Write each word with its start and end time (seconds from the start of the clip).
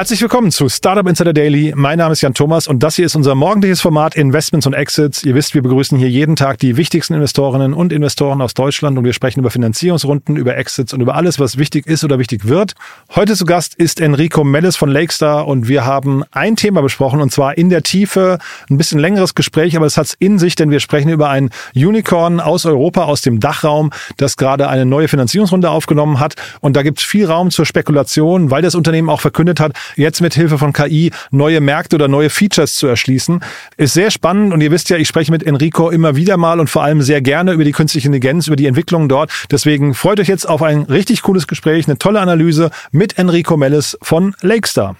Herzlich 0.00 0.22
willkommen 0.22 0.50
zu 0.50 0.70
Startup 0.70 1.06
Insider 1.06 1.34
Daily. 1.34 1.74
Mein 1.76 1.98
Name 1.98 2.12
ist 2.12 2.22
Jan 2.22 2.32
Thomas 2.32 2.66
und 2.68 2.82
das 2.82 2.96
hier 2.96 3.04
ist 3.04 3.16
unser 3.16 3.34
morgendliches 3.34 3.82
Format 3.82 4.14
Investments 4.14 4.66
und 4.66 4.72
Exits. 4.72 5.22
Ihr 5.24 5.34
wisst, 5.34 5.52
wir 5.52 5.60
begrüßen 5.60 5.98
hier 5.98 6.08
jeden 6.08 6.36
Tag 6.36 6.58
die 6.58 6.78
wichtigsten 6.78 7.12
Investorinnen 7.12 7.74
und 7.74 7.92
Investoren 7.92 8.40
aus 8.40 8.54
Deutschland 8.54 8.96
und 8.96 9.04
wir 9.04 9.12
sprechen 9.12 9.40
über 9.40 9.50
Finanzierungsrunden, 9.50 10.36
über 10.36 10.56
Exits 10.56 10.94
und 10.94 11.02
über 11.02 11.16
alles, 11.16 11.38
was 11.38 11.58
wichtig 11.58 11.86
ist 11.86 12.02
oder 12.02 12.18
wichtig 12.18 12.48
wird. 12.48 12.72
Heute 13.14 13.36
zu 13.36 13.44
Gast 13.44 13.74
ist 13.74 14.00
Enrico 14.00 14.42
Mellis 14.42 14.74
von 14.74 14.90
Lakestar 14.90 15.46
und 15.46 15.68
wir 15.68 15.84
haben 15.84 16.24
ein 16.30 16.56
Thema 16.56 16.80
besprochen 16.80 17.20
und 17.20 17.30
zwar 17.30 17.58
in 17.58 17.68
der 17.68 17.82
Tiefe 17.82 18.38
ein 18.70 18.78
bisschen 18.78 19.00
längeres 19.00 19.34
Gespräch, 19.34 19.76
aber 19.76 19.84
es 19.84 19.98
hat's 19.98 20.16
in 20.18 20.38
sich, 20.38 20.54
denn 20.54 20.70
wir 20.70 20.80
sprechen 20.80 21.10
über 21.10 21.28
ein 21.28 21.50
Unicorn 21.74 22.40
aus 22.40 22.64
Europa, 22.64 23.04
aus 23.04 23.20
dem 23.20 23.38
Dachraum, 23.38 23.90
das 24.16 24.38
gerade 24.38 24.70
eine 24.70 24.86
neue 24.86 25.08
Finanzierungsrunde 25.08 25.68
aufgenommen 25.68 26.20
hat 26.20 26.36
und 26.62 26.74
da 26.74 26.82
gibt 26.82 27.00
es 27.00 27.04
viel 27.04 27.26
Raum 27.26 27.50
zur 27.50 27.66
Spekulation, 27.66 28.50
weil 28.50 28.62
das 28.62 28.74
Unternehmen 28.74 29.10
auch 29.10 29.20
verkündet 29.20 29.60
hat, 29.60 29.72
jetzt 29.96 30.20
mit 30.20 30.34
Hilfe 30.34 30.58
von 30.58 30.72
KI 30.72 31.10
neue 31.30 31.60
Märkte 31.60 31.96
oder 31.96 32.08
neue 32.08 32.30
Features 32.30 32.74
zu 32.74 32.86
erschließen. 32.86 33.40
Ist 33.76 33.94
sehr 33.94 34.10
spannend 34.10 34.52
und 34.52 34.60
ihr 34.60 34.70
wisst 34.70 34.90
ja, 34.90 34.96
ich 34.96 35.08
spreche 35.08 35.32
mit 35.32 35.42
Enrico 35.42 35.90
immer 35.90 36.16
wieder 36.16 36.36
mal 36.36 36.60
und 36.60 36.68
vor 36.68 36.82
allem 36.82 37.02
sehr 37.02 37.20
gerne 37.20 37.52
über 37.52 37.64
die 37.64 37.72
künstliche 37.72 38.08
Intelligenz, 38.08 38.46
über 38.46 38.56
die 38.56 38.66
Entwicklungen 38.66 39.08
dort. 39.08 39.30
Deswegen 39.50 39.94
freut 39.94 40.20
euch 40.20 40.28
jetzt 40.28 40.48
auf 40.48 40.62
ein 40.62 40.82
richtig 40.82 41.22
cooles 41.22 41.46
Gespräch, 41.46 41.86
eine 41.86 41.98
tolle 41.98 42.20
Analyse 42.20 42.70
mit 42.92 43.18
Enrico 43.18 43.56
Mellis 43.56 43.96
von 44.02 44.34
Lakestar. 44.40 44.96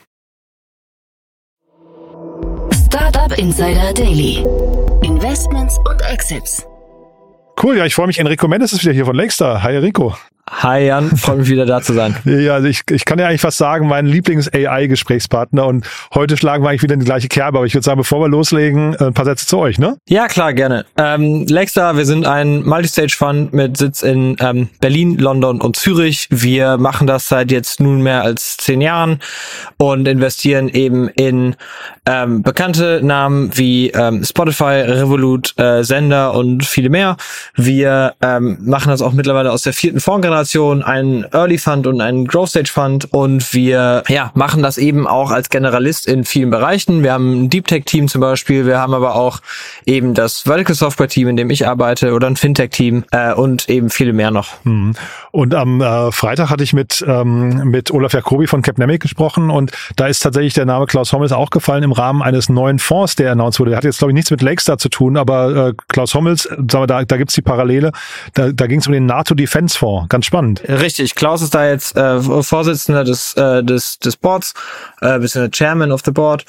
Startup 2.86 3.36
Insider 3.38 3.92
Daily. 3.94 4.44
Investments 5.02 5.78
und 5.88 6.02
Exits. 6.02 6.66
Cool, 7.62 7.76
ja, 7.76 7.84
ich 7.84 7.94
freue 7.94 8.06
mich. 8.06 8.18
Enrico 8.18 8.48
Mendes 8.48 8.72
ist 8.72 8.82
wieder 8.82 8.92
hier 8.92 9.04
von 9.04 9.14
Lakestar. 9.14 9.62
Hi 9.62 9.76
Enrico. 9.76 10.16
Hi 10.52 10.86
Jan, 10.86 11.16
freue 11.16 11.36
mich 11.36 11.48
wieder 11.48 11.64
da 11.64 11.80
zu 11.80 11.92
sein. 11.92 12.16
Ja, 12.24 12.54
also 12.54 12.68
ich, 12.68 12.82
ich 12.90 13.04
kann 13.04 13.18
ja 13.18 13.28
eigentlich 13.28 13.40
fast 13.40 13.58
sagen, 13.58 13.86
mein 13.86 14.06
Lieblings-AI-Gesprächspartner 14.06 15.66
und 15.66 15.86
heute 16.14 16.36
schlagen 16.36 16.64
wir 16.64 16.70
eigentlich 16.70 16.82
wieder 16.82 16.94
in 16.94 17.00
die 17.00 17.06
gleiche 17.06 17.28
Kerbe, 17.28 17.58
aber 17.58 17.66
ich 17.66 17.74
würde 17.74 17.84
sagen, 17.84 17.98
bevor 17.98 18.20
wir 18.20 18.28
loslegen, 18.28 18.94
äh, 18.94 19.04
ein 19.04 19.14
paar 19.14 19.24
Sätze 19.24 19.46
zu 19.46 19.58
euch, 19.58 19.78
ne? 19.78 19.96
Ja, 20.08 20.26
klar, 20.26 20.52
gerne. 20.52 20.86
Ähm, 20.96 21.46
Lexstar, 21.48 21.96
wir 21.96 22.04
sind 22.04 22.26
ein 22.26 22.64
Multistage-Fund 22.64 23.52
mit 23.52 23.76
Sitz 23.76 24.02
in 24.02 24.36
ähm, 24.40 24.68
Berlin, 24.80 25.18
London 25.18 25.60
und 25.60 25.76
Zürich. 25.76 26.26
Wir 26.30 26.78
machen 26.78 27.06
das 27.06 27.28
seit 27.28 27.50
jetzt 27.52 27.80
nun 27.80 28.02
mehr 28.02 28.22
als 28.22 28.56
zehn 28.56 28.80
Jahren 28.80 29.20
und 29.76 30.08
investieren 30.08 30.68
eben 30.68 31.08
in 31.08 31.54
ähm, 32.10 32.42
bekannte 32.42 33.00
Namen 33.04 33.56
wie 33.56 33.90
ähm, 33.90 34.24
Spotify, 34.24 34.82
Revolut, 34.82 35.56
äh, 35.58 35.84
Sender 35.84 36.34
und 36.34 36.64
viele 36.64 36.88
mehr. 36.90 37.16
Wir 37.54 38.14
ähm, 38.20 38.58
machen 38.62 38.90
das 38.90 39.00
auch 39.00 39.12
mittlerweile 39.12 39.52
aus 39.52 39.62
der 39.62 39.72
vierten 39.72 40.00
Fondsgeneration, 40.00 40.82
einen 40.82 41.24
Early 41.32 41.58
Fund 41.58 41.86
und 41.86 42.00
einen 42.00 42.26
Growth 42.26 42.50
Stage 42.50 42.70
Fund 42.72 43.12
und 43.12 43.54
wir 43.54 44.02
ja, 44.08 44.32
machen 44.34 44.60
das 44.62 44.76
eben 44.76 45.06
auch 45.06 45.30
als 45.30 45.50
Generalist 45.50 46.08
in 46.08 46.24
vielen 46.24 46.50
Bereichen. 46.50 47.04
Wir 47.04 47.12
haben 47.12 47.44
ein 47.44 47.48
Deep 47.48 47.68
Tech 47.68 47.84
Team 47.84 48.08
zum 48.08 48.20
Beispiel, 48.20 48.66
wir 48.66 48.78
haben 48.78 48.92
aber 48.92 49.14
auch 49.14 49.40
eben 49.86 50.14
das 50.14 50.40
Vertical 50.40 50.74
Software 50.74 51.08
Team, 51.08 51.28
in 51.28 51.36
dem 51.36 51.50
ich 51.50 51.68
arbeite 51.68 52.12
oder 52.12 52.26
ein 52.26 52.36
Fintech 52.36 52.70
Team 52.70 53.04
äh, 53.12 53.32
und 53.34 53.68
eben 53.68 53.88
viele 53.88 54.12
mehr 54.12 54.32
noch. 54.32 54.48
Mhm. 54.64 54.94
Und 55.30 55.54
am 55.54 55.80
äh, 55.80 56.10
Freitag 56.10 56.50
hatte 56.50 56.64
ich 56.64 56.72
mit, 56.72 57.04
ähm, 57.06 57.70
mit 57.70 57.92
Olaf 57.92 58.14
Jacobi 58.14 58.48
von 58.48 58.62
Capnemic 58.62 59.00
gesprochen 59.00 59.48
und 59.50 59.70
da 59.94 60.08
ist 60.08 60.20
tatsächlich 60.20 60.54
der 60.54 60.64
Name 60.64 60.86
Klaus 60.86 61.12
Hommels 61.12 61.30
auch 61.30 61.50
gefallen 61.50 61.84
im 61.84 61.92
Rahmen 62.00 62.22
eines 62.22 62.48
neuen 62.48 62.78
Fonds, 62.78 63.14
der 63.14 63.32
announced 63.32 63.60
wurde. 63.60 63.70
Der 63.70 63.76
hat 63.76 63.84
jetzt, 63.84 63.98
glaube 63.98 64.12
ich, 64.12 64.14
nichts 64.14 64.30
mit 64.30 64.42
Lakestar 64.42 64.78
zu 64.78 64.88
tun, 64.88 65.16
aber 65.16 65.68
äh, 65.68 65.74
Klaus 65.88 66.14
Hommels, 66.14 66.44
sagen 66.44 66.72
wir, 66.72 66.86
da, 66.86 67.04
da 67.04 67.16
gibt's 67.16 67.34
die 67.34 67.42
Parallele. 67.42 67.92
Da, 68.34 68.52
da 68.52 68.66
ging 68.66 68.80
es 68.80 68.86
um 68.86 68.92
den 68.92 69.06
NATO 69.06 69.34
Defense 69.34 69.78
Fonds. 69.78 70.08
Ganz 70.08 70.26
spannend. 70.26 70.62
Richtig. 70.66 71.14
Klaus 71.14 71.42
ist 71.42 71.54
da 71.54 71.68
jetzt 71.68 71.96
äh, 71.96 72.20
Vorsitzender 72.20 73.04
des, 73.04 73.34
äh, 73.34 73.62
des, 73.62 73.98
des 73.98 74.16
Boards, 74.16 74.54
äh, 75.02 75.18
bisschen 75.18 75.50
Chairman 75.52 75.92
of 75.92 76.00
the 76.04 76.10
Board. 76.10 76.44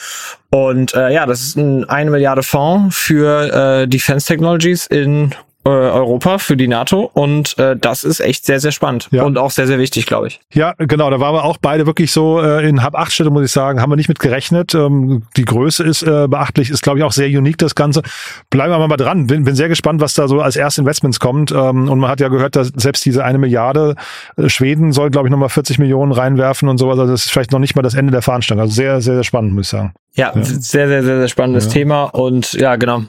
Und 0.50 0.94
äh, 0.94 1.14
ja, 1.14 1.26
das 1.26 1.42
ist 1.42 1.58
ein 1.58 1.90
eine 1.90 2.12
Milliarde 2.12 2.44
Fonds 2.44 2.96
für 2.96 3.82
äh, 3.82 3.88
Defense 3.88 4.28
Technologies 4.28 4.88
in 4.88 5.34
äh, 5.64 5.70
Europa 5.70 6.38
für 6.40 6.58
die 6.58 6.68
NATO 6.68 7.10
und 7.14 7.58
äh, 7.60 7.76
das 7.76 8.04
ist 8.04 8.20
echt 8.20 8.46
sehr, 8.46 8.60
sehr 8.60 8.72
spannend 8.72 9.10
ja. 9.12 9.24
und 9.24 9.38
auch 9.38 9.52
sehr, 9.52 9.68
sehr 9.68 9.80
wichtig, 9.80 10.06
glaube 10.06 10.28
ich. 10.28 10.40
Ja, 10.54 10.74
genau, 10.78 11.10
da 11.10 11.20
waren 11.20 11.36
wir 11.36 11.44
auch 11.44 11.58
beide 11.62 11.86
wirklich 11.86 12.12
so 12.12 12.42
äh, 12.42 12.68
in 12.68 12.82
Hab 12.84 12.96
acht 12.96 13.12
Städte, 13.12 13.30
muss 13.30 13.46
ich 13.46 13.52
sagen, 13.52 13.82
haben 13.82 13.92
wir 13.92 13.96
nicht 13.96 14.10
mit 14.10 14.20
gerechnet. 14.20 14.74
Ähm, 14.74 15.24
die 15.38 15.46
Größe 15.46 15.84
ist 15.84 16.04
äh, 16.04 16.28
beachtlich, 16.28 16.70
ist, 16.70 16.82
glaube 16.82 17.00
ich, 17.00 17.04
auch 17.04 17.12
sehr 17.12 17.28
unique, 17.28 17.58
das 17.58 17.76
Ganze. 17.76 18.02
Bleiben 18.50 18.72
wir 18.72 18.88
mal 18.88 18.98
dran. 18.98 19.28
Bin, 19.28 19.44
bin 19.44 19.56
sehr 19.56 19.70
gespannt, 19.70 20.02
was 20.02 20.14
da 20.14 20.28
so 20.28 20.42
als 20.42 20.56
erste 20.56 20.82
Investments 20.82 21.20
kommt. 21.20 21.52
Ähm, 21.52 21.90
und 21.90 22.00
man 22.00 22.10
hat 22.10 22.20
ja 22.20 22.30
gehört, 22.30 22.56
dass 22.56 22.70
selbst 22.76 23.06
diese 23.06 23.24
eine 23.24 23.38
Milliarde 23.38 23.96
äh, 24.38 24.50
Schweden 24.50 24.92
soll, 24.92 25.12
glaube 25.12 25.28
ich, 25.28 25.32
nochmal 25.32 25.50
40 25.50 25.80
Millionen 25.80 26.12
reinwerfen 26.12 26.70
und 26.70 26.78
sowas. 26.78 26.98
Also 26.98 27.12
das 27.12 27.26
ist 27.26 27.32
vielleicht 27.32 27.52
noch 27.52 27.60
nicht 27.60 27.76
mal 27.76 27.82
das 27.82 27.94
Ende 27.94 28.12
der 28.12 28.22
Fahnenstange. 28.22 28.62
Also 28.62 28.74
sehr, 28.74 29.02
sehr, 29.02 29.16
sehr 29.16 29.24
spannend, 29.24 29.54
muss 29.54 29.68
ich 29.68 29.70
sagen. 29.70 29.94
Ja, 30.14 30.34
ja, 30.36 30.44
sehr, 30.44 30.90
sehr, 30.90 31.04
sehr, 31.04 31.20
sehr 31.20 31.28
spannendes 31.30 31.66
ja. 31.66 31.72
Thema 31.72 32.04
und 32.04 32.54
ja, 32.54 32.76
genau. 32.76 33.04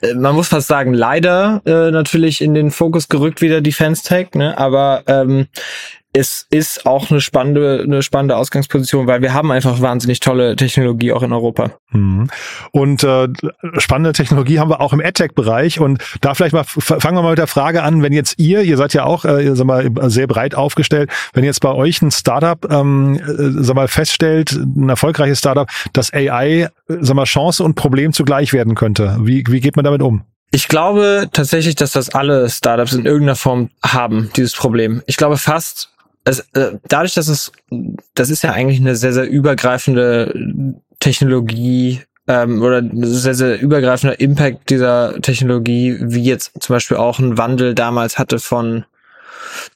Äh, 0.00 0.14
man 0.14 0.36
muss 0.36 0.48
fast 0.48 0.68
sagen, 0.68 0.94
leider 0.94 1.60
äh, 1.66 1.90
natürlich 1.90 2.40
in 2.40 2.54
den 2.54 2.70
Fokus 2.70 3.08
gerückt 3.08 3.40
wieder 3.40 3.60
Defense 3.60 4.04
Tech, 4.04 4.28
ne? 4.34 4.56
aber 4.56 5.02
ähm, 5.08 5.48
es 6.14 6.46
ist 6.50 6.86
auch 6.86 7.10
eine 7.10 7.20
spannende, 7.20 7.82
eine 7.84 8.02
spannende 8.02 8.36
Ausgangsposition, 8.36 9.06
weil 9.06 9.20
wir 9.20 9.34
haben 9.34 9.50
einfach 9.52 9.80
wahnsinnig 9.80 10.20
tolle 10.20 10.56
Technologie 10.56 11.12
auch 11.12 11.22
in 11.22 11.32
Europa. 11.32 11.72
Mhm. 11.90 12.28
Und 12.72 13.04
äh, 13.04 13.28
spannende 13.76 14.12
Technologie 14.12 14.58
haben 14.58 14.70
wir 14.70 14.80
auch 14.80 14.92
im 14.92 15.00
AdTech-Bereich. 15.00 15.80
Und 15.80 16.02
da 16.22 16.34
vielleicht 16.34 16.54
mal 16.54 16.64
fangen 16.64 17.16
wir 17.16 17.22
mal 17.22 17.30
mit 17.30 17.38
der 17.38 17.46
Frage 17.46 17.82
an, 17.82 18.02
wenn 18.02 18.12
jetzt 18.12 18.38
ihr, 18.38 18.62
ihr 18.62 18.78
seid 18.78 18.94
ja 18.94 19.04
auch 19.04 19.24
äh, 19.26 19.54
sag 19.54 19.66
mal, 19.66 19.90
sehr 20.10 20.26
breit 20.26 20.54
aufgestellt, 20.54 21.10
wenn 21.34 21.44
jetzt 21.44 21.60
bei 21.60 21.72
euch 21.72 22.00
ein 22.00 22.10
Startup 22.10 22.58
ähm, 22.70 23.20
äh, 23.20 23.62
sag 23.62 23.76
mal, 23.76 23.88
feststellt, 23.88 24.52
ein 24.52 24.88
erfolgreiches 24.88 25.38
Startup, 25.38 25.68
dass 25.92 26.12
AI 26.12 26.68
sag 26.88 27.16
mal, 27.16 27.24
Chance 27.24 27.62
und 27.62 27.74
Problem 27.74 28.14
zugleich 28.14 28.54
werden 28.54 28.74
könnte. 28.74 29.18
Wie, 29.20 29.44
wie 29.46 29.60
geht 29.60 29.76
man 29.76 29.84
damit 29.84 30.00
um? 30.00 30.22
Ich 30.50 30.68
glaube 30.68 31.28
tatsächlich, 31.32 31.74
dass 31.74 31.92
das 31.92 32.08
alle 32.08 32.48
Startups 32.48 32.94
in 32.94 33.04
irgendeiner 33.04 33.36
Form 33.36 33.68
haben, 33.82 34.30
dieses 34.34 34.54
Problem. 34.54 35.02
Ich 35.06 35.18
glaube 35.18 35.36
fast, 35.36 35.90
es, 36.28 36.40
äh, 36.52 36.78
dadurch, 36.88 37.14
dass 37.14 37.28
es, 37.28 37.52
das 38.14 38.30
ist 38.30 38.42
ja 38.42 38.52
eigentlich 38.52 38.80
eine 38.80 38.96
sehr, 38.96 39.12
sehr 39.12 39.28
übergreifende 39.28 40.74
Technologie 41.00 42.02
ähm, 42.26 42.62
oder 42.62 42.82
sehr, 42.92 43.34
sehr 43.34 43.60
übergreifender 43.60 44.20
Impact 44.20 44.70
dieser 44.70 45.20
Technologie, 45.20 45.96
wie 46.00 46.22
jetzt 46.22 46.52
zum 46.60 46.74
Beispiel 46.74 46.96
auch 46.96 47.18
ein 47.18 47.38
Wandel 47.38 47.74
damals 47.74 48.18
hatte 48.18 48.38
von 48.38 48.84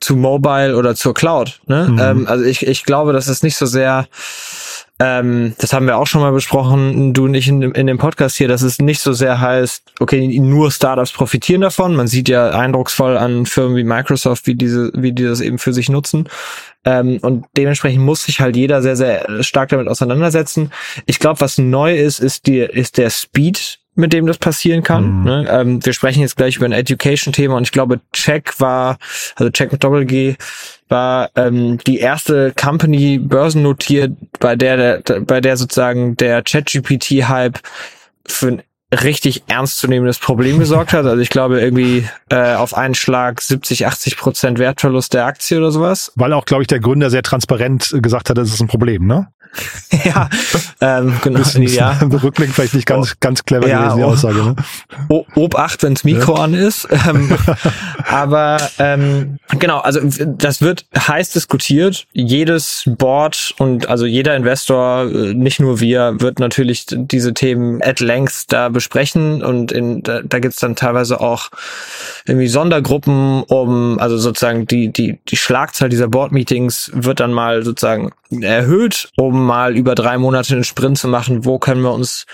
zu 0.00 0.16
Mobile 0.16 0.76
oder 0.76 0.94
zur 0.94 1.14
Cloud. 1.14 1.60
Ne? 1.66 1.88
Mhm. 1.90 1.98
Ähm, 1.98 2.26
also 2.26 2.44
ich, 2.44 2.66
ich 2.66 2.84
glaube, 2.84 3.12
dass 3.12 3.28
es 3.28 3.42
nicht 3.42 3.56
so 3.56 3.66
sehr 3.66 4.06
ähm, 5.04 5.54
das 5.58 5.72
haben 5.72 5.86
wir 5.86 5.98
auch 5.98 6.06
schon 6.06 6.20
mal 6.20 6.30
besprochen, 6.30 7.12
du 7.12 7.26
nicht 7.26 7.48
in, 7.48 7.60
dem, 7.60 7.72
in 7.72 7.88
dem 7.88 7.98
Podcast 7.98 8.36
hier, 8.36 8.46
dass 8.46 8.62
es 8.62 8.78
nicht 8.78 9.00
so 9.00 9.12
sehr 9.12 9.40
heißt, 9.40 9.94
okay, 9.98 10.38
nur 10.38 10.70
Startups 10.70 11.10
profitieren 11.10 11.62
davon. 11.62 11.96
Man 11.96 12.06
sieht 12.06 12.28
ja 12.28 12.50
eindrucksvoll 12.50 13.16
an 13.16 13.44
Firmen 13.44 13.76
wie 13.76 13.82
Microsoft, 13.82 14.46
wie 14.46 14.54
diese, 14.54 14.92
wie 14.94 15.10
die 15.10 15.24
das 15.24 15.40
eben 15.40 15.58
für 15.58 15.72
sich 15.72 15.88
nutzen. 15.88 16.28
Ähm, 16.84 17.18
und 17.22 17.46
dementsprechend 17.56 18.04
muss 18.04 18.22
sich 18.22 18.40
halt 18.40 18.54
jeder 18.54 18.80
sehr, 18.80 18.94
sehr 18.94 19.42
stark 19.42 19.70
damit 19.70 19.88
auseinandersetzen. 19.88 20.70
Ich 21.06 21.18
glaube, 21.18 21.40
was 21.40 21.58
neu 21.58 21.96
ist, 21.96 22.20
ist 22.20 22.46
die, 22.46 22.60
ist 22.60 22.96
der 22.96 23.10
Speed, 23.10 23.80
mit 23.94 24.12
dem 24.12 24.26
das 24.26 24.38
passieren 24.38 24.82
kann. 24.82 25.18
Mhm. 25.18 25.24
Ne? 25.24 25.46
Ähm, 25.50 25.84
wir 25.84 25.92
sprechen 25.92 26.20
jetzt 26.20 26.36
gleich 26.36 26.56
über 26.56 26.66
ein 26.66 26.72
Education-Thema 26.72 27.56
und 27.56 27.64
ich 27.64 27.72
glaube, 27.72 28.00
Check 28.12 28.58
war, 28.58 28.98
also 29.36 29.50
Check 29.50 29.72
mit 29.72 29.84
Doppel-G, 29.84 30.36
war 30.88 31.30
ähm, 31.36 31.78
die 31.86 31.98
erste 31.98 32.52
Company 32.52 33.18
börsennotiert, 33.18 34.12
bei 34.40 34.56
der, 34.56 35.00
der 35.00 35.20
bei 35.20 35.40
der 35.40 35.56
sozusagen 35.56 36.16
der 36.16 36.42
ChatGPT-Hype 36.42 37.58
für 38.26 38.48
ein 38.48 38.62
richtig 38.92 39.44
ernstzunehmendes 39.46 40.18
Problem 40.18 40.58
gesorgt 40.58 40.92
hat. 40.92 41.06
Also 41.06 41.20
ich 41.20 41.30
glaube 41.30 41.60
irgendwie 41.60 42.06
äh, 42.28 42.54
auf 42.54 42.74
einen 42.76 42.94
Schlag 42.94 43.40
70, 43.40 43.86
80 43.86 44.16
Prozent 44.18 44.58
Wertverlust 44.58 45.14
der 45.14 45.24
Aktie 45.24 45.56
oder 45.58 45.70
sowas. 45.70 46.12
Weil 46.14 46.32
auch, 46.34 46.44
glaube 46.44 46.62
ich, 46.62 46.66
der 46.66 46.80
Gründer 46.80 47.08
sehr 47.08 47.22
transparent 47.22 47.96
gesagt 48.02 48.28
hat, 48.28 48.36
das 48.36 48.52
ist 48.52 48.60
ein 48.60 48.68
Problem, 48.68 49.06
ne? 49.06 49.28
ja, 50.04 50.30
ähm, 50.80 51.14
genau. 51.22 51.38
Bisschen, 51.38 51.62
ja. 51.64 51.98
Rückblick 52.22 52.50
vielleicht 52.50 52.74
nicht 52.74 52.86
ganz, 52.86 53.12
oh, 53.12 53.16
ganz 53.20 53.44
clever 53.44 53.68
ja, 53.68 53.80
gewesen, 53.80 53.98
die 53.98 54.04
Aussage. 54.04 54.42
Ne? 54.42 54.56
Oh, 55.08 55.24
Obacht, 55.34 55.82
wenns 55.82 56.04
Mikro 56.04 56.36
ja. 56.36 56.44
an 56.44 56.54
ist. 56.54 56.88
Ähm, 57.04 57.36
aber 58.06 58.58
ähm, 58.78 59.38
genau, 59.58 59.78
also 59.78 59.98
das 60.24 60.62
wird 60.62 60.86
heiß 60.96 61.30
diskutiert. 61.30 62.06
Jedes 62.12 62.84
Board 62.86 63.54
und 63.58 63.88
also 63.88 64.06
jeder 64.06 64.36
Investor, 64.36 65.10
äh, 65.10 65.34
nicht 65.34 65.58
nur 65.58 65.80
wir, 65.80 66.20
wird 66.20 66.38
natürlich 66.38 66.86
diese 66.88 67.34
Themen 67.34 67.82
at 67.82 67.98
length 67.98 68.52
da 68.52 68.68
besprechen 68.68 69.42
und 69.42 69.72
in, 69.72 70.02
da, 70.02 70.20
da 70.22 70.38
gibt's 70.38 70.60
dann 70.60 70.76
teilweise 70.76 71.20
auch 71.20 71.50
irgendwie 72.24 72.46
Sondergruppen, 72.46 73.42
um 73.42 73.98
also 73.98 74.16
sozusagen 74.16 74.66
die 74.66 74.92
die 74.92 75.18
die 75.28 75.36
Schlagzahl 75.36 75.88
dieser 75.88 76.08
Board-Meetings 76.08 76.92
wird 76.94 77.18
dann 77.18 77.32
mal 77.32 77.64
sozusagen 77.64 78.12
erhöht, 78.40 79.10
um 79.16 79.41
mal 79.42 79.76
über 79.76 79.94
drei 79.94 80.18
Monate 80.18 80.54
einen 80.54 80.64
Sprint 80.64 80.98
zu 80.98 81.08
machen, 81.08 81.44
wo 81.44 81.58
können 81.58 81.82
wir 81.82 81.92
uns 81.92 82.26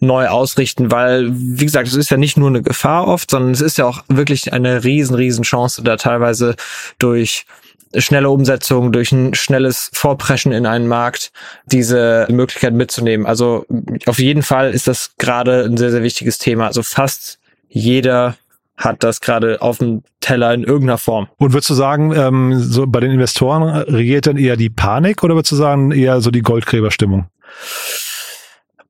neu 0.00 0.28
ausrichten, 0.28 0.90
weil, 0.90 1.28
wie 1.32 1.64
gesagt, 1.64 1.88
es 1.88 1.94
ist 1.94 2.10
ja 2.10 2.16
nicht 2.16 2.36
nur 2.36 2.48
eine 2.48 2.62
Gefahr 2.62 3.08
oft, 3.08 3.30
sondern 3.30 3.52
es 3.52 3.60
ist 3.60 3.78
ja 3.78 3.86
auch 3.86 4.02
wirklich 4.08 4.52
eine 4.52 4.84
riesen, 4.84 5.14
riesen 5.16 5.44
Chance, 5.44 5.82
da 5.82 5.96
teilweise 5.96 6.56
durch 6.98 7.46
schnelle 7.94 8.30
Umsetzung, 8.30 8.92
durch 8.92 9.12
ein 9.12 9.34
schnelles 9.34 9.90
Vorpreschen 9.92 10.52
in 10.52 10.66
einen 10.66 10.88
Markt 10.88 11.32
diese 11.66 12.26
Möglichkeit 12.30 12.74
mitzunehmen. 12.74 13.26
Also 13.26 13.64
auf 14.06 14.18
jeden 14.18 14.42
Fall 14.42 14.72
ist 14.72 14.88
das 14.88 15.12
gerade 15.18 15.64
ein 15.64 15.76
sehr, 15.76 15.90
sehr 15.90 16.02
wichtiges 16.02 16.38
Thema. 16.38 16.66
Also 16.66 16.82
fast 16.82 17.38
jeder 17.68 18.36
hat 18.76 19.02
das 19.02 19.20
gerade 19.20 19.62
auf 19.62 19.78
dem 19.78 20.02
Teller 20.20 20.52
in 20.52 20.62
irgendeiner 20.62 20.98
Form. 20.98 21.28
Und 21.38 21.52
würdest 21.52 21.70
du 21.70 21.74
sagen, 21.74 22.12
ähm, 22.14 22.58
so 22.58 22.86
bei 22.86 23.00
den 23.00 23.10
Investoren 23.10 23.62
regiert 23.68 24.26
dann 24.26 24.36
eher 24.36 24.56
die 24.56 24.70
Panik 24.70 25.22
oder 25.22 25.34
würdest 25.34 25.52
du 25.52 25.56
sagen 25.56 25.92
eher 25.92 26.20
so 26.20 26.30
die 26.30 26.42
Goldgräberstimmung? 26.42 27.26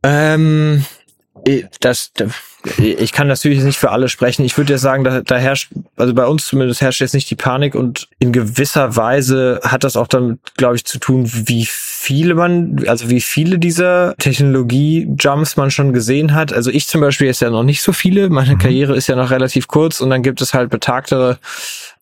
Ähm, 0.03 0.85
das, 1.81 2.13
ich 2.79 3.13
kann 3.13 3.29
natürlich 3.29 3.63
nicht 3.63 3.79
für 3.79 3.91
alle 3.91 4.09
sprechen. 4.09 4.45
Ich 4.45 4.57
würde 4.59 4.73
ja 4.73 4.79
sagen, 4.79 5.05
da, 5.05 5.21
da 5.21 5.37
herrscht, 5.37 5.71
also 5.97 6.15
bei 6.15 6.27
uns 6.27 6.47
zumindest 6.47 6.81
herrscht 6.81 7.01
jetzt 7.01 7.15
nicht 7.15 7.31
die 7.31 7.37
Panik 7.37 7.75
und 7.75 8.09
in 8.19 8.33
gewisser 8.33 8.97
Weise 8.97 9.61
hat 9.63 9.85
das 9.85 9.97
auch 9.97 10.07
damit, 10.07 10.39
glaube 10.57 10.77
ich, 10.77 10.85
zu 10.85 10.99
tun, 10.99 11.31
wie 11.33 11.67
viele 11.67 12.35
man, 12.35 12.85
also 12.87 13.11
wie 13.11 13.21
viele 13.21 13.59
dieser 13.59 14.15
Technologie-Jumps 14.19 15.57
man 15.57 15.71
schon 15.71 15.93
gesehen 15.93 16.35
hat. 16.35 16.53
Also 16.53 16.71
ich 16.71 16.87
zum 16.87 17.01
Beispiel 17.01 17.29
ist 17.29 17.41
ja 17.41 17.51
noch 17.51 17.63
nicht 17.65 17.83
so 17.83 17.93
viele. 17.93 18.29
Meine 18.31 18.55
mhm. 18.55 18.59
Karriere 18.59 18.97
ist 18.97 19.07
ja 19.07 19.17
noch 19.17 19.31
relativ 19.31 19.69
kurz 19.69 20.01
und 20.01 20.11
dann 20.11 20.23
gibt 20.23 20.41
es 20.41 20.55
halt 20.55 20.71
betagtere 20.71 21.39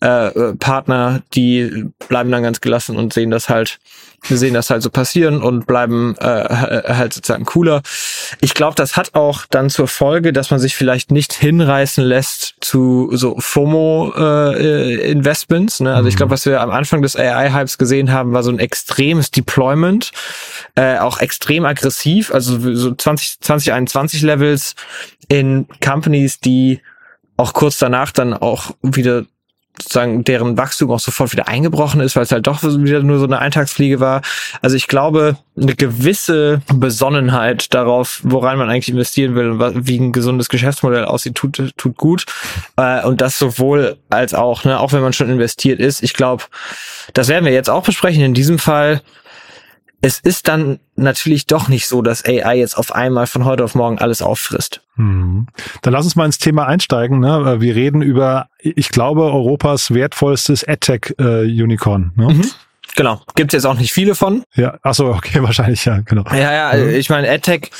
äh, 0.01 0.55
Partner, 0.59 1.23
die 1.35 1.87
bleiben 2.09 2.31
dann 2.31 2.43
ganz 2.43 2.61
gelassen 2.61 2.97
und 2.97 3.13
sehen 3.13 3.31
das 3.31 3.49
halt 3.49 3.79
wir 4.29 4.37
sehen 4.39 4.55
das 4.55 4.71
halt 4.71 4.83
so 4.83 4.91
passieren 4.91 5.43
und 5.43 5.67
bleiben 5.67 6.15
äh, 6.19 6.25
halt 6.25 7.13
sozusagen 7.13 7.45
cooler. 7.45 7.83
Ich 8.41 8.55
glaube, 8.55 8.77
das 8.77 8.97
hat 8.97 9.15
auch 9.15 9.45
dann 9.51 9.69
zur 9.71 9.87
Folge, 9.89 10.33
dass 10.33 10.51
man 10.51 10.61
sich 10.61 10.77
vielleicht 10.77 11.11
nicht 11.11 11.33
hinreißen 11.33 12.05
lässt 12.05 12.55
zu 12.61 13.09
so 13.13 13.35
FOMO-Investments. 13.39 15.81
Äh, 15.81 15.85
ne? 15.85 15.95
Also 15.95 16.09
ich 16.09 16.17
glaube, 16.17 16.31
mhm. 16.31 16.35
was 16.35 16.47
wir 16.47 16.61
am 16.61 16.71
Anfang 16.71 17.03
des 17.03 17.17
AI-Hypes 17.17 17.79
gesehen 17.79 18.13
haben, 18.13 18.33
war 18.33 18.43
so 18.43 18.51
ein 18.51 18.59
extremes 18.59 19.31
Deployment, 19.31 20.11
äh, 20.75 20.99
auch 20.99 21.21
extrem 21.21 21.67
aggressiv, 21.67 22.33
also 22.33 22.59
so 22.75 22.95
20, 22.95 23.41
2021 23.41 24.23
Levels 24.23 24.75
in 25.29 25.67
Companies, 25.83 26.41
die 26.41 26.81
auch 27.37 27.53
kurz 27.53 27.79
danach 27.79 28.13
dann 28.13 28.33
auch 28.33 28.71
wieder 28.83 29.25
sozusagen 29.81 30.23
deren 30.23 30.57
Wachstum 30.57 30.91
auch 30.93 31.01
sofort 31.01 31.33
wieder 31.33 31.49
eingebrochen 31.49 32.01
ist, 32.01 32.15
weil 32.15 32.23
es 32.23 32.33
halt 32.33 32.47
doch 32.47 32.63
wieder 32.63 33.03
nur 33.03 33.19
so 33.19 33.25
eine 33.25 33.41
Eintagsfliege 33.41 33.99
war. 33.99 34.23
Also 34.63 34.77
ich 34.77 34.87
glaube, 34.87 35.37
eine 35.57 35.75
gewisse 35.75 36.63
Besonnenheit 36.73 37.75
darauf, 37.75 38.21
woran 38.23 38.59
man 38.59 38.71
eigentlich 38.71 38.89
investieren 38.89 39.35
will 39.35 39.51
und 39.51 39.87
wie 39.89 39.99
ein 39.99 40.13
gesundes 40.13 40.49
Geschäftsmodell 40.49 41.05
aussieht, 41.05 41.35
tut, 41.35 41.73
tut 41.77 41.97
gut. 41.97 42.25
Äh, 42.77 43.05
und 43.05 43.21
das 43.21 43.39
sowohl 43.39 43.97
als 44.11 44.33
auch, 44.33 44.65
ne, 44.65 44.79
auch 44.79 44.93
wenn 44.93 45.03
man 45.03 45.13
schon 45.13 45.29
investiert 45.29 45.81
ist. 45.81 46.03
Ich 46.03 46.15
glaube, 46.15 46.45
das 47.13 47.29
werden 47.29 47.45
wir 47.45 47.53
jetzt 47.53 47.71
auch 47.71 47.85
besprechen. 47.85 48.23
In 48.23 48.35
diesem 48.35 48.59
Fall 48.59 49.03
es 50.05 50.19
ist 50.21 50.49
dann 50.49 50.81
natürlich 50.97 51.47
doch 51.47 51.69
nicht 51.69 51.89
so, 51.89 52.03
dass 52.03 52.27
AI 52.27 52.59
jetzt 52.59 52.77
auf 52.77 52.95
einmal 52.95 53.27
von 53.27 53.47
heute 53.47 53.65
auf 53.65 53.75
morgen 53.75 53.99
alles 53.99 54.21
auffrisst. 54.21 54.83
Hm. 54.97 55.47
Dann 55.81 55.93
lass 55.95 56.05
uns 56.05 56.15
mal 56.15 56.27
ins 56.27 56.37
Thema 56.37 56.67
einsteigen. 56.67 57.21
Ne? 57.21 57.57
Wir 57.61 57.75
reden 57.75 58.03
über, 58.03 58.49
ich 58.59 58.91
glaube, 58.91 59.23
Europas 59.23 59.95
wertvollstes 59.95 60.63
AdTech-Unicorn. 60.69 62.13
Äh, 62.17 62.21
ne? 62.21 62.35
Mhm. 62.35 62.51
Genau, 62.97 63.21
gibt's 63.35 63.55
jetzt 63.55 63.67
auch 63.67 63.75
nicht 63.75 63.93
viele 63.93 64.15
von. 64.15 64.45
Ja, 64.55 64.79
ach 64.83 64.95
so, 64.95 65.07
okay, 65.07 65.43
wahrscheinlich 65.43 65.85
ja, 65.85 66.01
genau. 66.01 66.25
Ja, 66.31 66.73
ja, 66.73 66.79
mhm. 66.79 66.95
ich 66.95 67.11
meine, 67.11 67.29
AdTech, 67.29 67.71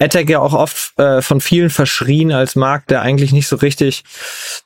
AdTech 0.00 0.28
ja 0.28 0.40
auch 0.40 0.52
oft 0.52 0.98
äh, 0.98 1.22
von 1.22 1.40
vielen 1.40 1.70
verschrien 1.70 2.32
als 2.32 2.56
Markt, 2.56 2.90
der 2.90 3.02
eigentlich 3.02 3.32
nicht 3.32 3.46
so 3.46 3.56
richtig 3.56 4.02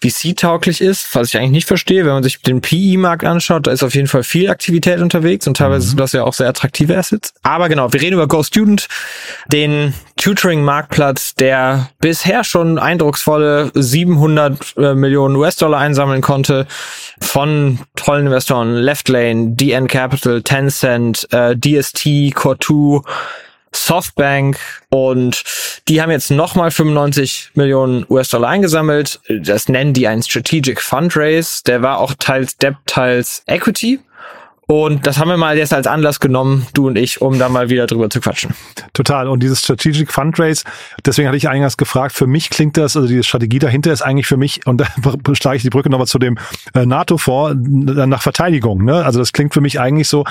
VC-tauglich 0.03 0.81
ist, 0.81 1.15
was 1.15 1.29
ich 1.29 1.37
eigentlich 1.37 1.51
nicht 1.51 1.69
verstehe. 1.69 2.07
Wenn 2.07 2.13
man 2.13 2.23
sich 2.23 2.41
den 2.41 2.63
PE-Markt 2.63 3.25
anschaut, 3.25 3.67
da 3.67 3.71
ist 3.71 3.83
auf 3.83 3.95
jeden 3.95 4.09
Fall 4.09 4.23
viel 4.23 4.49
Aktivität 4.49 5.01
unterwegs 5.01 5.47
und 5.47 5.59
teilweise 5.59 5.87
mhm. 5.87 5.91
sind 5.91 6.01
das 6.01 6.13
ja 6.13 6.25
auch 6.25 6.33
sehr 6.33 6.49
attraktive 6.49 6.97
Assets. 6.97 7.35
Aber 7.43 7.69
genau, 7.69 7.93
wir 7.93 8.01
reden 8.01 8.15
über 8.15 8.29
GoStudent, 8.29 8.89
den 9.49 9.93
Tutoring-Marktplatz, 10.17 11.35
der 11.35 11.91
bisher 12.01 12.45
schon 12.45 12.79
eindrucksvolle 12.79 13.71
700 13.75 14.77
äh, 14.77 14.95
Millionen 14.95 15.37
US-Dollar 15.37 15.79
einsammeln 15.79 16.23
konnte 16.23 16.67
von 17.21 17.79
tollen 17.95 18.27
Investoren, 18.27 18.75
Leftlane, 18.75 19.55
DN 19.55 19.87
Capital, 19.99 20.43
Tencent, 20.43 21.27
äh, 21.33 21.57
DST, 21.57 22.33
Core2, 22.33 23.05
Softbank 23.73 24.57
und 24.91 25.43
die 25.89 26.01
haben 26.01 26.13
jetzt 26.13 26.31
nochmal 26.31 26.71
95 26.71 27.51
Millionen 27.55 28.07
US-Dollar 28.09 28.49
eingesammelt. 28.49 29.19
Das 29.29 29.69
nennen 29.69 29.95
die 29.95 30.07
einen 30.07 30.23
Strategic 30.23 30.81
Fundraise. 30.81 31.65
Der 31.67 31.83
war 31.83 31.99
auch 31.99 32.15
teils 32.17 32.57
Debt, 32.59 32.77
teils 32.87 33.43
Equity. 33.49 33.99
Und 34.71 35.07
das 35.07 35.19
haben 35.19 35.29
wir 35.29 35.39
mal 35.39 35.57
jetzt 35.57 35.73
als 35.73 35.87
Anlass 35.87 36.21
genommen, 36.21 36.67
du 36.75 36.89
und 36.89 36.99
ich, 36.99 37.23
um 37.23 37.39
da 37.39 37.49
mal 37.49 37.71
wieder 37.71 37.87
drüber 37.87 38.11
zu 38.11 38.21
quatschen. 38.21 38.53
Total. 38.93 39.27
Und 39.27 39.43
dieses 39.43 39.61
Strategic 39.61 40.13
Fundraise, 40.13 40.65
deswegen 41.07 41.27
hatte 41.27 41.39
ich 41.39 41.49
eingangs 41.49 41.79
gefragt, 41.79 42.15
für 42.15 42.27
mich 42.27 42.51
klingt 42.51 42.77
das, 42.77 42.95
also 42.95 43.09
diese 43.09 43.23
Strategie 43.23 43.59
dahinter 43.59 43.91
ist 43.95 44.03
eigentlich 44.03 44.27
für 44.27 44.37
mich, 44.37 44.67
und 44.67 44.77
da 44.83 45.35
schlage 45.35 45.57
ich 45.57 45.63
die 45.63 45.71
Brücke 45.71 45.89
nochmal 45.89 46.07
zu 46.07 46.19
dem 46.19 46.37
äh, 46.75 46.85
NATO 46.85 47.17
vor, 47.17 47.55
nach 47.55 48.21
Verteidigung. 48.21 48.85
Ne? 48.85 49.03
Also 49.03 49.21
das 49.21 49.33
klingt 49.33 49.55
für 49.55 49.63
mich 49.63 49.81
eigentlich 49.81 50.09
so, 50.09 50.25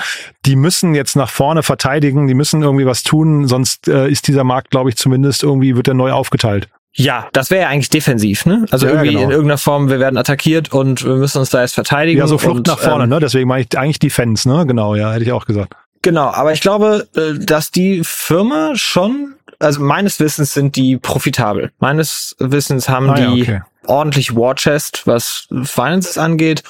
die 0.46 0.54
müssen 0.54 0.94
jetzt 0.94 1.16
nach 1.16 1.30
vorne 1.30 1.64
verteidigen, 1.64 2.28
die 2.28 2.34
müssen 2.34 2.62
irgendwie 2.62 2.86
was 2.86 3.02
tun, 3.02 3.48
sonst 3.48 3.88
äh, 3.88 4.08
ist 4.08 4.28
dieser 4.28 4.44
Markt, 4.44 4.70
glaube 4.70 4.88
ich, 4.88 4.96
zumindest 4.96 5.42
irgendwie, 5.42 5.74
wird 5.74 5.88
er 5.88 5.94
neu 5.94 6.12
aufgeteilt. 6.12 6.68
Ja, 6.98 7.28
das 7.32 7.50
wäre 7.50 7.62
ja 7.62 7.68
eigentlich 7.68 7.90
defensiv, 7.90 8.44
ne? 8.44 8.66
Also 8.72 8.86
ja, 8.86 8.92
irgendwie 8.92 9.10
genau. 9.10 9.22
in 9.22 9.30
irgendeiner 9.30 9.58
Form, 9.58 9.88
wir 9.88 10.00
werden 10.00 10.16
attackiert 10.16 10.72
und 10.72 11.04
wir 11.04 11.14
müssen 11.14 11.38
uns 11.38 11.50
da 11.50 11.60
jetzt 11.62 11.74
verteidigen. 11.74 12.18
Ja, 12.18 12.26
so 12.26 12.38
Flucht 12.38 12.56
und, 12.56 12.66
nach 12.66 12.78
vorne, 12.80 13.04
ähm, 13.04 13.10
ne? 13.10 13.20
Deswegen 13.20 13.46
meine 13.46 13.64
ich 13.64 13.78
eigentlich 13.78 14.00
Defense, 14.00 14.48
ne? 14.48 14.66
Genau, 14.66 14.96
ja, 14.96 15.12
hätte 15.12 15.22
ich 15.22 15.30
auch 15.30 15.46
gesagt. 15.46 15.74
Genau, 16.02 16.26
aber 16.26 16.52
ich 16.52 16.60
glaube, 16.60 17.06
äh, 17.14 17.38
dass 17.38 17.70
die 17.70 18.02
Firma 18.02 18.72
schon, 18.74 19.34
also 19.60 19.80
meines 19.80 20.18
Wissens 20.18 20.54
sind 20.54 20.74
die 20.74 20.96
profitabel. 20.96 21.70
Meines 21.78 22.34
Wissens 22.40 22.88
haben 22.88 23.10
ah, 23.10 23.14
die 23.14 23.42
ja, 23.42 23.58
okay. 23.58 23.62
ordentlich 23.86 24.34
War 24.34 24.56
Chest, 24.56 25.06
was 25.06 25.46
Finances 25.62 26.18
angeht 26.18 26.64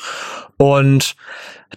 und 0.58 1.16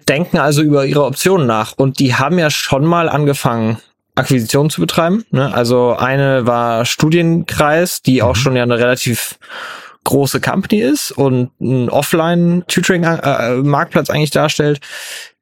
denken 0.09 0.39
also 0.39 0.61
über 0.61 0.85
ihre 0.85 1.05
Optionen 1.05 1.47
nach. 1.47 1.71
Und 1.77 1.99
die 1.99 2.15
haben 2.15 2.37
ja 2.37 2.49
schon 2.49 2.83
mal 2.83 3.07
angefangen, 3.07 3.77
Akquisition 4.15 4.69
zu 4.69 4.81
betreiben. 4.81 5.25
Ne? 5.31 5.53
Also 5.53 5.95
eine 5.95 6.45
war 6.45 6.85
Studienkreis, 6.85 8.01
die 8.01 8.21
mhm. 8.21 8.27
auch 8.27 8.35
schon 8.35 8.55
ja 8.55 8.63
eine 8.63 8.77
relativ 8.77 9.39
große 10.03 10.41
Company 10.41 10.81
ist 10.81 11.11
und 11.11 11.51
ein 11.61 11.87
Offline-Tutoring-Marktplatz 11.89 14.09
äh, 14.09 14.13
eigentlich 14.13 14.31
darstellt. 14.31 14.79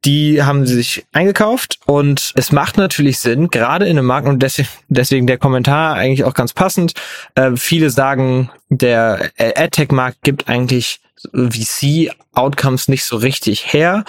Die 0.06 0.44
haben 0.44 0.66
sie 0.66 0.76
sich 0.76 1.06
eingekauft 1.12 1.80
und 1.86 2.32
es 2.36 2.54
macht 2.54 2.78
natürlich 2.78 3.20
Sinn, 3.20 3.50
gerade 3.50 3.86
in 3.86 3.98
einem 3.98 4.08
Markt 4.08 4.28
und 4.28 4.42
deswegen, 4.42 4.70
deswegen 4.88 5.28
der 5.28 5.38
Kommentar 5.38 5.96
eigentlich 5.96 6.24
auch 6.24 6.34
ganz 6.34 6.54
passend. 6.54 6.94
Äh, 7.36 7.52
viele 7.56 7.90
sagen, 7.90 8.50
der 8.70 9.32
AdTech-Markt 9.38 10.24
gibt 10.24 10.48
eigentlich 10.48 11.02
VC-Outcomes 11.34 12.88
nicht 12.88 13.04
so 13.04 13.18
richtig 13.18 13.74
her. 13.74 14.06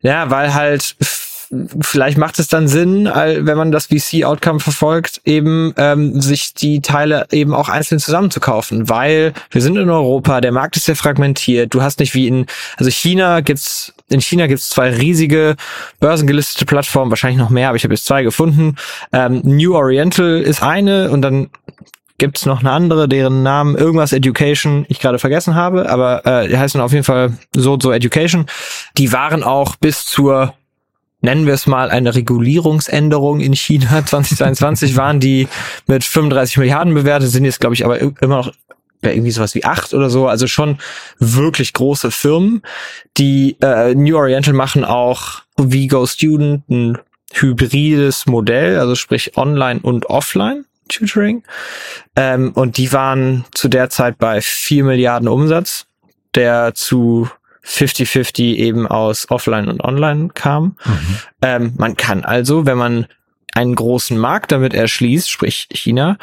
Ja, 0.00 0.30
weil 0.30 0.54
halt 0.54 0.94
vielleicht 1.80 2.18
macht 2.18 2.38
es 2.38 2.48
dann 2.48 2.68
Sinn, 2.68 3.06
wenn 3.06 3.56
man 3.56 3.72
das 3.72 3.86
VC-Outcome 3.86 4.60
verfolgt, 4.60 5.20
eben 5.24 5.72
ähm, 5.76 6.20
sich 6.20 6.54
die 6.54 6.80
Teile 6.80 7.26
eben 7.30 7.54
auch 7.54 7.68
einzeln 7.68 7.98
zusammenzukaufen, 7.98 8.88
weil 8.88 9.32
wir 9.50 9.62
sind 9.62 9.76
in 9.76 9.88
Europa, 9.90 10.40
der 10.40 10.52
Markt 10.52 10.76
ist 10.76 10.86
sehr 10.86 10.96
fragmentiert. 10.96 11.72
Du 11.72 11.82
hast 11.82 12.00
nicht 12.00 12.14
wie 12.14 12.26
in, 12.26 12.46
also 12.76 12.90
China 12.90 13.40
gibt's, 13.40 13.94
in 14.08 14.20
China 14.20 14.46
gibt's 14.46 14.70
zwei 14.70 14.90
riesige 14.90 15.56
börsengelistete 16.00 16.64
Plattformen, 16.64 17.10
wahrscheinlich 17.10 17.38
noch 17.38 17.50
mehr, 17.50 17.68
aber 17.68 17.76
ich 17.76 17.84
habe 17.84 17.94
jetzt 17.94 18.06
zwei 18.06 18.22
gefunden. 18.22 18.76
Ähm, 19.12 19.40
New 19.44 19.74
Oriental 19.74 20.40
ist 20.40 20.62
eine 20.62 21.10
und 21.10 21.22
dann 21.22 21.50
gibt's 22.18 22.46
noch 22.46 22.60
eine 22.60 22.70
andere, 22.70 23.08
deren 23.08 23.42
Namen 23.42 23.76
irgendwas 23.76 24.12
Education 24.12 24.86
ich 24.88 25.00
gerade 25.00 25.18
vergessen 25.18 25.54
habe, 25.54 25.88
aber 25.90 26.24
äh, 26.24 26.48
die 26.48 26.58
heißen 26.58 26.80
auf 26.80 26.92
jeden 26.92 27.04
Fall 27.04 27.34
so 27.54 27.78
so 27.80 27.92
Education. 27.92 28.46
Die 28.96 29.12
waren 29.12 29.42
auch 29.42 29.76
bis 29.76 30.06
zur 30.06 30.54
nennen 31.26 31.46
wir 31.46 31.54
es 31.54 31.66
mal 31.66 31.90
eine 31.90 32.14
Regulierungsänderung 32.14 33.40
in 33.40 33.54
China 33.54 34.06
2022 34.06 34.96
waren 34.96 35.20
die 35.20 35.48
mit 35.86 36.04
35 36.04 36.56
Milliarden 36.58 36.94
bewertet, 36.94 37.28
sind 37.30 37.44
jetzt 37.44 37.60
glaube 37.60 37.74
ich 37.74 37.84
aber 37.84 38.00
immer 38.00 38.36
noch 38.36 38.52
bei 39.02 39.12
irgendwie 39.12 39.32
sowas 39.32 39.54
wie 39.54 39.64
acht 39.64 39.92
oder 39.92 40.08
so, 40.08 40.28
also 40.28 40.46
schon 40.46 40.78
wirklich 41.18 41.72
große 41.72 42.10
Firmen. 42.10 42.62
Die 43.18 43.56
äh, 43.60 43.94
New 43.94 44.16
Oriental 44.16 44.54
machen 44.54 44.84
auch 44.84 45.42
wie 45.58 45.88
Go 45.88 46.06
Student 46.06 46.68
ein 46.70 46.98
hybrides 47.32 48.26
Modell, 48.26 48.78
also 48.78 48.94
sprich 48.94 49.36
Online 49.36 49.80
und 49.82 50.06
Offline 50.06 50.64
Tutoring. 50.88 51.42
Ähm, 52.14 52.52
und 52.54 52.76
die 52.78 52.92
waren 52.92 53.44
zu 53.52 53.68
der 53.68 53.90
Zeit 53.90 54.18
bei 54.18 54.40
vier 54.40 54.84
Milliarden 54.84 55.28
Umsatz, 55.28 55.86
der 56.34 56.74
zu 56.74 57.28
50-50 57.66 58.42
eben 58.56 58.86
aus 58.86 59.30
Offline 59.30 59.68
und 59.68 59.82
Online 59.82 60.28
kam. 60.34 60.76
Mhm. 60.84 61.18
Ähm, 61.42 61.72
man 61.76 61.96
kann 61.96 62.24
also, 62.24 62.66
wenn 62.66 62.78
man 62.78 63.06
einen 63.54 63.74
großen 63.74 64.16
Markt 64.16 64.52
damit 64.52 64.74
erschließt, 64.74 65.30
sprich 65.30 65.68
China, 65.72 66.18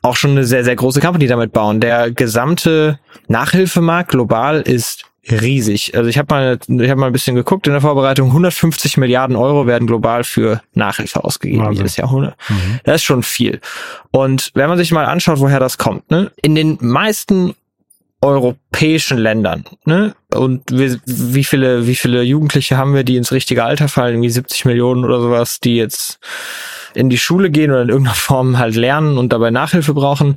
auch 0.00 0.16
schon 0.16 0.32
eine 0.32 0.44
sehr, 0.44 0.64
sehr 0.64 0.76
große 0.76 1.00
Company 1.00 1.26
damit 1.26 1.52
bauen. 1.52 1.80
Der 1.80 2.10
gesamte 2.10 2.98
Nachhilfemarkt 3.28 4.10
global 4.10 4.62
ist 4.62 5.04
riesig. 5.30 5.94
Also 5.96 6.08
ich 6.08 6.18
habe 6.18 6.34
mal, 6.34 6.58
ich 6.66 6.90
habe 6.90 7.00
mal 7.00 7.06
ein 7.06 7.12
bisschen 7.12 7.36
geguckt 7.36 7.66
in 7.66 7.72
der 7.72 7.82
Vorbereitung. 7.82 8.28
150 8.28 8.96
Milliarden 8.96 9.36
Euro 9.36 9.66
werden 9.66 9.86
global 9.86 10.24
für 10.24 10.62
Nachhilfe 10.74 11.22
ausgegeben 11.22 11.64
Wahnsinn. 11.64 11.76
jedes 11.76 11.96
Jahrhundert. 11.96 12.34
Mhm. 12.48 12.80
Das 12.84 12.96
ist 12.96 13.04
schon 13.04 13.22
viel. 13.22 13.60
Und 14.10 14.50
wenn 14.54 14.68
man 14.68 14.78
sich 14.78 14.90
mal 14.90 15.04
anschaut, 15.04 15.38
woher 15.38 15.60
das 15.60 15.78
kommt, 15.78 16.10
ne? 16.10 16.32
In 16.42 16.54
den 16.54 16.78
meisten 16.80 17.54
europäischen 18.20 19.18
Ländern, 19.18 19.64
ne? 19.84 20.14
Und 20.36 20.62
wie, 20.70 20.98
wie 21.06 21.44
viele, 21.44 21.86
wie 21.86 21.94
viele 21.94 22.22
Jugendliche 22.22 22.76
haben 22.76 22.94
wir, 22.94 23.04
die 23.04 23.16
ins 23.16 23.32
richtige 23.32 23.64
Alter 23.64 23.88
fallen? 23.88 24.14
Irgendwie 24.14 24.30
70 24.30 24.64
Millionen 24.64 25.04
oder 25.04 25.20
sowas, 25.20 25.60
die 25.60 25.76
jetzt 25.76 26.18
in 26.94 27.08
die 27.08 27.18
Schule 27.18 27.50
gehen 27.50 27.70
oder 27.70 27.82
in 27.82 27.88
irgendeiner 27.88 28.14
Form 28.14 28.58
halt 28.58 28.74
lernen 28.74 29.18
und 29.18 29.32
dabei 29.32 29.50
Nachhilfe 29.50 29.94
brauchen. 29.94 30.36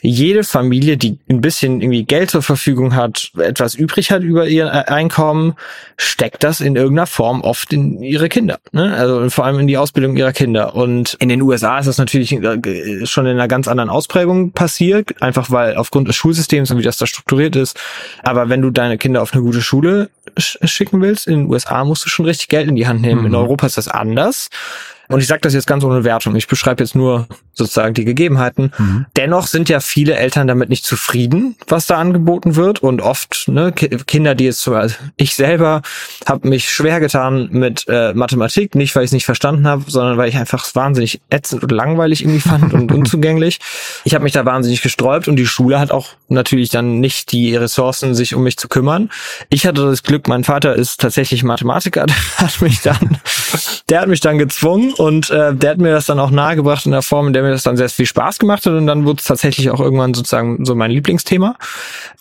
Jede 0.00 0.44
Familie, 0.44 0.98
die 0.98 1.18
ein 1.30 1.40
bisschen 1.40 1.80
irgendwie 1.80 2.04
Geld 2.04 2.30
zur 2.30 2.42
Verfügung 2.42 2.94
hat, 2.94 3.30
etwas 3.38 3.74
übrig 3.74 4.10
hat 4.10 4.22
über 4.22 4.46
ihr 4.46 4.90
Einkommen, 4.90 5.54
steckt 5.96 6.44
das 6.44 6.60
in 6.60 6.76
irgendeiner 6.76 7.06
Form 7.06 7.40
oft 7.40 7.72
in 7.72 8.02
ihre 8.02 8.28
Kinder. 8.28 8.58
Ne? 8.72 8.94
Also 8.94 9.30
vor 9.30 9.46
allem 9.46 9.60
in 9.60 9.66
die 9.66 9.78
Ausbildung 9.78 10.16
ihrer 10.16 10.32
Kinder. 10.32 10.74
Und 10.74 11.14
in 11.20 11.30
den 11.30 11.40
USA 11.40 11.78
ist 11.78 11.86
das 11.86 11.96
natürlich 11.96 12.32
äh, 12.32 13.06
schon 13.06 13.24
in 13.24 13.32
einer 13.32 13.48
ganz 13.48 13.66
anderen 13.66 13.88
Ausprägung 13.88 14.52
passiert, 14.52 15.22
einfach 15.22 15.50
weil 15.50 15.76
aufgrund 15.76 16.08
des 16.08 16.16
Schulsystems 16.16 16.70
und 16.70 16.78
wie 16.78 16.82
das 16.82 16.98
da 16.98 17.06
strukturiert 17.06 17.56
ist. 17.56 17.80
Aber 18.22 18.50
wenn 18.50 18.60
du 18.60 18.70
deine 18.70 18.98
Kinder 18.98 19.22
auf 19.22 19.33
eine 19.34 19.42
gute 19.42 19.62
Schule 19.62 20.10
schicken 20.38 21.00
willst, 21.00 21.26
in 21.26 21.40
den 21.40 21.50
USA 21.50 21.84
musst 21.84 22.04
du 22.04 22.08
schon 22.08 22.26
richtig 22.26 22.48
Geld 22.48 22.68
in 22.68 22.76
die 22.76 22.86
Hand 22.86 23.02
nehmen. 23.02 23.20
Mhm. 23.20 23.26
In 23.26 23.34
Europa 23.34 23.66
ist 23.66 23.76
das 23.76 23.88
anders. 23.88 24.48
Und 25.08 25.20
ich 25.20 25.26
sage 25.26 25.40
das 25.42 25.54
jetzt 25.54 25.66
ganz 25.66 25.84
ohne 25.84 26.04
Wertung. 26.04 26.34
Ich 26.36 26.48
beschreibe 26.48 26.82
jetzt 26.82 26.94
nur 26.94 27.26
sozusagen 27.52 27.94
die 27.94 28.04
Gegebenheiten. 28.04 28.72
Mhm. 28.78 29.06
Dennoch 29.16 29.46
sind 29.46 29.68
ja 29.68 29.80
viele 29.80 30.16
Eltern 30.16 30.46
damit 30.46 30.68
nicht 30.68 30.84
zufrieden, 30.84 31.56
was 31.68 31.86
da 31.86 31.98
angeboten 31.98 32.56
wird. 32.56 32.82
Und 32.82 33.00
oft 33.00 33.48
ne, 33.48 33.72
Kinder, 33.72 34.34
die 34.34 34.44
jetzt 34.44 34.60
zum 34.60 34.74
Beispiel, 34.74 35.12
ich 35.16 35.34
selber 35.36 35.82
habe 36.26 36.48
mich 36.48 36.72
schwer 36.72 37.00
getan 37.00 37.48
mit 37.52 37.84
äh, 37.88 38.12
Mathematik, 38.14 38.74
nicht 38.74 38.94
weil 38.96 39.04
ich 39.04 39.08
es 39.08 39.12
nicht 39.12 39.24
verstanden 39.24 39.66
habe, 39.66 39.84
sondern 39.86 40.16
weil 40.16 40.28
ich 40.28 40.36
einfach 40.36 40.66
wahnsinnig 40.74 41.20
ätzend 41.30 41.62
und 41.62 41.70
langweilig 41.70 42.22
irgendwie 42.22 42.40
fand 42.40 42.74
und 42.74 42.92
unzugänglich. 42.92 43.60
Ich 44.04 44.14
habe 44.14 44.24
mich 44.24 44.32
da 44.32 44.44
wahnsinnig 44.44 44.82
gesträubt 44.82 45.28
und 45.28 45.36
die 45.36 45.46
Schule 45.46 45.78
hat 45.78 45.90
auch 45.90 46.08
natürlich 46.28 46.70
dann 46.70 47.00
nicht 47.00 47.32
die 47.32 47.54
Ressourcen, 47.54 48.14
sich 48.14 48.34
um 48.34 48.42
mich 48.42 48.56
zu 48.56 48.68
kümmern. 48.68 49.10
Ich 49.50 49.66
hatte 49.66 49.84
das 49.84 50.02
Glück, 50.02 50.28
mein 50.28 50.44
Vater 50.44 50.74
ist 50.74 51.00
tatsächlich 51.00 51.44
Mathematiker, 51.44 52.06
der 52.06 52.16
hat 52.38 52.60
mich 52.60 52.80
dann, 52.80 53.18
der 53.88 54.00
hat 54.00 54.08
mich 54.08 54.20
dann 54.20 54.38
gezwungen 54.38 54.93
und 54.98 55.30
äh, 55.30 55.54
der 55.54 55.70
hat 55.70 55.78
mir 55.78 55.92
das 55.92 56.06
dann 56.06 56.18
auch 56.18 56.30
nahegebracht 56.30 56.86
in 56.86 56.92
der 56.92 57.02
Form, 57.02 57.28
in 57.28 57.32
der 57.32 57.42
mir 57.42 57.50
das 57.50 57.62
dann 57.62 57.76
sehr 57.76 57.88
viel 57.88 58.06
Spaß 58.06 58.38
gemacht 58.38 58.66
hat 58.66 58.72
und 58.72 58.86
dann 58.86 59.04
wurde 59.04 59.18
es 59.20 59.24
tatsächlich 59.24 59.70
auch 59.70 59.80
irgendwann 59.80 60.14
sozusagen 60.14 60.64
so 60.64 60.74
mein 60.74 60.90
Lieblingsthema. 60.90 61.56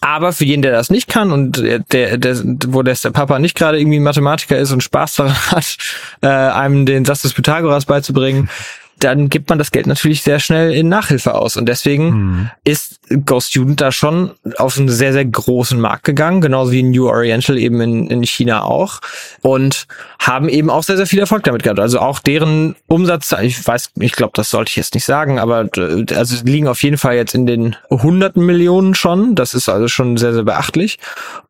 Aber 0.01 0.34
für 0.34 0.46
jeden, 0.46 0.62
der 0.62 0.72
das 0.72 0.89
nicht 0.89 1.08
kann 1.08 1.32
und 1.32 1.58
der, 1.58 1.80
der, 1.80 2.18
der 2.18 2.38
wo 2.68 2.82
das 2.82 3.01
der 3.01 3.12
Papa 3.12 3.39
nicht 3.39 3.56
gerade 3.56 3.80
irgendwie 3.80 4.00
Mathematiker 4.00 4.58
ist 4.58 4.72
und 4.72 4.82
Spaß 4.82 5.15
daran 5.15 5.36
hat, 5.51 5.77
äh, 6.22 6.27
einem 6.27 6.86
den 6.86 7.06
Satz 7.06 7.22
des 7.22 7.34
Pythagoras 7.34 7.86
beizubringen, 7.86 8.50
dann 9.04 9.30
gibt 9.30 9.50
man 9.50 9.60
das 9.60 9.72
Geld 9.72 9.88
natürlich 9.88 10.22
sehr 10.22 10.40
schnell 10.40 10.74
in 10.74 10.88
Nachhilfe 10.88 11.36
aus. 11.36 11.58
Und 11.58 11.68
deswegen 11.68 12.10
mhm. 12.10 12.50
ist 12.64 13.00
Go 13.26 13.40
Student 13.40 13.82
da 13.82 13.92
schon 13.92 14.32
auf 14.58 14.78
einen 14.78 14.90
sehr, 14.90 15.14
sehr 15.14 15.26
großen 15.26 15.80
Markt 15.80 16.06
gegangen, 16.06 16.42
genauso 16.42 16.72
wie 16.72 16.84
New 16.84 17.08
Oriental 17.08 17.58
eben 17.58 17.82
in, 17.82 18.08
in 18.08 18.24
China 18.24 18.64
auch. 18.64 19.00
Und 19.42 19.88
haben 20.20 20.48
eben 20.48 20.70
auch 20.70 20.84
sehr, 20.84 20.98
sehr 20.98 21.08
viel 21.08 21.20
Erfolg 21.20 21.44
damit 21.44 21.64
gehabt. 21.64 21.80
Also 21.80 22.00
auch 22.00 22.20
deren 22.20 22.76
Umsatz, 22.88 23.34
ich 23.42 23.66
weiß, 23.66 23.92
ich 24.00 24.14
glaube, 24.14 24.34
das 24.36 24.50
sollte 24.50 24.70
ich 24.70 24.76
jetzt 24.78 24.94
nicht 24.94 25.06
sagen, 25.06 25.40
aber 25.40 25.68
äh, 25.76 26.06
also 26.16 26.44
liegen 26.46 26.68
auf 26.68 26.82
jeden 26.84 26.98
Fall 26.98 27.16
jetzt 27.16 27.36
in 27.36 27.46
den 27.46 27.76
hunderten 27.90 28.46
Millionen 28.46 28.96
schon. 28.96 29.36
Das 29.36 29.54
ist 29.54 29.68
also 29.70 29.88
schon 29.88 30.18
sehr, 30.18 30.34
sehr 30.34 30.44
beachtlich. 30.44 31.00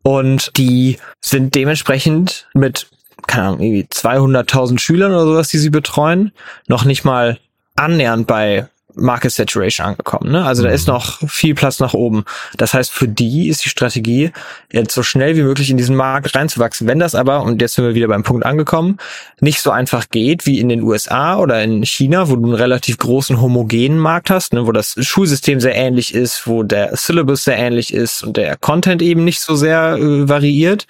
Und 0.02 0.58
die 0.58 0.98
sind 1.22 1.56
dementsprechend 1.56 2.48
mit 2.54 2.88
keine 3.28 3.48
Ahnung, 3.48 3.62
irgendwie 3.62 3.88
200.000 3.92 4.80
Schülern 4.80 5.12
oder 5.12 5.26
sowas, 5.26 5.50
die 5.50 5.58
sie 5.58 5.70
betreuen, 5.70 6.32
noch 6.68 6.86
nicht 6.86 7.04
mal 7.04 7.40
annähernd 7.76 8.28
bei 8.28 8.68
Market 8.96 9.32
Saturation 9.32 9.88
angekommen. 9.88 10.32
Ne? 10.32 10.46
Also 10.46 10.64
da 10.64 10.70
ist 10.70 10.88
mhm. 10.88 10.94
noch 10.94 11.20
viel 11.28 11.56
Platz 11.56 11.80
nach 11.80 11.94
oben. 11.94 12.26
Das 12.58 12.74
heißt, 12.74 12.92
für 12.92 13.08
die 13.08 13.50
ist 13.50 13.66
die 13.66 13.70
Strategie, 13.70 14.32
jetzt 14.72 14.94
so 14.94 15.04
schnell 15.04 15.36
wie 15.36 15.44
möglich 15.44 15.70
in 15.70 15.78
diesen 15.78 15.96
Markt 15.96 16.36
reinzuwachsen. 16.36 16.88
Wenn 16.88 17.00
das 17.00 17.16
aber, 17.16 17.44
und 17.44 17.62
jetzt 17.62 17.76
sind 17.76 17.86
wir 17.86 17.96
wieder 17.96 18.08
beim 18.08 18.24
Punkt 18.24 18.46
angekommen, 18.46 18.98
nicht 19.40 19.62
so 19.62 19.72
einfach 19.72 20.10
geht 20.10 20.46
wie 20.46 20.60
in 20.60 20.70
den 20.70 20.84
USA 20.84 21.38
oder 21.38 21.62
in 21.64 21.84
China, 21.84 22.30
wo 22.30 22.36
du 22.36 22.44
einen 22.44 22.54
relativ 22.54 22.98
großen 22.98 23.42
homogenen 23.42 23.98
Markt 23.98 24.30
hast, 24.30 24.54
ne? 24.54 24.68
wo 24.68 24.72
das 24.72 24.96
Schulsystem 25.00 25.60
sehr 25.60 25.76
ähnlich 25.76 26.14
ist, 26.14 26.48
wo 26.48 26.64
der 26.64 26.96
Syllabus 26.96 27.44
sehr 27.44 27.58
ähnlich 27.58 27.94
ist 27.94 28.24
und 28.24 28.38
der 28.38 28.58
Content 28.58 29.02
eben 29.02 29.24
nicht 29.24 29.42
so 29.42 29.56
sehr 29.56 29.96
äh, 29.96 30.30
variiert, 30.30 30.88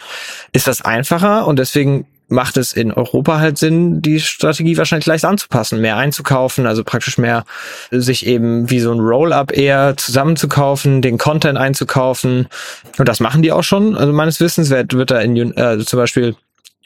ist 0.51 0.67
das 0.67 0.81
einfacher 0.81 1.47
und 1.47 1.59
deswegen 1.59 2.05
macht 2.33 2.57
es 2.57 2.73
in 2.73 2.91
Europa 2.91 3.39
halt 3.39 3.57
Sinn, 3.57 4.01
die 4.01 4.19
Strategie 4.19 4.77
wahrscheinlich 4.77 5.05
leicht 5.05 5.25
anzupassen, 5.25 5.79
mehr 5.79 5.97
einzukaufen, 5.97 6.65
also 6.65 6.83
praktisch 6.83 7.17
mehr 7.17 7.45
sich 7.91 8.25
eben 8.25 8.69
wie 8.69 8.79
so 8.79 8.91
ein 8.91 8.99
Roll-up 8.99 9.55
eher 9.55 9.95
zusammenzukaufen, 9.95 11.01
den 11.01 11.17
Content 11.17 11.57
einzukaufen. 11.57 12.47
Und 12.97 13.07
das 13.07 13.19
machen 13.19 13.41
die 13.41 13.51
auch 13.51 13.63
schon. 13.63 13.95
Also 13.95 14.11
meines 14.11 14.39
Wissens 14.39 14.69
wird, 14.69 14.93
wird 14.93 15.11
da 15.11 15.19
in 15.19 15.35
äh, 15.55 15.79
zum 15.79 15.99
Beispiel 15.99 16.35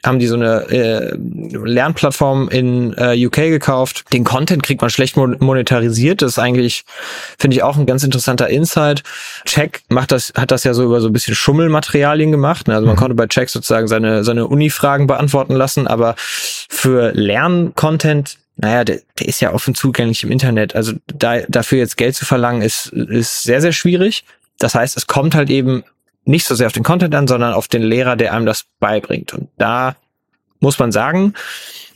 haben 0.07 0.19
die 0.19 0.27
so 0.27 0.35
eine 0.35 0.69
äh, 0.69 1.15
Lernplattform 1.15 2.49
in 2.49 2.93
äh, 2.97 3.25
UK 3.25 3.35
gekauft. 3.35 4.05
Den 4.13 4.23
Content 4.23 4.63
kriegt 4.63 4.81
man 4.81 4.89
schlecht 4.89 5.17
monetarisiert. 5.17 6.21
Das 6.21 6.31
ist 6.31 6.39
eigentlich, 6.39 6.85
finde 7.37 7.55
ich, 7.55 7.63
auch 7.63 7.77
ein 7.77 7.85
ganz 7.85 8.03
interessanter 8.03 8.49
Insight. 8.49 9.03
Check 9.45 9.81
macht 9.89 10.11
das, 10.11 10.33
hat 10.35 10.51
das 10.51 10.63
ja 10.63 10.73
so 10.73 10.83
über 10.83 11.01
so 11.01 11.07
ein 11.07 11.13
bisschen 11.13 11.35
Schummelmaterialien 11.35 12.31
gemacht. 12.31 12.69
Also 12.69 12.85
man 12.85 12.95
mhm. 12.95 12.99
konnte 12.99 13.15
bei 13.15 13.27
Check 13.27 13.49
sozusagen 13.49 13.87
seine, 13.87 14.23
seine 14.23 14.47
Uni-Fragen 14.47 15.07
beantworten 15.07 15.53
lassen, 15.53 15.87
aber 15.87 16.15
für 16.17 17.11
Lerncontent 17.13 18.37
naja, 18.59 18.83
der, 18.83 19.01
der 19.19 19.27
ist 19.27 19.39
ja 19.39 19.53
offen 19.53 19.75
zugänglich 19.75 20.23
im 20.23 20.31
Internet. 20.31 20.75
Also 20.75 20.93
da, 21.05 21.41
dafür 21.47 21.77
jetzt 21.77 21.95
Geld 21.95 22.15
zu 22.15 22.25
verlangen, 22.25 22.63
ist, 22.63 22.87
ist 22.87 23.43
sehr, 23.43 23.61
sehr 23.61 23.71
schwierig. 23.71 24.23
Das 24.57 24.73
heißt, 24.73 24.97
es 24.97 25.05
kommt 25.05 25.35
halt 25.35 25.51
eben 25.51 25.83
nicht 26.27 26.45
so 26.45 26.55
sehr 26.55 26.67
auf 26.67 26.73
den 26.73 26.83
Content 26.83 27.15
an, 27.15 27.27
sondern 27.27 27.53
auf 27.53 27.67
den 27.67 27.83
Lehrer, 27.83 28.15
der 28.15 28.33
einem 28.33 28.45
das 28.45 28.65
beibringt. 28.79 29.33
Und 29.33 29.49
da 29.57 29.95
muss 30.59 30.79
man 30.79 30.91
sagen, 30.91 31.33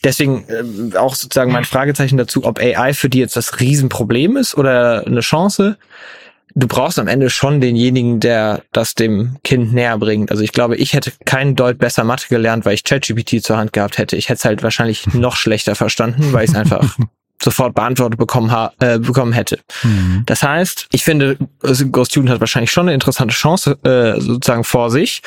deswegen 0.04 0.46
äh, 0.48 0.98
auch 0.98 1.16
sozusagen 1.16 1.52
mein 1.52 1.66
Fragezeichen 1.66 2.18
dazu, 2.18 2.46
ob 2.46 2.60
AI 2.60 2.94
für 2.94 3.10
die 3.10 3.20
jetzt 3.20 3.36
das 3.36 3.60
Riesenproblem 3.60 4.38
ist 4.38 4.58
oder 4.58 5.06
eine 5.06 5.22
Chance. 5.22 5.78
Du 6.54 6.68
brauchst 6.68 7.00
am 7.00 7.08
Ende 7.08 7.30
schon 7.30 7.62
denjenigen, 7.62 8.20
der 8.20 8.64
das 8.74 8.94
dem 8.94 9.38
Kind 9.44 9.74
näher 9.74 9.98
bringt. 9.98 10.32
Also 10.32 10.44
ich 10.44 10.52
glaube, 10.52 10.76
ich 10.76 10.94
hätte 10.94 11.14
keinen 11.26 11.56
Deut 11.56 11.78
besser 11.78 12.04
Mathe 12.04 12.28
gelernt, 12.28 12.66
weil 12.66 12.74
ich 12.74 12.84
ChatGPT 12.84 13.42
zur 13.42 13.58
Hand 13.58 13.72
gehabt 13.72 13.98
hätte. 13.98 14.18
Ich 14.18 14.28
hätte 14.28 14.40
es 14.40 14.46
halt 14.46 14.62
wahrscheinlich 14.62 15.08
noch 15.14 15.38
schlechter 15.38 15.76
verstanden, 15.76 16.34
weil 16.34 16.44
ich 16.44 16.52
es 16.52 16.56
einfach 16.56 16.98
sofort 17.44 17.76
beantwortet 17.76 18.20
bekommen, 18.20 18.52
ha 18.52 18.74
äh, 18.80 19.00
bekommen 19.00 19.34
hätte. 19.34 19.60
Mhm. 19.84 20.24
Das 20.26 20.44
heißt, 20.44 20.88
ich 20.92 21.04
finde, 21.04 21.38
Go 21.92 22.06
Student 22.06 22.30
hat 22.32 22.40
wahrscheinlich 22.40 22.72
schon 22.72 22.88
eine 22.88 22.94
interessante 22.94 23.34
Chance 23.34 23.78
äh, 23.84 24.20
sozusagen 24.20 24.64
vor 24.64 24.92
sich, 24.92 25.22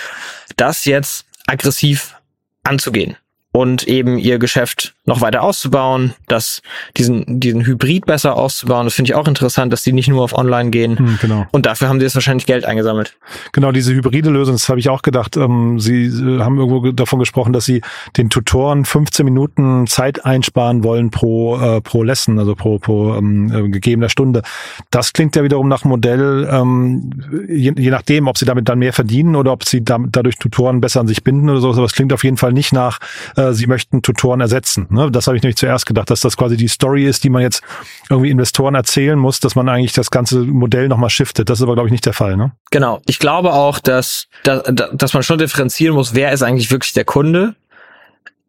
das 0.56 0.84
jetzt 0.84 1.26
aggressiv 1.46 2.14
anzugehen 2.62 3.16
und 3.52 3.86
eben 3.86 4.18
ihr 4.18 4.38
Geschäft 4.38 4.94
noch 5.06 5.20
weiter 5.20 5.42
auszubauen, 5.42 6.14
dass 6.28 6.62
diesen, 6.96 7.40
diesen 7.40 7.66
Hybrid 7.66 8.06
besser 8.06 8.36
auszubauen. 8.36 8.86
Das 8.86 8.94
finde 8.94 9.10
ich 9.10 9.14
auch 9.14 9.28
interessant, 9.28 9.72
dass 9.72 9.82
die 9.82 9.92
nicht 9.92 10.08
nur 10.08 10.22
auf 10.22 10.32
Online 10.32 10.70
gehen. 10.70 10.98
Hm, 10.98 11.18
genau. 11.20 11.46
Und 11.52 11.66
dafür 11.66 11.88
haben 11.88 11.98
sie 11.98 12.04
jetzt 12.04 12.14
wahrscheinlich 12.14 12.46
Geld 12.46 12.64
eingesammelt. 12.64 13.16
Genau, 13.52 13.70
diese 13.70 13.92
hybride 13.92 14.30
Lösung, 14.30 14.54
das 14.54 14.68
habe 14.68 14.80
ich 14.80 14.88
auch 14.88 15.02
gedacht. 15.02 15.36
Ähm, 15.36 15.78
sie 15.78 16.10
haben 16.40 16.58
irgendwo 16.58 16.92
davon 16.92 17.18
gesprochen, 17.18 17.52
dass 17.52 17.66
sie 17.66 17.82
den 18.16 18.30
Tutoren 18.30 18.86
15 18.86 19.24
Minuten 19.24 19.86
Zeit 19.86 20.24
einsparen 20.24 20.84
wollen 20.84 21.10
pro, 21.10 21.58
äh, 21.58 21.80
pro 21.82 22.02
Lesson, 22.02 22.38
also 22.38 22.54
pro, 22.54 22.78
pro 22.78 23.14
ähm, 23.14 23.52
äh, 23.52 23.68
gegebener 23.68 24.08
Stunde. 24.08 24.42
Das 24.90 25.12
klingt 25.12 25.36
ja 25.36 25.44
wiederum 25.44 25.68
nach 25.68 25.84
Modell, 25.84 26.48
ähm, 26.50 27.10
je, 27.48 27.72
je 27.76 27.90
nachdem, 27.90 28.26
ob 28.26 28.38
sie 28.38 28.46
damit 28.46 28.70
dann 28.70 28.78
mehr 28.78 28.94
verdienen 28.94 29.36
oder 29.36 29.52
ob 29.52 29.64
sie 29.64 29.84
damit, 29.84 30.16
dadurch 30.16 30.36
Tutoren 30.36 30.80
besser 30.80 31.00
an 31.00 31.08
sich 31.08 31.22
binden 31.22 31.50
oder 31.50 31.60
so. 31.60 31.70
Aber 31.72 31.84
es 31.84 31.92
klingt 31.92 32.12
auf 32.14 32.24
jeden 32.24 32.38
Fall 32.38 32.54
nicht 32.54 32.72
nach 32.72 33.00
äh, 33.36 33.52
sie 33.52 33.66
möchten 33.66 34.00
Tutoren 34.00 34.40
ersetzen. 34.40 34.86
Ne? 34.94 35.10
Das 35.10 35.26
habe 35.26 35.36
ich 35.36 35.42
nämlich 35.42 35.56
zuerst 35.56 35.86
gedacht, 35.86 36.10
dass 36.10 36.20
das 36.20 36.36
quasi 36.36 36.56
die 36.56 36.68
Story 36.68 37.06
ist, 37.06 37.24
die 37.24 37.30
man 37.30 37.42
jetzt 37.42 37.62
irgendwie 38.08 38.30
Investoren 38.30 38.74
erzählen 38.74 39.18
muss, 39.18 39.40
dass 39.40 39.54
man 39.54 39.68
eigentlich 39.68 39.92
das 39.92 40.10
ganze 40.10 40.40
Modell 40.40 40.88
nochmal 40.88 41.10
shiftet. 41.10 41.50
Das 41.50 41.58
ist 41.58 41.62
aber, 41.62 41.74
glaube 41.74 41.88
ich, 41.88 41.92
nicht 41.92 42.06
der 42.06 42.12
Fall. 42.12 42.36
Ne? 42.36 42.52
Genau. 42.70 43.00
Ich 43.06 43.18
glaube 43.18 43.52
auch, 43.52 43.78
dass, 43.78 44.28
dass, 44.44 44.62
dass 44.92 45.14
man 45.14 45.22
schon 45.22 45.38
differenzieren 45.38 45.94
muss, 45.94 46.14
wer 46.14 46.32
ist 46.32 46.42
eigentlich 46.42 46.70
wirklich 46.70 46.92
der 46.92 47.04
Kunde 47.04 47.54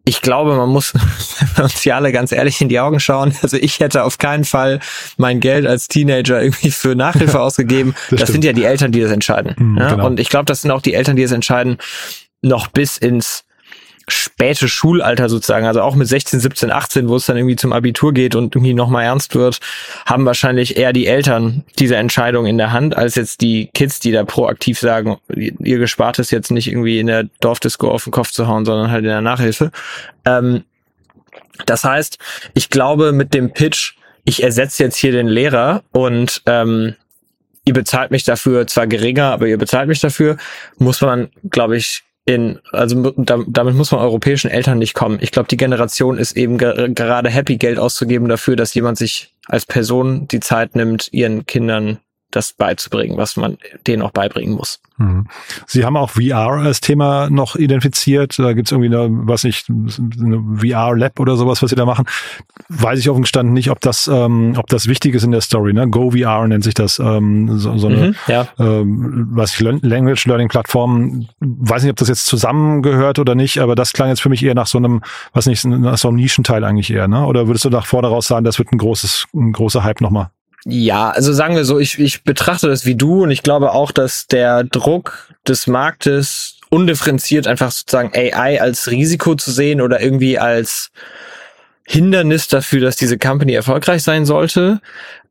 ich 0.05 0.21
glaube, 0.21 0.55
man 0.55 0.69
muss 0.69 0.93
uns 1.57 1.81
hier 1.81 1.95
alle 1.95 2.11
ganz 2.11 2.31
ehrlich 2.31 2.61
in 2.61 2.69
die 2.69 2.79
Augen 2.79 2.99
schauen. 2.99 3.33
Also 3.41 3.57
ich 3.57 3.79
hätte 3.79 4.03
auf 4.03 4.17
keinen 4.19 4.45
Fall 4.45 4.79
mein 5.17 5.39
Geld 5.39 5.65
als 5.65 5.87
Teenager 5.87 6.41
irgendwie 6.41 6.71
für 6.71 6.95
Nachhilfe 6.95 7.41
ausgegeben. 7.41 7.95
das, 8.11 8.21
das 8.21 8.29
sind 8.29 8.43
ja 8.43 8.53
die 8.53 8.63
Eltern, 8.63 8.91
die 8.91 9.01
das 9.01 9.11
entscheiden. 9.11 9.55
Mhm, 9.57 9.77
ja? 9.77 9.89
genau. 9.89 10.05
Und 10.05 10.19
ich 10.19 10.29
glaube, 10.29 10.45
das 10.45 10.61
sind 10.61 10.71
auch 10.71 10.81
die 10.81 10.93
Eltern, 10.93 11.15
die 11.15 11.23
das 11.23 11.31
entscheiden, 11.31 11.77
noch 12.41 12.67
bis 12.67 12.97
ins 12.97 13.44
späte 14.07 14.67
Schulalter 14.67 15.29
sozusagen, 15.29 15.65
also 15.65 15.81
auch 15.81 15.95
mit 15.95 16.07
16, 16.07 16.39
17, 16.39 16.71
18, 16.71 17.09
wo 17.09 17.15
es 17.15 17.25
dann 17.25 17.37
irgendwie 17.37 17.55
zum 17.55 17.73
Abitur 17.73 18.13
geht 18.13 18.35
und 18.35 18.55
irgendwie 18.55 18.73
nochmal 18.73 19.05
ernst 19.05 19.35
wird, 19.35 19.59
haben 20.05 20.25
wahrscheinlich 20.25 20.77
eher 20.77 20.93
die 20.93 21.07
Eltern 21.07 21.63
diese 21.79 21.95
Entscheidung 21.95 22.45
in 22.45 22.57
der 22.57 22.71
Hand, 22.71 22.95
als 22.95 23.15
jetzt 23.15 23.41
die 23.41 23.69
Kids, 23.73 23.99
die 23.99 24.11
da 24.11 24.23
proaktiv 24.23 24.79
sagen, 24.79 25.17
ihr 25.29 25.79
Gespartes 25.79 26.31
jetzt 26.31 26.51
nicht 26.51 26.67
irgendwie 26.67 26.99
in 26.99 27.07
der 27.07 27.23
Dorfdisco 27.39 27.89
auf 27.89 28.03
den 28.03 28.11
Kopf 28.11 28.31
zu 28.31 28.47
hauen, 28.47 28.65
sondern 28.65 28.91
halt 28.91 29.03
in 29.03 29.09
der 29.09 29.21
Nachhilfe. 29.21 29.71
Ähm, 30.25 30.63
das 31.65 31.83
heißt, 31.83 32.19
ich 32.53 32.69
glaube 32.69 33.11
mit 33.11 33.33
dem 33.33 33.53
Pitch, 33.53 33.93
ich 34.23 34.43
ersetze 34.43 34.83
jetzt 34.83 34.97
hier 34.97 35.11
den 35.11 35.27
Lehrer 35.27 35.83
und 35.91 36.41
ähm, 36.45 36.95
ihr 37.65 37.73
bezahlt 37.73 38.11
mich 38.11 38.23
dafür 38.23 38.67
zwar 38.67 38.87
geringer, 38.87 39.31
aber 39.31 39.47
ihr 39.47 39.57
bezahlt 39.57 39.87
mich 39.87 39.99
dafür, 39.99 40.37
muss 40.77 41.01
man, 41.01 41.29
glaube 41.49 41.77
ich, 41.77 42.03
in, 42.25 42.59
also 42.71 43.13
damit 43.17 43.75
muss 43.75 43.91
man 43.91 44.01
europäischen 44.01 44.49
Eltern 44.49 44.79
nicht 44.79 44.95
kommen. 44.95 45.19
Ich 45.21 45.31
glaube, 45.31 45.47
die 45.47 45.57
Generation 45.57 46.17
ist 46.17 46.35
eben 46.35 46.57
ge 46.57 46.91
gerade 46.93 47.29
happy, 47.29 47.57
Geld 47.57 47.77
auszugeben 47.77 48.27
dafür, 48.27 48.55
dass 48.55 48.73
jemand 48.73 48.97
sich 48.97 49.33
als 49.45 49.65
Person 49.67 50.27
die 50.27 50.39
Zeit 50.39 50.75
nimmt, 50.75 51.13
ihren 51.13 51.45
Kindern 51.45 51.99
das 52.35 52.53
beizubringen, 52.53 53.17
was 53.17 53.37
man 53.37 53.57
denen 53.87 54.01
auch 54.01 54.11
beibringen 54.11 54.55
muss. 54.55 54.79
Mhm. 54.97 55.27
Sie 55.67 55.85
haben 55.85 55.97
auch 55.97 56.11
VR 56.11 56.47
als 56.47 56.81
Thema 56.81 57.29
noch 57.29 57.55
identifiziert. 57.55 58.37
Da 58.39 58.53
gibt 58.53 58.67
es 58.67 58.71
irgendwie 58.71 58.95
eine, 58.95 59.07
was 59.09 59.43
nicht, 59.43 59.69
eine 59.69 60.43
VR-Lab 60.57 61.19
oder 61.19 61.35
sowas, 61.35 61.61
was 61.61 61.69
Sie 61.69 61.75
da 61.75 61.85
machen. 61.85 62.05
Weiß 62.69 62.99
ich 62.99 63.09
offen 63.09 63.21
gestanden 63.21 63.53
nicht, 63.53 63.69
ob 63.71 63.79
das, 63.81 64.07
ähm, 64.07 64.53
ob 64.57 64.67
das 64.67 64.87
wichtig 64.87 65.15
ist 65.15 65.23
in 65.23 65.31
der 65.31 65.41
Story. 65.41 65.73
Ne? 65.73 65.87
Go 65.89 66.11
VR 66.11 66.47
nennt 66.47 66.63
sich 66.63 66.73
das, 66.73 66.99
ähm, 66.99 67.57
so, 67.57 67.77
so 67.77 67.87
eine, 67.87 68.09
mhm, 68.09 68.15
ja. 68.27 68.47
ähm, 68.59 69.27
was 69.31 69.53
ich 69.53 69.59
Language 69.59 70.25
Learning 70.25 70.47
Plattform. 70.47 71.27
Weiß 71.39 71.83
nicht, 71.83 71.91
ob 71.91 71.97
das 71.97 72.07
jetzt 72.07 72.25
zusammengehört 72.25 73.19
oder 73.19 73.35
nicht, 73.35 73.59
aber 73.59 73.75
das 73.75 73.93
klang 73.93 74.09
jetzt 74.09 74.21
für 74.21 74.29
mich 74.29 74.43
eher 74.43 74.55
nach 74.55 74.67
so 74.67 74.77
einem, 74.77 75.01
was 75.33 75.45
nicht, 75.45 75.63
nach 75.65 75.97
so 75.97 76.07
einem 76.09 76.17
Nischenteil 76.17 76.63
eigentlich 76.63 76.91
eher. 76.91 77.07
Ne? 77.07 77.25
Oder 77.25 77.47
würdest 77.47 77.65
du 77.65 77.69
nach 77.69 77.85
vor 77.85 78.01
daraus 78.01 78.27
sagen, 78.27 78.45
das 78.45 78.59
wird 78.59 78.71
ein 78.71 78.77
großes, 78.77 79.27
ein 79.33 79.51
großer 79.51 79.83
Hype 79.83 80.01
nochmal? 80.01 80.29
Ja, 80.67 81.11
also 81.11 81.31
sagen 81.31 81.55
wir 81.55 81.63
so, 81.63 81.77
ich, 81.77 81.99
ich 81.99 82.23
betrachte 82.23 82.67
das 82.67 82.87
wie 82.87 82.95
du 82.95 83.23
und 83.23 83.31
ich 83.31 83.43
glaube 83.43 83.71
auch, 83.71 83.91
dass 83.91 84.25
der 84.25 84.63
Druck 84.63 85.29
des 85.47 85.67
Marktes 85.67 86.57
undifferenziert 86.69 87.45
einfach 87.45 87.71
sozusagen 87.71 88.11
AI 88.15 88.59
als 88.59 88.89
Risiko 88.89 89.35
zu 89.35 89.51
sehen 89.51 89.79
oder 89.79 90.01
irgendwie 90.01 90.39
als 90.39 90.91
Hindernis 91.87 92.47
dafür, 92.47 92.81
dass 92.81 92.95
diese 92.95 93.19
Company 93.19 93.53
erfolgreich 93.53 94.01
sein 94.01 94.25
sollte, 94.25 94.81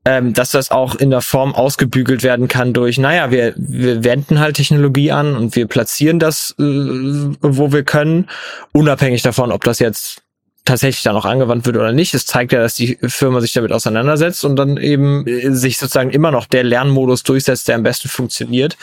ähm, 0.05 0.35
dass 0.35 0.53
das 0.53 0.71
auch 0.71 0.95
in 0.95 1.11
der 1.11 1.21
Form 1.21 1.53
ausgebügelt 1.53 2.23
werden 2.23 2.47
kann 2.47 2.73
durch, 2.73 2.99
naja, 2.99 3.33
wir, 3.33 3.55
wir 3.57 4.05
wenden 4.05 4.39
halt 4.39 4.55
Technologie 4.57 5.11
an 5.11 5.35
und 5.35 5.57
wir 5.57 5.67
platzieren 5.67 6.21
das, 6.21 6.55
äh, 6.59 6.63
wo 6.63 7.73
wir 7.73 7.83
können, 7.83 8.29
unabhängig 8.73 9.23
davon, 9.23 9.51
ob 9.51 9.65
das 9.65 9.81
jetzt 9.81 10.24
tatsächlich 10.65 11.03
dann 11.03 11.17
auch 11.17 11.25
angewandt 11.25 11.67
wird 11.67 11.77
oder 11.77 11.93
nicht. 11.93 12.15
Es 12.15 12.27
zeigt 12.27 12.53
ja, 12.53 12.61
dass 12.61 12.75
die 12.75 12.99
Firma 13.03 13.41
sich 13.41 13.53
damit 13.53 13.73
auseinandersetzt 13.73 14.45
und 14.45 14.57
dann 14.57 14.77
eben 14.77 15.27
äh, 15.27 15.51
sich 15.53 15.79
sozusagen 15.79 16.11
immer 16.11 16.31
noch 16.31 16.47
der 16.47 16.65
Lernmodus 16.65 17.23
durchsetzt, 17.23 17.69
der 17.69 17.77
am 17.77 17.83
besten 17.83 18.09
funktioniert. 18.09 18.77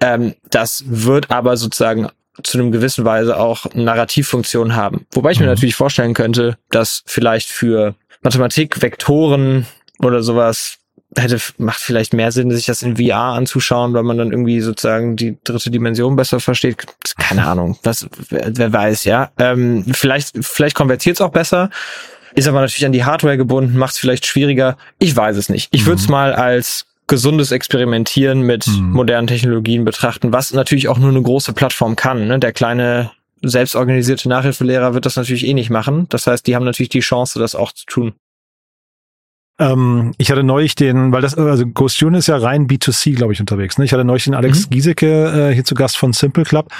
Ähm, 0.00 0.34
das 0.50 0.84
wird 0.86 1.30
aber 1.30 1.56
sozusagen 1.56 2.08
zu 2.42 2.58
einem 2.58 2.72
gewissen 2.72 3.04
Weise 3.04 3.38
auch 3.38 3.66
Narrativfunktion 3.74 4.74
haben. 4.74 5.06
Wobei 5.12 5.30
ich 5.30 5.38
mir 5.38 5.46
mhm. 5.46 5.52
natürlich 5.52 5.76
vorstellen 5.76 6.14
könnte, 6.14 6.58
dass 6.70 7.02
vielleicht 7.06 7.48
für 7.48 7.94
Mathematik, 8.22 8.82
Vektoren 8.82 9.66
oder 10.00 10.22
sowas 10.22 10.78
hätte, 11.18 11.38
macht 11.58 11.80
vielleicht 11.80 12.12
mehr 12.14 12.32
Sinn, 12.32 12.50
sich 12.50 12.66
das 12.66 12.82
in 12.82 12.96
VR 12.96 13.34
anzuschauen, 13.34 13.92
weil 13.94 14.02
man 14.02 14.18
dann 14.18 14.30
irgendwie 14.30 14.60
sozusagen 14.60 15.16
die 15.16 15.36
dritte 15.44 15.70
Dimension 15.70 16.16
besser 16.16 16.40
versteht. 16.40 16.84
Keine 17.18 17.46
Ahnung, 17.46 17.78
was, 17.82 18.06
wer, 18.28 18.56
wer 18.56 18.72
weiß, 18.72 19.04
ja. 19.04 19.30
Ähm, 19.38 19.84
vielleicht, 19.92 20.32
vielleicht 20.40 20.74
konvertiert 20.74 21.16
es 21.16 21.20
auch 21.20 21.32
besser, 21.32 21.70
ist 22.34 22.48
aber 22.48 22.60
natürlich 22.60 22.86
an 22.86 22.92
die 22.92 23.04
Hardware 23.04 23.36
gebunden, 23.36 23.78
macht 23.78 23.92
es 23.92 23.98
vielleicht 23.98 24.26
schwieriger. 24.26 24.76
Ich 24.98 25.16
weiß 25.16 25.36
es 25.36 25.48
nicht. 25.48 25.68
Ich 25.72 25.86
würde 25.86 26.00
es 26.00 26.08
mhm. 26.08 26.12
mal 26.12 26.32
als 26.32 26.86
gesundes 27.06 27.52
Experimentieren 27.52 28.42
mit 28.42 28.66
mhm. 28.66 28.90
modernen 28.90 29.26
Technologien 29.26 29.84
betrachten, 29.84 30.32
was 30.32 30.52
natürlich 30.52 30.88
auch 30.88 30.98
nur 30.98 31.10
eine 31.10 31.22
große 31.22 31.52
Plattform 31.52 31.96
kann. 31.96 32.26
Ne? 32.26 32.38
Der 32.38 32.52
kleine 32.52 33.10
selbstorganisierte 33.42 34.28
Nachhilfelehrer 34.28 34.94
wird 34.94 35.06
das 35.06 35.16
natürlich 35.16 35.46
eh 35.46 35.54
nicht 35.54 35.70
machen. 35.70 36.06
Das 36.08 36.26
heißt, 36.26 36.46
die 36.46 36.56
haben 36.56 36.64
natürlich 36.64 36.88
die 36.88 37.00
Chance, 37.00 37.38
das 37.38 37.54
auch 37.54 37.72
zu 37.72 37.84
tun. 37.86 38.14
Ähm, 39.58 40.12
ich 40.18 40.30
hatte 40.30 40.42
neulich 40.42 40.74
den, 40.74 41.12
weil 41.12 41.22
das, 41.22 41.36
also 41.36 41.66
Ghost 41.66 42.00
June 42.00 42.18
ist 42.18 42.26
ja 42.26 42.36
rein 42.36 42.66
B2C, 42.66 43.14
glaube 43.14 43.32
ich, 43.32 43.40
unterwegs. 43.40 43.78
Ne? 43.78 43.84
Ich 43.84 43.92
hatte 43.92 44.04
neulich 44.04 44.24
den 44.24 44.34
Alex 44.34 44.66
mhm. 44.66 44.70
Giesecke 44.70 45.50
äh, 45.50 45.54
hier 45.54 45.64
zu 45.64 45.74
Gast 45.74 45.96
von 45.96 46.12
Simple 46.12 46.44
Club 46.44 46.70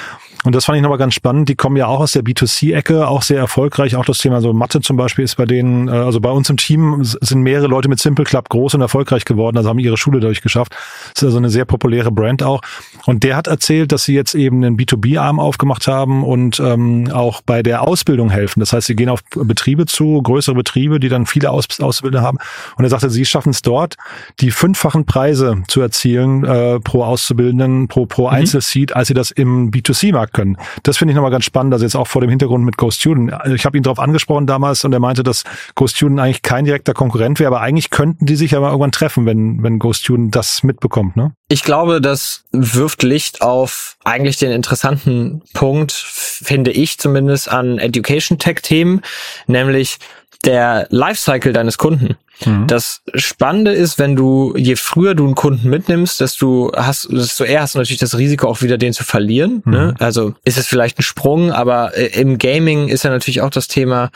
und 0.44 0.54
das 0.54 0.66
fand 0.66 0.76
ich 0.76 0.82
nochmal 0.82 0.98
ganz 0.98 1.14
spannend. 1.14 1.48
Die 1.48 1.54
kommen 1.54 1.76
ja 1.76 1.86
auch 1.86 2.00
aus 2.00 2.12
der 2.12 2.22
B2C-Ecke, 2.22 3.08
auch 3.08 3.22
sehr 3.22 3.38
erfolgreich. 3.38 3.96
Auch 3.96 4.04
das 4.04 4.18
Thema 4.18 4.42
so 4.42 4.52
Mathe 4.52 4.80
zum 4.82 4.96
Beispiel 4.96 5.24
ist 5.24 5.36
bei 5.36 5.46
denen, 5.46 5.88
äh, 5.88 5.92
also 5.92 6.20
bei 6.20 6.30
uns 6.30 6.50
im 6.50 6.58
Team 6.58 6.98
sind 7.02 7.40
mehrere 7.40 7.66
Leute 7.66 7.88
mit 7.88 7.98
Simple 7.98 8.24
Club 8.24 8.50
groß 8.50 8.74
und 8.74 8.82
erfolgreich 8.82 9.24
geworden, 9.24 9.56
also 9.56 9.70
haben 9.70 9.78
ihre 9.78 9.96
Schule 9.96 10.20
dadurch 10.20 10.42
geschafft. 10.42 10.76
Das 11.14 11.22
ist 11.22 11.24
also 11.24 11.38
eine 11.38 11.48
sehr 11.48 11.64
populäre 11.64 12.12
Brand 12.12 12.42
auch. 12.42 12.60
Und 13.06 13.24
der 13.24 13.36
hat 13.36 13.46
erzählt, 13.46 13.90
dass 13.90 14.04
sie 14.04 14.14
jetzt 14.14 14.34
eben 14.34 14.62
einen 14.62 14.76
B2B-Arm 14.76 15.40
aufgemacht 15.40 15.86
haben 15.86 16.22
und 16.22 16.60
ähm, 16.60 17.10
auch 17.10 17.40
bei 17.40 17.62
der 17.62 17.82
Ausbildung 17.82 18.28
helfen. 18.28 18.60
Das 18.60 18.74
heißt, 18.74 18.86
sie 18.86 18.96
gehen 18.96 19.08
auf 19.08 19.20
Betriebe 19.30 19.86
zu, 19.86 20.20
größere 20.20 20.54
Betriebe, 20.54 21.00
die 21.00 21.08
dann 21.08 21.24
viele 21.24 21.50
Aus 21.50 21.64
Ausbilder 21.80 22.20
haben. 22.20 22.36
Und 22.76 22.84
er 22.84 22.90
sagte, 22.90 23.08
sie 23.08 23.24
schaffen 23.24 23.50
es 23.50 23.62
dort, 23.62 23.96
die 24.40 24.50
fünffachen 24.50 25.06
Preise 25.06 25.62
zu 25.68 25.80
erzielen 25.80 26.44
äh, 26.44 26.80
pro 26.80 27.02
Auszubildenden, 27.02 27.88
pro, 27.88 28.04
pro 28.04 28.28
mhm. 28.28 28.34
Einzelseat, 28.34 28.94
als 28.94 29.08
sie 29.08 29.14
das 29.14 29.30
im 29.30 29.70
B2C-Markt 29.70 30.33
können. 30.34 30.58
Das 30.82 30.98
finde 30.98 31.12
ich 31.12 31.16
nochmal 31.16 31.30
ganz 31.30 31.46
spannend, 31.46 31.72
also 31.72 31.86
jetzt 31.86 31.94
auch 31.94 32.06
vor 32.06 32.20
dem 32.20 32.28
Hintergrund 32.28 32.64
mit 32.64 32.76
Ghost 32.76 33.00
Student. 33.00 33.32
Also 33.32 33.54
ich 33.54 33.64
habe 33.64 33.78
ihn 33.78 33.82
darauf 33.82 33.98
angesprochen 33.98 34.46
damals 34.46 34.84
und 34.84 34.92
er 34.92 35.00
meinte, 35.00 35.22
dass 35.22 35.44
Ghost 35.74 35.96
Student 35.96 36.20
eigentlich 36.20 36.42
kein 36.42 36.66
direkter 36.66 36.92
Konkurrent 36.92 37.40
wäre, 37.40 37.48
aber 37.48 37.62
eigentlich 37.62 37.88
könnten 37.88 38.26
die 38.26 38.36
sich 38.36 38.54
aber 38.54 38.66
irgendwann 38.66 38.92
treffen, 38.92 39.24
wenn, 39.24 39.62
wenn 39.62 39.78
Ghost 39.78 40.02
Student 40.02 40.36
das 40.36 40.62
mitbekommt, 40.62 41.16
ne? 41.16 41.32
Ich 41.48 41.62
glaube, 41.62 42.00
das 42.00 42.44
wirft 42.52 43.02
Licht 43.02 43.42
auf 43.42 43.96
eigentlich 44.04 44.38
den 44.38 44.50
interessanten 44.50 45.42
Punkt, 45.54 45.92
finde 45.92 46.72
ich 46.72 46.98
zumindest, 46.98 47.50
an 47.50 47.78
Education 47.78 48.38
Tech 48.38 48.56
Themen, 48.62 49.02
nämlich 49.46 49.98
der 50.44 50.86
Lifecycle 50.90 51.52
deines 51.52 51.78
Kunden. 51.78 52.16
Mhm. 52.44 52.66
Das 52.66 53.02
Spannende 53.14 53.72
ist, 53.72 53.98
wenn 53.98 54.16
du, 54.16 54.54
je 54.56 54.76
früher 54.76 55.14
du 55.14 55.24
einen 55.24 55.34
Kunden 55.34 55.68
mitnimmst, 55.68 56.20
desto 56.20 56.72
hast, 56.74 57.08
desto 57.10 57.44
eher 57.44 57.62
hast 57.62 57.74
du 57.74 57.78
natürlich 57.78 58.00
das 58.00 58.18
Risiko 58.18 58.48
auch 58.48 58.62
wieder 58.62 58.78
den 58.78 58.92
zu 58.92 59.04
verlieren. 59.04 59.62
Mhm. 59.64 59.72
Ne? 59.72 59.94
Also 59.98 60.34
ist 60.44 60.58
es 60.58 60.66
vielleicht 60.66 60.98
ein 60.98 61.02
Sprung, 61.02 61.52
aber 61.52 61.96
äh, 61.96 62.06
im 62.20 62.38
Gaming 62.38 62.88
ist 62.88 63.04
ja 63.04 63.10
natürlich 63.10 63.40
auch 63.40 63.50
das 63.50 63.68
Thema, 63.68 64.10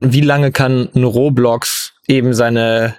wie 0.00 0.22
lange 0.22 0.50
kann 0.50 0.88
ein 0.94 1.04
Roblox 1.04 1.92
eben 2.08 2.34
seine 2.34 2.96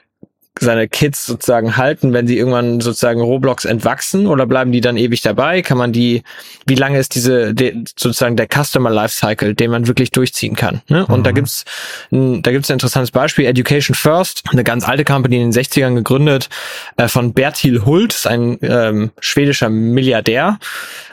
seine 0.60 0.88
Kids 0.88 1.26
sozusagen 1.26 1.78
halten, 1.78 2.14
wenn 2.14 2.28
sie 2.28 2.38
irgendwann 2.38 2.82
sozusagen 2.82 3.22
Roblox 3.22 3.66
entwachsen 3.66 4.28
oder 4.28 4.46
bleiben 4.46 4.72
die 4.72 4.82
dann 4.82 4.98
ewig 4.98 5.22
dabei? 5.22 5.62
Kann 5.62 5.78
man 5.78 5.94
die, 5.94 6.24
wie 6.66 6.76
lange 6.76 7.00
ist 7.00 7.16
diese 7.16 7.54
de, 7.54 7.84
sozusagen 7.98 8.36
der 8.36 8.48
Customer 8.48 8.90
Lifecycle, 8.90 9.56
den 9.56 9.72
man 9.72 9.88
wirklich 9.88 10.12
durchziehen 10.12 10.56
kann? 10.56 10.82
Ne? 10.88 11.06
Und 11.06 11.20
mhm. 11.20 11.24
da 11.24 11.32
gibt's 11.32 11.66
ein, 12.12 12.42
da 12.42 12.52
gibt's 12.52 12.70
ein 12.70 12.74
interessantes 12.74 13.12
Beispiel, 13.12 13.46
Education 13.46 13.96
First, 13.96 14.44
eine 14.52 14.64
ganz 14.64 14.88
alte 14.88 15.06
Company 15.06 15.42
in 15.42 15.52
den 15.52 15.64
60ern 15.64 15.96
gegründet 15.96 16.50
äh, 16.98 17.08
von 17.08 17.34
Bertil 17.34 17.86
Hult, 17.86 18.28
ein 18.28 18.58
ähm, 18.62 19.12
schwedischer 19.20 19.70
Milliardär 19.70 20.60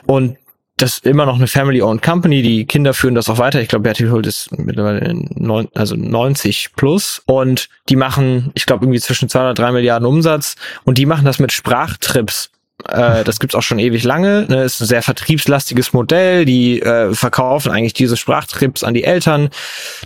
und 0.05 0.37
das 0.81 0.93
ist 0.93 1.05
immer 1.05 1.25
noch 1.25 1.35
eine 1.35 1.47
Family-owned 1.47 2.01
Company. 2.01 2.41
Die 2.41 2.65
Kinder 2.65 2.93
führen 2.93 3.15
das 3.15 3.29
auch 3.29 3.37
weiter. 3.37 3.61
Ich 3.61 3.67
glaube, 3.67 3.83
Bertil 3.83 4.11
Hult 4.11 4.25
ist 4.25 4.57
mittlerweile 4.57 5.13
neun, 5.35 5.67
also 5.75 5.95
90 5.95 6.71
plus. 6.75 7.21
Und 7.25 7.69
die 7.89 7.95
machen, 7.95 8.51
ich 8.55 8.65
glaube, 8.65 8.85
irgendwie 8.85 8.99
zwischen 8.99 9.29
zwei 9.29 9.41
oder 9.41 9.53
drei 9.53 9.71
Milliarden 9.71 10.07
Umsatz. 10.07 10.55
Und 10.85 10.97
die 10.97 11.05
machen 11.05 11.25
das 11.25 11.39
mit 11.39 11.51
Sprachtrips. 11.51 12.49
Äh, 12.87 13.25
das 13.25 13.39
gibt's 13.39 13.55
auch 13.55 13.61
schon 13.61 13.79
ewig 13.79 14.03
lange. 14.03 14.45
Ne? 14.47 14.63
Ist 14.63 14.79
ein 14.79 14.87
sehr 14.87 15.01
vertriebslastiges 15.01 15.91
Modell. 15.91 16.45
Die 16.45 16.81
äh, 16.81 17.13
verkaufen 17.13 17.71
eigentlich 17.71 17.93
diese 17.93 18.15
Sprachtrips 18.15 18.83
an 18.83 18.93
die 18.93 19.03
Eltern. 19.03 19.49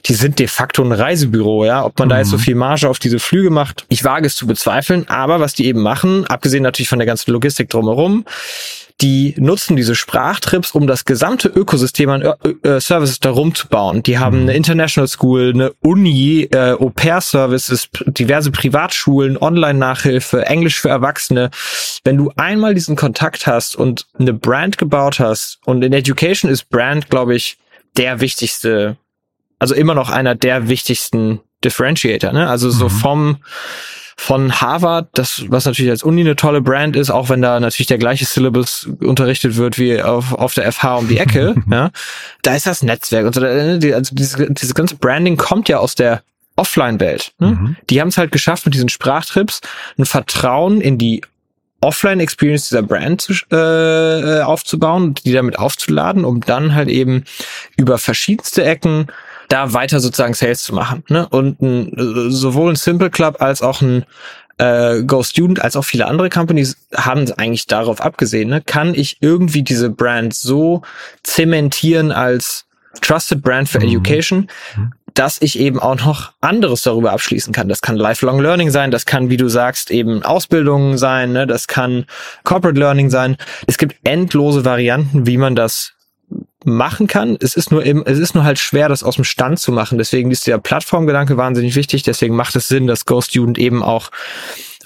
Die 0.06 0.16
sind 0.16 0.40
de 0.40 0.48
facto 0.48 0.84
ein 0.84 0.92
Reisebüro, 0.92 1.66
ja. 1.66 1.86
Ob 1.86 2.00
man 2.00 2.08
mhm. 2.08 2.10
da 2.10 2.18
jetzt 2.18 2.32
so 2.32 2.38
mhm. 2.38 2.42
viel 2.42 2.56
Marge 2.56 2.90
auf 2.90 2.98
diese 2.98 3.20
Flüge 3.20 3.52
macht, 3.52 3.86
ich 3.90 4.04
wage 4.04 4.26
es 4.26 4.36
zu 4.36 4.48
bezweifeln. 4.48 5.08
Aber 5.08 5.40
was 5.40 5.54
die 5.54 5.66
eben 5.66 5.82
machen, 5.82 6.26
abgesehen 6.26 6.64
natürlich 6.64 6.90
von 6.90 7.00
der 7.00 7.06
ganzen 7.06 7.32
Logistik 7.32 7.70
drumherum, 7.70 8.26
die 9.02 9.34
nutzen 9.38 9.76
diese 9.76 9.96
Sprachtrips, 9.96 10.72
um 10.72 10.88
das 10.88 11.06
gesamte 11.06 11.50
Ökosystem 11.50 12.10
an 12.10 12.22
äh, 12.22 12.68
äh, 12.68 12.80
Services 12.80 13.20
darum 13.20 13.56
zu 13.56 13.68
bauen. 13.68 14.04
Die 14.04 14.20
haben 14.20 14.38
mhm. 14.38 14.44
eine 14.44 14.54
International 14.54 15.08
School, 15.08 15.52
eine 15.54 15.74
Uni, 15.82 16.48
äh, 16.52 16.74
Au-pair-Services, 16.74 17.90
diverse 18.06 18.52
Privatschulen, 18.52 19.38
Online-Nachhilfe, 19.38 20.46
Englisch 20.46 20.80
für 20.80 20.90
Erwachsene. 20.90 21.50
Wenn 22.04 22.18
du 22.18 22.32
einmal 22.36 22.74
diesen 22.76 22.96
Kontakt 22.96 23.48
hast 23.48 23.76
und 23.76 24.08
eine 24.18 24.34
Brand 24.34 24.78
gebaut 24.78 25.20
hast, 25.20 25.60
und 25.66 25.84
in 25.84 25.94
Education 25.94 26.50
ist 26.50 26.70
Brand, 26.70 27.10
glaube 27.10 27.36
ich, 27.36 27.58
der 27.98 28.22
wichtigste, 28.22 28.98
also 29.60 29.76
immer 29.76 29.96
noch 29.96 30.10
einer 30.10 30.36
der 30.36 30.68
wichtigsten 30.68 31.42
Differentiator, 31.64 32.34
ne? 32.34 32.50
Also 32.50 32.70
so 32.70 32.86
mhm. 32.86 32.90
vom 32.90 33.38
von 34.16 34.62
Harvard, 34.62 35.08
das, 35.14 35.46
was 35.48 35.66
natürlich 35.66 35.92
als 35.92 36.04
Uni 36.04 36.22
eine 36.22 36.36
tolle 36.36 36.62
Brand 36.62 36.96
ist, 36.96 37.10
auch 37.10 37.30
wenn 37.30 37.42
da 37.42 37.60
natürlich 37.60 37.88
der 37.88 37.98
gleiche 37.98 38.26
Syllabus 38.26 38.88
unterrichtet 39.00 39.58
wird 39.58 39.78
wie 39.78 40.02
auf, 40.02 40.34
auf 40.34 40.54
der 40.54 40.72
FH 40.72 40.98
um 40.98 41.08
die 41.08 41.18
Ecke, 41.18 41.56
ja, 41.72 41.92
da 42.42 42.56
ist 42.56 42.68
das 42.68 42.84
Netzwerk 42.84 43.26
und 43.26 43.36
so, 43.36 43.42
also 43.42 44.16
diese, 44.16 44.52
diese 44.52 44.74
ganze 44.74 44.96
Branding 44.96 45.38
kommt 45.38 45.70
ja 45.70 45.80
aus 45.80 45.96
der 45.96 46.22
Offline-Welt. 46.56 47.34
Ne? 47.40 47.48
Mhm. 47.48 47.76
Die 47.90 48.00
haben 48.00 48.10
es 48.10 48.18
halt 48.18 48.32
geschafft, 48.32 48.66
mit 48.66 48.76
diesen 48.76 48.90
Sprachtrips 48.90 49.62
ein 49.98 50.06
Vertrauen 50.06 50.82
in 50.82 50.98
die 50.98 51.22
Offline-Experience 51.82 52.70
dieser 52.70 52.82
Brand 52.82 53.22
zu, 53.22 53.34
äh, 53.52 54.42
aufzubauen, 54.42 55.16
die 55.26 55.34
damit 55.34 55.60
aufzuladen, 55.60 56.24
um 56.24 56.40
dann 56.42 56.74
halt 56.74 56.90
eben 56.90 57.26
über 57.76 57.98
verschiedenste 57.98 58.64
Ecken 58.64 59.08
da 59.54 59.74
weiter 59.74 60.00
sozusagen 60.00 60.34
Sales 60.34 60.64
zu 60.64 60.74
machen. 60.74 61.04
Ne? 61.10 61.28
Und 61.30 61.62
ein, 61.62 62.32
sowohl 62.32 62.72
ein 62.72 62.76
Simple 62.76 63.12
Club 63.12 63.38
als 63.40 63.62
auch 63.62 63.82
ein 63.82 64.04
äh, 64.58 65.04
Go 65.04 65.24
Student 65.24 65.62
als 65.62 65.76
auch 65.76 65.86
viele 65.86 66.08
andere 66.08 66.30
Companies 66.30 66.78
haben 66.96 67.32
eigentlich 67.34 67.68
darauf 67.68 68.02
abgesehen, 68.02 68.50
ne? 68.50 68.62
kann 68.62 68.94
ich 68.96 69.18
irgendwie 69.22 69.64
diese 69.64 69.90
Brand 69.90 70.34
so 70.34 70.82
zementieren 71.24 72.12
als 72.12 72.66
Trusted 73.02 73.42
Brand 73.42 73.70
for 73.70 73.82
mhm. 73.82 73.88
Education, 73.88 74.48
mhm 74.76 74.94
dass 75.14 75.40
ich 75.42 75.60
eben 75.60 75.80
auch 75.80 75.98
noch 75.98 76.32
anderes 76.42 76.82
darüber 76.82 77.12
abschließen 77.12 77.54
kann. 77.54 77.70
Das 77.70 77.82
kann 77.82 77.98
Lifelong 77.98 78.40
Learning 78.40 78.72
sein, 78.72 78.90
das 78.90 79.06
kann, 79.06 79.30
wie 79.30 79.38
du 79.38 79.48
sagst, 79.48 79.92
eben 79.92 80.24
Ausbildungen 80.24 80.98
sein, 80.98 81.34
ne? 81.34 81.46
das 81.46 81.68
kann 81.68 82.06
Corporate 82.44 82.80
Learning 82.80 83.12
sein. 83.12 83.38
Es 83.68 83.78
gibt 83.78 83.96
endlose 84.04 84.66
Varianten, 84.66 85.28
wie 85.28 85.38
man 85.38 85.56
das 85.56 85.94
machen 86.66 87.08
kann. 87.08 87.38
Es 87.40 87.56
ist 87.56 87.72
nur 87.72 87.86
eben, 87.86 88.04
es 88.06 88.20
ist 88.20 88.36
nur 88.36 88.44
halt 88.44 88.60
schwer, 88.60 88.90
das 88.90 89.04
aus 89.04 89.16
dem 89.16 89.24
Stand 89.24 89.60
zu 89.60 89.72
machen. 89.72 89.98
Deswegen 89.98 90.32
ist 90.32 90.48
der 90.48 90.58
Plattformgedanke 90.58 91.38
wahnsinnig 91.38 91.76
wichtig. 91.76 92.04
Deswegen 92.04 92.36
macht 92.36 92.56
es 92.56 92.68
Sinn, 92.68 92.88
dass 92.88 93.06
Go 93.06 93.22
Student 93.22 93.58
eben 93.58 93.84
auch 93.84 94.10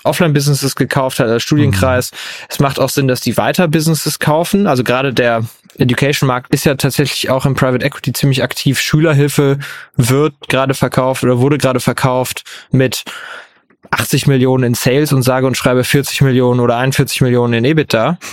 Offline-Businesses 0.04 0.76
gekauft 0.76 1.20
hat 1.20 1.28
als 1.28 1.44
Studienkreis. 1.44 2.12
Mhm. 2.12 2.18
Es 2.50 2.60
macht 2.60 2.80
auch 2.80 2.90
Sinn, 2.90 3.08
dass 3.08 3.22
die 3.22 3.38
weiter 3.38 3.68
Businesses 3.68 4.20
kaufen. 4.20 4.68
Also 4.68 4.84
gerade 4.84 5.14
der 5.14 5.44
Education-Markt 5.78 6.54
ist 6.54 6.66
ja 6.66 6.76
tatsächlich 6.76 7.30
auch 7.30 7.46
im 7.46 7.56
Private 7.56 7.86
Equity 7.86 8.14
ziemlich 8.14 8.44
aktiv. 8.44 8.80
Schülerhilfe 8.80 9.60
wird 9.96 10.34
gerade 10.50 10.74
verkauft 10.74 11.24
oder 11.24 11.40
wurde 11.40 11.58
gerade 11.58 11.80
verkauft 11.80 12.44
mit 12.72 13.04
80 13.92 14.28
Millionen 14.28 14.64
in 14.64 14.74
Sales 14.74 15.14
und 15.14 15.24
sage 15.24 15.48
und 15.48 15.56
schreibe 15.56 15.84
40 15.84 16.22
Millionen 16.22 16.60
oder 16.60 16.78
41 16.78 17.22
Millionen 17.22 17.54
in 17.54 17.66
EBITDA. 17.66 18.18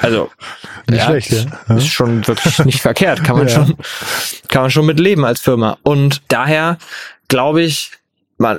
Also 0.00 0.30
nicht 0.88 0.98
ja, 0.98 1.06
schlecht, 1.06 1.32
ja. 1.68 1.76
ist 1.76 1.88
schon 1.88 2.26
wirklich 2.26 2.58
nicht 2.64 2.80
verkehrt, 2.80 3.22
kann 3.22 3.36
man 3.36 3.48
ja. 3.48 3.54
schon 3.54 3.76
kann 4.48 4.62
man 4.62 4.70
schon 4.70 4.86
mit 4.86 4.98
leben 4.98 5.24
als 5.24 5.40
Firma 5.40 5.78
und 5.82 6.22
daher 6.28 6.78
glaube 7.28 7.62
ich, 7.62 7.92
mal 8.38 8.58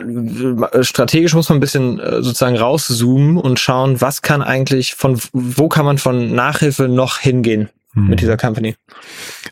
strategisch 0.82 1.34
muss 1.34 1.50
man 1.50 1.58
ein 1.58 1.62
bisschen 1.62 2.00
äh, 2.00 2.22
sozusagen 2.22 2.58
rauszoomen 2.58 3.38
und 3.38 3.60
schauen, 3.60 4.02
was 4.02 4.22
kann 4.22 4.42
eigentlich 4.42 4.96
von 4.96 5.20
wo 5.34 5.68
kann 5.68 5.86
man 5.86 5.98
von 5.98 6.34
Nachhilfe 6.34 6.88
noch 6.88 7.18
hingehen 7.18 7.70
mit 7.94 8.10
mhm. 8.10 8.16
dieser 8.16 8.38
Company. 8.38 8.76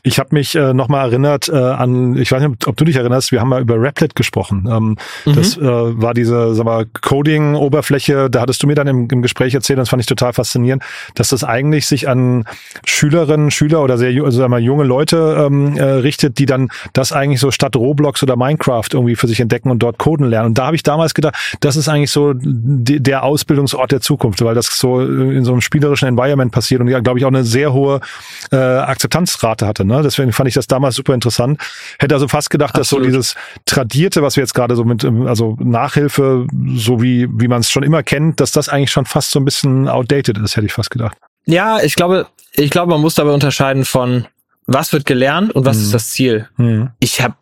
Ich 0.03 0.17
habe 0.17 0.29
mich 0.31 0.55
äh, 0.55 0.73
nochmal 0.73 1.09
erinnert 1.09 1.49
äh, 1.49 1.55
an, 1.55 2.15
ich 2.15 2.31
weiß 2.31 2.41
nicht, 2.41 2.67
ob 2.67 2.77
du 2.77 2.85
dich 2.85 2.95
erinnerst, 2.95 3.31
wir 3.33 3.41
haben 3.41 3.49
mal 3.49 3.61
über 3.61 3.75
Raplet 3.77 4.15
gesprochen. 4.15 4.67
Ähm, 4.69 4.97
mhm. 5.25 5.35
Das 5.35 5.57
äh, 5.57 5.61
war 5.61 6.13
diese 6.13 6.53
sag 6.55 6.65
mal, 6.65 6.85
Coding-Oberfläche, 6.85 8.29
da 8.29 8.41
hattest 8.41 8.63
du 8.63 8.67
mir 8.67 8.75
dann 8.75 8.87
im, 8.87 9.07
im 9.11 9.21
Gespräch 9.21 9.53
erzählt, 9.53 9.77
das 9.77 9.89
fand 9.89 10.01
ich 10.01 10.05
total 10.05 10.31
faszinierend, 10.31 10.83
dass 11.15 11.29
das 11.29 11.43
eigentlich 11.43 11.85
sich 11.85 12.07
an 12.07 12.45
Schülerinnen, 12.85 13.51
Schüler 13.51 13.83
oder 13.83 13.97
sehr 13.97 14.09
also, 14.23 14.39
sag 14.39 14.49
mal, 14.49 14.61
junge 14.61 14.85
Leute 14.85 15.45
ähm, 15.45 15.75
äh, 15.77 15.83
richtet, 15.83 16.39
die 16.39 16.45
dann 16.45 16.69
das 16.93 17.11
eigentlich 17.11 17.41
so 17.41 17.51
statt 17.51 17.75
Roblox 17.75 18.23
oder 18.23 18.37
Minecraft 18.37 18.87
irgendwie 18.91 19.15
für 19.15 19.27
sich 19.27 19.39
entdecken 19.39 19.69
und 19.69 19.79
dort 19.79 19.97
coden 19.97 20.27
lernen. 20.27 20.47
Und 20.47 20.57
da 20.57 20.67
habe 20.67 20.75
ich 20.75 20.83
damals 20.83 21.13
gedacht, 21.13 21.35
das 21.59 21.75
ist 21.75 21.89
eigentlich 21.89 22.11
so 22.11 22.33
die, 22.33 23.01
der 23.01 23.23
Ausbildungsort 23.23 23.91
der 23.91 24.01
Zukunft, 24.01 24.41
weil 24.43 24.55
das 24.55 24.67
so 24.67 25.01
in 25.01 25.43
so 25.43 25.51
einem 25.51 25.61
spielerischen 25.61 26.07
Environment 26.07 26.51
passiert 26.51 26.79
und 26.81 26.87
ja, 26.87 26.99
glaube 27.01 27.19
ich, 27.19 27.25
auch 27.25 27.29
eine 27.29 27.43
sehr 27.43 27.73
hohe 27.73 27.99
äh, 28.51 28.57
Akzeptanzrate 28.57 29.65
hatte. 29.65 29.85
Ne? 29.85 30.01
Deswegen 30.03 30.31
fand 30.31 30.47
ich 30.47 30.55
das 30.55 30.67
damals 30.67 30.95
super 30.95 31.13
interessant. 31.13 31.59
Hätte 31.99 32.15
also 32.15 32.27
fast 32.27 32.49
gedacht, 32.49 32.75
Absolut. 32.75 33.05
dass 33.05 33.11
so 33.11 33.17
dieses 33.17 33.35
Tradierte, 33.65 34.21
was 34.21 34.35
wir 34.35 34.43
jetzt 34.43 34.53
gerade 34.53 34.75
so 34.75 34.83
mit, 34.83 35.03
ähm, 35.03 35.27
also 35.27 35.55
Nachhilfe, 35.59 36.47
so 36.75 37.01
wie, 37.01 37.27
wie 37.31 37.47
man 37.47 37.61
es 37.61 37.69
schon 37.69 37.83
immer 37.83 38.03
kennt, 38.03 38.39
dass 38.39 38.51
das 38.51 38.69
eigentlich 38.69 38.91
schon 38.91 39.05
fast 39.05 39.31
so 39.31 39.39
ein 39.39 39.45
bisschen 39.45 39.87
outdated 39.87 40.37
ist, 40.37 40.55
hätte 40.55 40.65
ich 40.65 40.73
fast 40.73 40.91
gedacht. 40.91 41.17
Ja, 41.45 41.79
ich 41.81 41.95
glaube, 41.95 42.27
ich 42.53 42.69
glaube, 42.69 42.91
man 42.91 43.01
muss 43.01 43.15
dabei 43.15 43.31
unterscheiden 43.31 43.85
von 43.85 44.27
was 44.67 44.93
wird 44.93 45.05
gelernt 45.05 45.53
und 45.53 45.65
was 45.65 45.77
mhm. 45.77 45.83
ist 45.83 45.93
das 45.93 46.09
Ziel. 46.11 46.47
Mhm. 46.57 46.91
Ich 46.99 47.21
habe 47.21 47.35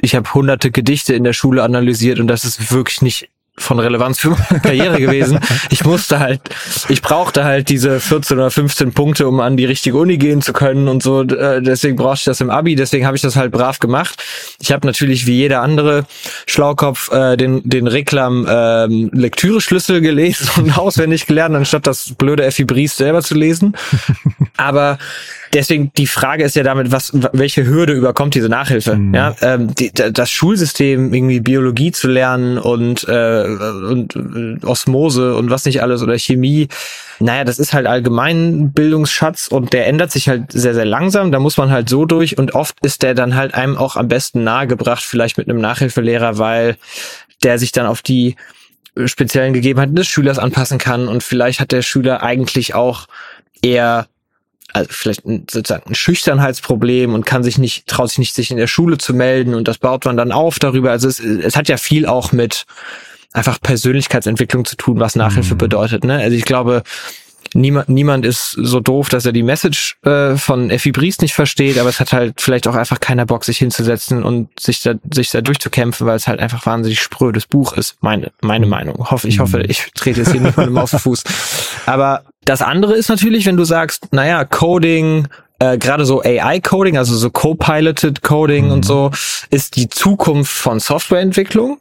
ich 0.00 0.14
habe 0.14 0.32
hunderte 0.34 0.70
Gedichte 0.70 1.14
in 1.14 1.24
der 1.24 1.32
Schule 1.32 1.62
analysiert 1.62 2.20
und 2.20 2.26
das 2.26 2.44
ist 2.44 2.72
wirklich 2.72 3.00
nicht 3.00 3.30
von 3.56 3.78
Relevanz 3.78 4.18
für 4.18 4.30
meine 4.30 4.60
Karriere 4.60 4.98
gewesen. 4.98 5.38
Ich 5.70 5.84
musste 5.84 6.18
halt, 6.18 6.40
ich 6.88 7.02
brauchte 7.02 7.44
halt 7.44 7.68
diese 7.68 8.00
14 8.00 8.36
oder 8.36 8.50
15 8.50 8.92
Punkte, 8.92 9.28
um 9.28 9.40
an 9.40 9.56
die 9.56 9.64
richtige 9.64 9.96
Uni 9.96 10.18
gehen 10.18 10.42
zu 10.42 10.52
können 10.52 10.88
und 10.88 11.02
so. 11.02 11.22
Äh, 11.22 11.62
deswegen 11.62 11.96
brauchte 11.96 12.18
ich 12.18 12.24
das 12.24 12.40
im 12.40 12.50
Abi, 12.50 12.74
deswegen 12.74 13.06
habe 13.06 13.16
ich 13.16 13.22
das 13.22 13.36
halt 13.36 13.52
brav 13.52 13.78
gemacht. 13.78 14.22
Ich 14.60 14.72
habe 14.72 14.86
natürlich 14.86 15.26
wie 15.26 15.36
jeder 15.36 15.62
andere 15.62 16.04
Schlaukopf 16.46 17.12
äh, 17.12 17.36
den, 17.36 17.62
den 17.64 17.86
Reklam 17.86 18.46
ähm, 18.48 19.10
Lektüre-Schlüssel 19.12 20.00
gelesen 20.00 20.48
und 20.56 20.78
auswendig 20.78 21.26
gelernt, 21.26 21.54
anstatt 21.54 21.86
das 21.86 22.14
blöde 22.16 22.44
Effi 22.44 22.64
Bries 22.64 22.96
selber 22.96 23.22
zu 23.22 23.34
lesen. 23.34 23.76
Aber 24.56 24.98
deswegen 25.54 25.92
die 25.96 26.06
Frage 26.06 26.44
ist 26.44 26.56
ja 26.56 26.62
damit, 26.62 26.92
was, 26.92 27.12
welche 27.32 27.66
Hürde 27.66 27.92
überkommt 27.92 28.34
diese 28.34 28.48
Nachhilfe? 28.48 28.96
Mhm. 28.96 29.14
Ja, 29.14 29.34
ähm, 29.40 29.74
die, 29.74 29.92
das 29.92 30.30
Schulsystem 30.30 31.14
irgendwie 31.14 31.40
Biologie 31.40 31.92
zu 31.92 32.08
lernen 32.08 32.58
und, 32.58 33.06
äh, 33.08 33.44
und 33.44 34.16
äh, 34.16 34.66
Osmose 34.66 35.36
und 35.36 35.50
was 35.50 35.64
nicht 35.64 35.82
alles 35.82 36.02
oder 36.02 36.18
Chemie. 36.18 36.68
Naja, 37.20 37.44
das 37.44 37.58
ist 37.58 37.72
halt 37.72 37.86
allgemein 37.86 38.72
Bildungsschatz 38.72 39.48
und 39.48 39.72
der 39.72 39.86
ändert 39.86 40.10
sich 40.10 40.28
halt 40.28 40.50
sehr, 40.52 40.74
sehr 40.74 40.84
langsam. 40.84 41.32
Da 41.32 41.38
muss 41.38 41.56
man 41.56 41.70
halt 41.70 41.88
so 41.88 42.04
durch 42.04 42.36
und 42.36 42.54
oft 42.54 42.76
ist 42.82 43.02
der 43.02 43.14
dann 43.14 43.36
halt 43.36 43.54
einem 43.54 43.76
auch 43.76 43.96
am 43.96 44.08
besten 44.08 44.44
nahegebracht, 44.44 45.02
vielleicht 45.02 45.38
mit 45.38 45.48
einem 45.48 45.60
Nachhilfelehrer, 45.60 46.38
weil 46.38 46.76
der 47.42 47.58
sich 47.58 47.72
dann 47.72 47.86
auf 47.86 48.02
die 48.02 48.36
speziellen 49.06 49.54
Gegebenheiten 49.54 49.96
des 49.96 50.06
Schülers 50.06 50.38
anpassen 50.38 50.78
kann 50.78 51.08
und 51.08 51.22
vielleicht 51.22 51.60
hat 51.60 51.72
der 51.72 51.82
Schüler 51.82 52.22
eigentlich 52.22 52.74
auch 52.74 53.06
eher 53.62 54.06
also 54.74 54.88
vielleicht 54.92 55.24
ein, 55.24 55.46
sozusagen 55.50 55.90
ein 55.90 55.94
Schüchternheitsproblem 55.94 57.14
und 57.14 57.24
kann 57.24 57.42
sich 57.42 57.58
nicht, 57.58 57.86
traut 57.86 58.10
sich 58.10 58.18
nicht, 58.18 58.34
sich 58.34 58.50
in 58.50 58.56
der 58.56 58.66
Schule 58.66 58.98
zu 58.98 59.14
melden 59.14 59.54
und 59.54 59.68
das 59.68 59.78
baut 59.78 60.04
man 60.04 60.16
dann 60.16 60.32
auf 60.32 60.58
darüber. 60.58 60.90
Also 60.90 61.08
es, 61.08 61.20
es 61.20 61.56
hat 61.56 61.68
ja 61.68 61.76
viel 61.76 62.06
auch 62.06 62.32
mit 62.32 62.66
einfach 63.32 63.60
Persönlichkeitsentwicklung 63.60 64.64
zu 64.64 64.76
tun, 64.76 65.00
was 65.00 65.16
Nachhilfe 65.16 65.54
mhm. 65.54 65.58
bedeutet. 65.58 66.04
Ne? 66.04 66.18
Also 66.18 66.36
ich 66.36 66.44
glaube, 66.44 66.82
niemand, 67.54 67.88
niemand 67.88 68.26
ist 68.26 68.50
so 68.50 68.80
doof, 68.80 69.08
dass 69.08 69.24
er 69.26 69.32
die 69.32 69.42
Message 69.42 69.96
äh, 70.04 70.36
von 70.36 70.70
Effi 70.70 70.92
Bries 70.92 71.20
nicht 71.20 71.34
versteht, 71.34 71.78
aber 71.78 71.88
es 71.88 72.00
hat 72.00 72.12
halt 72.12 72.40
vielleicht 72.40 72.68
auch 72.68 72.74
einfach 72.74 73.00
keiner 73.00 73.26
Bock, 73.26 73.44
sich 73.44 73.58
hinzusetzen 73.58 74.22
und 74.22 74.48
sich 74.58 74.82
da, 74.82 74.94
sich 75.12 75.30
da 75.30 75.40
durchzukämpfen, 75.40 76.06
weil 76.06 76.16
es 76.16 76.26
halt 76.26 76.40
einfach 76.40 76.66
wahnsinnig 76.66 77.00
sprödes 77.00 77.46
Buch 77.46 77.72
ist. 77.74 77.96
Meine, 78.00 78.32
meine. 78.40 78.64
Meinung. 78.66 79.10
Hoffe, 79.10 79.28
ich 79.28 79.38
hoffe, 79.38 79.58
mhm. 79.58 79.64
ich 79.68 79.90
trete 79.94 80.20
jetzt 80.20 80.32
hier 80.32 80.40
niemandem 80.40 80.78
auf 80.78 80.90
den 80.90 80.98
Fuß. 80.98 81.22
Aber 81.86 82.22
das 82.44 82.62
andere 82.62 82.94
ist 82.94 83.08
natürlich, 83.08 83.46
wenn 83.46 83.56
du 83.56 83.64
sagst, 83.64 84.12
naja, 84.12 84.44
Coding, 84.44 85.28
äh, 85.58 85.78
gerade 85.78 86.04
so 86.04 86.22
AI-Coding, 86.22 86.98
also 86.98 87.14
so 87.16 87.30
Co-Piloted 87.30 88.22
Coding 88.22 88.66
mhm. 88.66 88.72
und 88.72 88.84
so, 88.84 89.10
ist 89.50 89.76
die 89.76 89.88
Zukunft 89.88 90.52
von 90.52 90.80
Softwareentwicklung. 90.80 91.78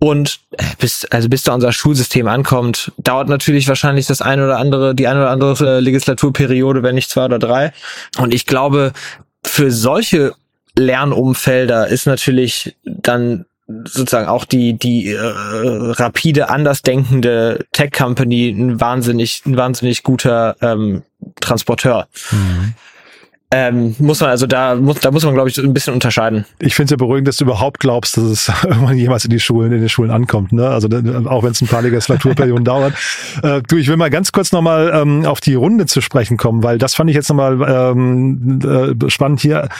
Und 0.00 0.40
äh, 0.52 0.64
bis, 0.78 1.04
also 1.06 1.28
bis 1.28 1.42
da 1.42 1.54
unser 1.54 1.72
Schulsystem 1.72 2.28
ankommt, 2.28 2.92
dauert 2.98 3.28
natürlich 3.28 3.66
wahrscheinlich 3.68 4.06
das 4.06 4.22
eine 4.22 4.44
oder 4.44 4.58
andere, 4.58 4.94
die 4.94 5.08
eine 5.08 5.20
oder 5.20 5.30
andere 5.30 5.80
Legislaturperiode, 5.80 6.82
wenn 6.82 6.94
nicht 6.94 7.10
zwei 7.10 7.24
oder 7.24 7.38
drei. 7.38 7.72
Und 8.18 8.32
ich 8.32 8.46
glaube, 8.46 8.92
für 9.44 9.70
solche 9.70 10.34
Lernumfelder 10.76 11.88
ist 11.88 12.06
natürlich 12.06 12.76
dann 12.84 13.44
sozusagen 13.84 14.28
auch 14.28 14.44
die 14.46 14.78
die 14.78 15.10
äh, 15.10 15.20
rapide 15.20 16.48
andersdenkende 16.48 17.66
Tech 17.72 17.92
Company 17.92 18.48
ein 18.48 18.80
wahnsinnig 18.80 19.42
ein 19.44 19.56
wahnsinnig 19.56 20.02
guter 20.04 20.56
ähm, 20.62 21.02
Transporteur. 21.40 22.08
Mhm. 22.30 22.74
Ähm, 23.50 23.96
muss 23.98 24.20
man 24.20 24.28
also 24.28 24.46
da 24.46 24.74
muss 24.74 25.00
da 25.00 25.10
muss 25.10 25.24
man 25.24 25.32
glaube 25.32 25.48
ich 25.48 25.56
ein 25.56 25.72
bisschen 25.72 25.94
unterscheiden. 25.94 26.44
Ich 26.58 26.74
finde 26.74 26.84
es 26.84 26.90
ja 26.90 26.96
beruhigend, 26.98 27.28
dass 27.28 27.38
du 27.38 27.44
überhaupt 27.44 27.80
glaubst, 27.80 28.18
dass 28.18 28.24
es 28.24 28.52
irgendwann 28.64 28.98
jemals 28.98 29.24
in 29.24 29.30
die 29.30 29.40
Schulen 29.40 29.72
in 29.72 29.80
den 29.80 29.88
Schulen 29.88 30.10
ankommt. 30.10 30.52
Ne? 30.52 30.68
Also 30.68 30.88
auch 30.88 31.42
wenn 31.42 31.52
es 31.52 31.62
ein 31.62 31.66
paar 31.66 31.80
Legislaturperioden 31.80 32.64
dauert. 32.66 32.92
Äh, 33.42 33.62
du, 33.62 33.76
ich 33.76 33.88
will 33.88 33.96
mal 33.96 34.10
ganz 34.10 34.32
kurz 34.32 34.52
nochmal 34.52 34.92
ähm, 34.94 35.24
auf 35.24 35.40
die 35.40 35.54
Runde 35.54 35.86
zu 35.86 36.02
sprechen 36.02 36.36
kommen, 36.36 36.62
weil 36.62 36.76
das 36.76 36.94
fand 36.94 37.08
ich 37.08 37.16
jetzt 37.16 37.30
nochmal 37.30 37.58
ähm, 37.66 38.60
äh, 38.62 39.10
spannend 39.10 39.40
hier 39.40 39.70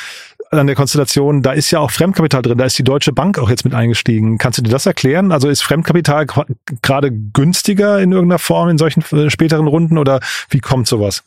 an 0.50 0.66
der 0.66 0.76
Konstellation, 0.76 1.42
da 1.42 1.52
ist 1.52 1.70
ja 1.70 1.78
auch 1.80 1.90
Fremdkapital 1.90 2.42
drin, 2.42 2.58
da 2.58 2.64
ist 2.64 2.78
die 2.78 2.84
Deutsche 2.84 3.12
Bank 3.12 3.38
auch 3.38 3.50
jetzt 3.50 3.64
mit 3.64 3.74
eingestiegen. 3.74 4.38
Kannst 4.38 4.58
du 4.58 4.62
dir 4.62 4.70
das 4.70 4.86
erklären? 4.86 5.32
Also 5.32 5.48
ist 5.48 5.62
Fremdkapital 5.62 6.26
gerade 6.82 7.10
günstiger 7.10 8.00
in 8.00 8.12
irgendeiner 8.12 8.38
Form 8.38 8.68
in 8.68 8.78
solchen 8.78 9.02
äh, 9.12 9.30
späteren 9.30 9.66
Runden 9.66 9.98
oder 9.98 10.20
wie 10.50 10.60
kommt 10.60 10.86
sowas? 10.86 11.22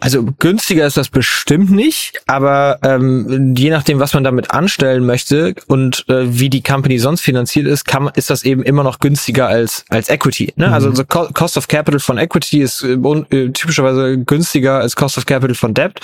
Also 0.00 0.24
günstiger 0.38 0.86
ist 0.86 0.96
das 0.96 1.08
bestimmt 1.08 1.70
nicht, 1.70 2.22
aber 2.26 2.78
ähm, 2.82 3.54
je 3.56 3.70
nachdem, 3.70 3.98
was 3.98 4.14
man 4.14 4.24
damit 4.24 4.50
anstellen 4.50 5.04
möchte 5.04 5.54
und 5.66 6.04
äh, 6.08 6.38
wie 6.38 6.50
die 6.50 6.62
Company 6.62 6.98
sonst 6.98 7.20
finanziert 7.20 7.66
ist, 7.66 7.84
kann, 7.84 8.10
ist 8.14 8.30
das 8.30 8.44
eben 8.44 8.62
immer 8.62 8.82
noch 8.82 8.98
günstiger 8.98 9.48
als 9.48 9.84
als 9.88 10.08
Equity. 10.08 10.52
Ne? 10.56 10.72
Also 10.72 10.84
mhm. 10.84 10.84
Also 10.84 10.88
unser 10.88 11.04
Cost 11.04 11.56
of 11.56 11.68
Capital 11.68 11.98
von 11.98 12.18
Equity 12.18 12.60
ist 12.60 12.82
äh, 12.82 12.92
äh, 12.92 13.50
typischerweise 13.52 14.18
günstiger 14.18 14.80
als 14.80 14.96
Cost 14.96 15.16
of 15.16 15.24
Capital 15.24 15.54
von 15.54 15.72
Debt 15.72 15.98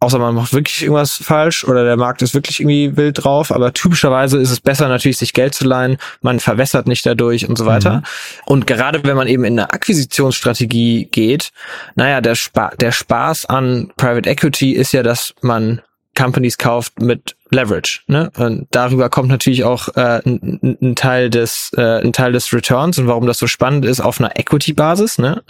außer 0.00 0.18
man 0.18 0.34
macht 0.34 0.54
wirklich 0.54 0.82
irgendwas 0.82 1.12
falsch 1.12 1.64
oder 1.64 1.84
der 1.84 1.96
Markt 1.98 2.22
ist 2.22 2.34
wirklich 2.34 2.60
irgendwie 2.60 2.96
wild 2.96 3.22
drauf, 3.22 3.52
aber 3.52 3.72
typischerweise 3.74 4.38
ist 4.38 4.50
es 4.50 4.60
besser 4.60 4.88
natürlich, 4.88 5.18
sich 5.18 5.34
Geld 5.34 5.54
zu 5.54 5.66
leihen, 5.66 5.98
man 6.22 6.40
verwässert 6.40 6.86
nicht 6.86 7.04
dadurch 7.04 7.48
und 7.48 7.58
so 7.58 7.66
weiter. 7.66 7.98
Mhm. 7.98 8.02
Und 8.46 8.66
gerade 8.66 9.04
wenn 9.04 9.16
man 9.16 9.28
eben 9.28 9.44
in 9.44 9.58
eine 9.58 9.72
Akquisitionsstrategie 9.72 11.08
geht, 11.12 11.52
naja, 11.94 12.22
der, 12.22 12.34
Spa 12.34 12.70
der 12.80 12.92
Spaß 12.92 13.46
an 13.46 13.92
Private 13.98 14.28
Equity 14.28 14.72
ist 14.72 14.92
ja, 14.92 15.02
dass 15.02 15.34
man 15.42 15.82
Companies 16.16 16.56
kauft 16.56 17.00
mit 17.00 17.36
Leverage. 17.50 18.00
Ne? 18.06 18.30
Und 18.36 18.66
darüber 18.70 19.08
kommt 19.08 19.28
natürlich 19.28 19.64
auch 19.64 19.88
äh, 19.96 20.20
ein, 20.24 20.78
ein, 20.80 20.94
Teil 20.94 21.30
des 21.30 21.72
äh, 21.76 22.00
ein 22.00 22.12
Teil 22.12 22.32
des 22.32 22.52
Returns 22.52 22.98
und 22.98 23.06
warum 23.06 23.26
das 23.26 23.38
so 23.38 23.46
spannend 23.46 23.84
ist 23.84 24.00
auf 24.00 24.20
einer 24.20 24.38
Equity-Basis. 24.38 25.18
Ne? 25.18 25.42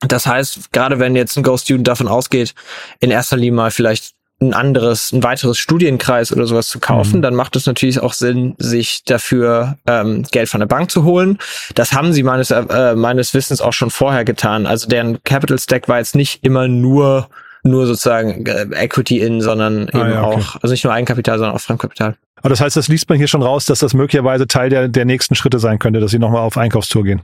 Das 0.00 0.26
heißt, 0.26 0.72
gerade 0.72 0.98
wenn 0.98 1.16
jetzt 1.16 1.36
ein 1.36 1.42
Go-Student 1.42 1.88
davon 1.88 2.08
ausgeht, 2.08 2.54
in 3.00 3.10
erster 3.10 3.36
Linie 3.36 3.52
mal 3.52 3.70
vielleicht 3.70 4.14
ein 4.40 4.54
anderes, 4.54 5.12
ein 5.12 5.22
weiteres 5.24 5.58
Studienkreis 5.58 6.32
oder 6.32 6.46
sowas 6.46 6.68
zu 6.68 6.78
kaufen, 6.78 7.18
mhm. 7.18 7.22
dann 7.22 7.34
macht 7.34 7.56
es 7.56 7.66
natürlich 7.66 7.98
auch 8.00 8.12
Sinn, 8.12 8.54
sich 8.58 9.02
dafür 9.04 9.78
ähm, 9.86 10.24
Geld 10.30 10.48
von 10.48 10.60
der 10.60 10.68
Bank 10.68 10.90
zu 10.92 11.02
holen. 11.02 11.38
Das 11.74 11.92
haben 11.92 12.12
sie 12.12 12.22
meines 12.22 12.52
äh, 12.52 12.94
meines 12.94 13.34
Wissens 13.34 13.60
auch 13.60 13.72
schon 13.72 13.90
vorher 13.90 14.24
getan. 14.24 14.66
Also 14.66 14.86
deren 14.86 15.22
Capital 15.24 15.58
Stack 15.58 15.88
war 15.88 15.98
jetzt 15.98 16.14
nicht 16.14 16.44
immer 16.44 16.68
nur 16.68 17.28
nur 17.62 17.86
sozusagen 17.86 18.46
äh, 18.46 18.66
Equity 18.72 19.20
in, 19.20 19.40
sondern 19.40 19.88
ah, 19.92 20.00
eben 20.00 20.10
ja, 20.10 20.24
okay. 20.24 20.40
auch, 20.40 20.56
also 20.62 20.72
nicht 20.72 20.84
nur 20.84 20.92
Eigenkapital, 20.92 21.38
sondern 21.38 21.56
auch 21.56 21.60
Fremdkapital. 21.60 22.16
Aber 22.36 22.50
das 22.50 22.60
heißt, 22.60 22.76
das 22.76 22.88
liest 22.88 23.08
man 23.08 23.18
hier 23.18 23.28
schon 23.28 23.42
raus, 23.42 23.66
dass 23.66 23.80
das 23.80 23.94
möglicherweise 23.94 24.46
Teil 24.46 24.70
der, 24.70 24.88
der 24.88 25.04
nächsten 25.04 25.34
Schritte 25.34 25.58
sein 25.58 25.78
könnte, 25.78 26.00
dass 26.00 26.10
sie 26.10 26.18
nochmal 26.18 26.42
auf 26.42 26.56
Einkaufstour 26.56 27.04
gehen. 27.04 27.22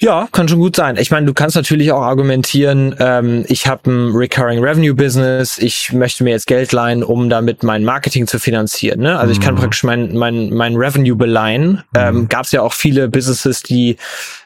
Ja, 0.00 0.28
kann 0.30 0.46
schon 0.46 0.60
gut 0.60 0.76
sein. 0.76 0.96
Ich 0.96 1.10
meine, 1.10 1.26
du 1.26 1.34
kannst 1.34 1.56
natürlich 1.56 1.90
auch 1.90 2.02
argumentieren, 2.02 2.94
ähm, 3.00 3.44
ich 3.48 3.66
habe 3.66 3.90
ein 3.90 4.14
Recurring 4.14 4.62
Revenue 4.62 4.94
Business, 4.94 5.58
ich 5.58 5.92
möchte 5.92 6.22
mir 6.22 6.30
jetzt 6.30 6.46
Geld 6.46 6.70
leihen, 6.70 7.02
um 7.02 7.28
damit 7.28 7.64
mein 7.64 7.82
Marketing 7.82 8.28
zu 8.28 8.38
finanzieren. 8.38 9.00
Ne? 9.00 9.18
Also 9.18 9.26
mhm. 9.26 9.32
ich 9.32 9.40
kann 9.40 9.54
mhm. 9.56 9.58
praktisch 9.58 9.82
mein, 9.82 10.16
mein, 10.16 10.50
mein 10.50 10.76
Revenue 10.76 11.16
beleihen. 11.16 11.82
Ähm, 11.96 12.14
mhm. 12.14 12.28
Gab 12.28 12.44
es 12.44 12.52
ja 12.52 12.62
auch 12.62 12.74
viele 12.74 13.08
Businesses, 13.08 13.64
die 13.64 13.96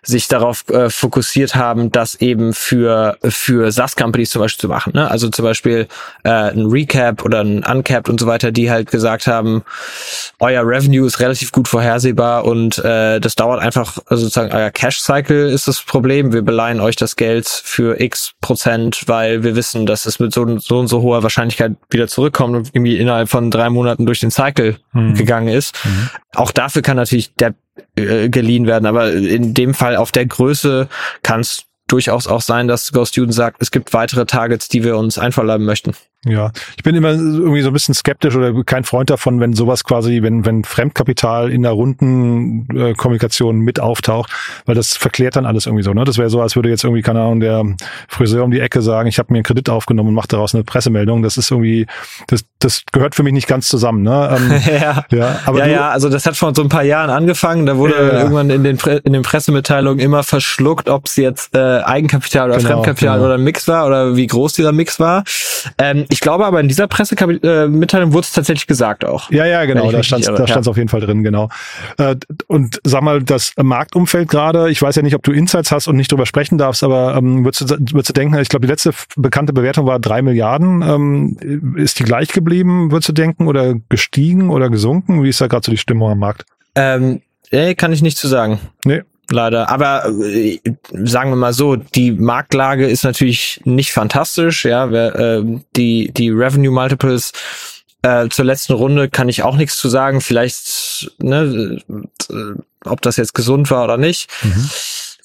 sich 0.05 0.27
darauf 0.27 0.69
äh, 0.69 0.91
fokussiert 0.91 1.55
haben, 1.55 1.93
das 1.93 2.17
eben 2.17 2.55
für, 2.55 3.17
für 3.23 3.71
SaaS-Companies 3.71 4.31
zum 4.31 4.43
Beispiel 4.43 4.61
zu 4.61 4.69
machen. 4.69 4.93
Ne? 4.95 5.09
Also 5.09 5.29
zum 5.29 5.45
Beispiel 5.45 5.87
äh, 6.25 6.29
ein 6.29 6.67
Recap 6.67 7.25
oder 7.25 7.41
ein 7.41 7.63
Uncapped 7.63 8.09
und 8.09 8.19
so 8.19 8.27
weiter, 8.27 8.51
die 8.51 8.69
halt 8.69 8.91
gesagt 8.91 9.29
haben, 9.29 9.63
euer 10.41 10.67
Revenue 10.67 11.07
ist 11.07 11.21
relativ 11.21 11.53
gut 11.53 11.69
vorhersehbar 11.69 12.45
und 12.45 12.79
äh, 12.79 13.21
das 13.21 13.37
dauert 13.37 13.61
einfach, 13.61 13.99
also 14.07 14.25
sozusagen 14.25 14.53
euer 14.53 14.71
Cash-Cycle 14.71 15.51
ist 15.51 15.69
das 15.69 15.81
Problem. 15.81 16.33
Wir 16.33 16.43
beleihen 16.43 16.81
euch 16.81 16.97
das 16.97 17.15
Geld 17.15 17.47
für 17.49 18.01
x 18.01 18.33
Prozent, 18.41 19.05
weil 19.07 19.45
wir 19.45 19.55
wissen, 19.55 19.87
dass 19.87 20.07
es 20.07 20.19
mit 20.19 20.35
so, 20.35 20.59
so 20.59 20.81
und 20.81 20.89
so 20.89 21.03
hoher 21.03 21.23
Wahrscheinlichkeit 21.23 21.77
wieder 21.91 22.09
zurückkommt 22.09 22.57
und 22.57 22.71
irgendwie 22.73 22.99
innerhalb 22.99 23.29
von 23.29 23.53
drei 23.53 23.71
Monaten 23.71 24.05
durch 24.05 24.19
den 24.19 24.33
Cycle 24.33 24.79
mhm. 24.93 25.15
gegangen 25.15 25.49
ist. 25.49 25.79
Mhm. 25.85 26.11
Auch 26.35 26.51
dafür 26.51 26.83
kann 26.83 26.97
natürlich 26.97 27.35
der 27.35 27.51
äh, 27.51 27.53
geliehen 27.95 28.67
werden. 28.67 28.87
Aber 28.87 29.13
in 29.13 29.55
dem 29.55 29.75
Fall 29.75 29.97
auf 29.97 30.13
der 30.13 30.27
Größe 30.27 30.89
kann 31.23 31.41
es 31.41 31.65
durchaus 31.93 32.27
auch 32.27 32.41
sein, 32.41 32.69
dass 32.69 32.93
Go 32.93 33.05
Student 33.05 33.35
sagt, 33.35 33.61
es 33.61 33.71
gibt 33.71 33.93
weitere 33.93 34.25
Targets, 34.25 34.69
die 34.69 34.83
wir 34.83 34.97
uns 34.97 35.19
einverleiben 35.19 35.67
möchten. 35.67 35.93
Ja, 36.25 36.53
ich 36.77 36.85
bin 36.85 36.95
immer 36.95 37.11
irgendwie 37.11 37.63
so 37.63 37.71
ein 37.71 37.73
bisschen 37.73 37.97
skeptisch 37.97 38.37
oder 38.37 38.55
kein 38.63 38.85
Freund 38.85 39.11
davon, 39.11 39.41
wenn 39.41 39.55
sowas 39.55 39.83
quasi, 39.83 40.23
wenn, 40.23 40.47
wenn 40.47 40.63
Fremdkapital 40.63 41.51
in 41.51 41.63
der 41.63 41.73
runden 41.73 42.69
äh, 42.77 42.95
Kommunikation 42.95 43.59
mit 43.59 43.81
auftaucht, 43.81 44.31
weil 44.65 44.77
das 44.77 44.97
verklärt 44.97 45.35
dann 45.35 45.47
alles 45.47 45.67
irgendwie 45.67 45.83
so. 45.83 45.93
Ne? 45.93 46.05
Das 46.05 46.19
wäre 46.19 46.31
so, 46.31 46.41
als 46.41 46.55
würde 46.55 46.69
jetzt 46.69 46.85
irgendwie, 46.85 47.03
keine 47.03 47.23
Ahnung, 47.23 47.41
der 47.41 47.65
Friseur 48.07 48.45
um 48.45 48.53
die 48.53 48.61
Ecke 48.61 48.83
sagen, 48.83 49.09
ich 49.09 49.19
habe 49.19 49.33
mir 49.33 49.39
einen 49.39 49.45
Kredit 49.45 49.69
aufgenommen 49.69 50.11
und 50.11 50.15
mache 50.15 50.29
daraus 50.29 50.55
eine 50.55 50.63
Pressemeldung. 50.63 51.25
Das 51.25 51.37
ist 51.37 51.51
irgendwie, 51.51 51.87
das, 52.29 52.45
das 52.61 52.85
gehört 52.93 53.17
für 53.17 53.25
mich 53.25 53.33
nicht 53.33 53.49
ganz 53.49 53.67
zusammen. 53.67 54.03
Ne? 54.03 54.37
Ähm, 54.37 54.63
ja, 54.81 55.05
ja, 55.11 55.41
aber 55.45 55.59
ja, 55.59 55.65
du, 55.65 55.73
ja, 55.73 55.91
also 55.91 56.09
das 56.09 56.25
hat 56.25 56.37
vor 56.37 56.55
so 56.55 56.63
ein 56.63 56.69
paar 56.69 56.85
Jahren 56.85 57.11
angefangen. 57.11 57.67
Da 57.67 57.77
wurde 57.77 57.95
ja, 57.95 58.21
irgendwann 58.21 58.49
in 58.49 58.63
den, 58.63 58.77
Pre 58.77 58.99
in 58.99 59.13
den 59.13 59.23
Pressemitteilungen 59.23 59.99
immer 59.99 60.23
verschluckt, 60.23 60.89
ob 60.89 61.07
es 61.07 61.17
jetzt 61.17 61.57
äh, 61.57 61.59
Eigenkapital 61.83 62.51
oder 62.51 62.59
genau, 62.59 62.71
Fremdkapital 62.71 63.17
genau. 63.17 63.27
oder 63.27 63.35
ein 63.35 63.45
Mix 63.45 63.69
war 63.69 63.87
oder 63.87 64.17
wie 64.17 64.27
groß 64.27 64.53
dieser 64.55 64.73
Mix 64.73 65.01
war. 65.01 65.25
Ähm, 65.79 66.05
ich 66.09 66.21
glaube 66.21 66.47
aber 66.47 66.61
in 66.61 66.69
dieser 66.69 66.87
Pressemitteilung 66.87 68.11
äh, 68.11 68.13
wurde 68.13 68.25
es 68.25 68.33
tatsächlich 68.33 68.67
gesagt 68.67 69.05
auch. 69.05 69.31
Ja, 69.31 69.47
ja, 69.47 69.65
genau, 69.65 69.91
da 69.91 70.03
stand 70.03 70.27
es 70.27 70.69
auf 70.69 70.77
jeden 70.77 70.89
Fall 70.89 71.01
drin, 71.01 71.23
genau. 71.23 71.49
Äh, 71.99 72.17
und 72.47 72.81
sag 72.85 73.03
mal, 73.03 73.23
das 73.23 73.53
Marktumfeld 73.57 74.29
gerade, 74.29 74.71
ich 74.71 74.81
weiß 74.81 74.97
ja 74.97 75.03
nicht, 75.03 75.15
ob 75.15 75.23
du 75.23 75.33
Insights 75.33 75.73
hast 75.73 75.89
und 75.89 75.97
nicht 75.97 76.11
drüber 76.11 76.27
sprechen 76.27 76.59
darfst, 76.59 76.83
aber 76.83 77.17
ähm, 77.17 77.45
würdest, 77.45 77.71
du, 77.71 77.77
würdest 77.93 78.11
du 78.11 78.13
denken, 78.13 78.39
ich 78.39 78.49
glaube, 78.49 78.67
die 78.67 78.71
letzte 78.71 78.93
bekannte 79.17 79.53
Bewertung 79.53 79.87
war 79.87 79.99
drei 79.99 80.23
Milliarden. 80.23 80.83
Ähm, 80.83 81.75
ist 81.77 81.99
die 81.99 82.05
gleich 82.05 82.29
geblieben, 82.29 82.91
würdest 82.91 83.09
du 83.09 83.13
denken, 83.13 83.47
oder 83.47 83.75
gestiegen 83.89 84.51
oder 84.51 84.71
gesunken? 84.71 85.23
Wie 85.23 85.29
ist 85.29 85.41
da 85.41 85.47
gerade 85.47 85.65
so 85.65 85.73
die 85.73 85.79
Stimmung 85.79 86.11
am 86.11 86.19
Markt? 86.19 86.45
Ähm, 86.75 87.23
nee, 87.51 87.75
kann 87.75 87.93
ich 87.93 88.03
nicht 88.03 88.19
zu 88.19 88.29
sagen. 88.29 88.59
Nee 88.85 89.03
leider. 89.33 89.69
Aber 89.69 90.09
äh, 90.09 90.59
sagen 90.93 91.31
wir 91.31 91.37
mal 91.37 91.53
so, 91.53 91.77
die 91.77 92.13
Marktlage 92.13 92.87
ist 92.87 93.05
natürlich 93.05 93.61
nicht 93.65 93.93
fantastisch. 93.93 94.65
Ja, 94.65 94.87
äh, 94.87 95.43
die 95.77 96.13
die 96.13 96.31
Revenue 96.31 96.73
Multiples 96.73 97.33
äh, 98.03 98.29
zur 98.29 98.45
letzten 98.45 98.73
Runde 98.75 99.09
kann 99.09 99.29
ich 99.29 99.43
auch 99.43 99.57
nichts 99.57 99.77
zu 99.77 99.89
sagen. 99.89 100.21
Vielleicht, 100.21 101.13
ne, 101.19 101.79
äh, 102.31 102.35
ob 102.85 103.01
das 103.03 103.17
jetzt 103.17 103.35
gesund 103.35 103.71
war 103.71 103.85
oder 103.85 103.97
nicht. 103.97 104.29
Mhm. 104.43 104.71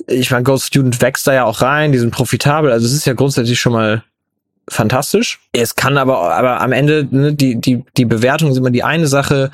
Ich 0.07 0.31
meine, 0.31 0.43
Ghost 0.43 0.67
Student 0.67 1.01
wächst 1.01 1.25
da 1.25 1.33
ja 1.33 1.45
auch 1.45 1.61
rein, 1.61 1.91
die 1.91 1.97
sind 1.97 2.11
profitabel. 2.11 2.71
Also 2.71 2.85
es 2.85 2.93
ist 2.93 3.05
ja 3.05 3.13
grundsätzlich 3.13 3.59
schon 3.59 3.73
mal 3.73 4.03
fantastisch. 4.69 5.39
Es 5.53 5.75
kann 5.75 5.97
aber, 5.97 6.35
aber 6.35 6.61
am 6.61 6.71
Ende, 6.71 7.07
ne, 7.09 7.33
die, 7.33 7.59
die, 7.59 7.83
die 7.95 8.05
Bewertung 8.05 8.51
ist 8.51 8.57
immer 8.57 8.69
die 8.69 8.83
eine 8.83 9.07
Sache 9.07 9.49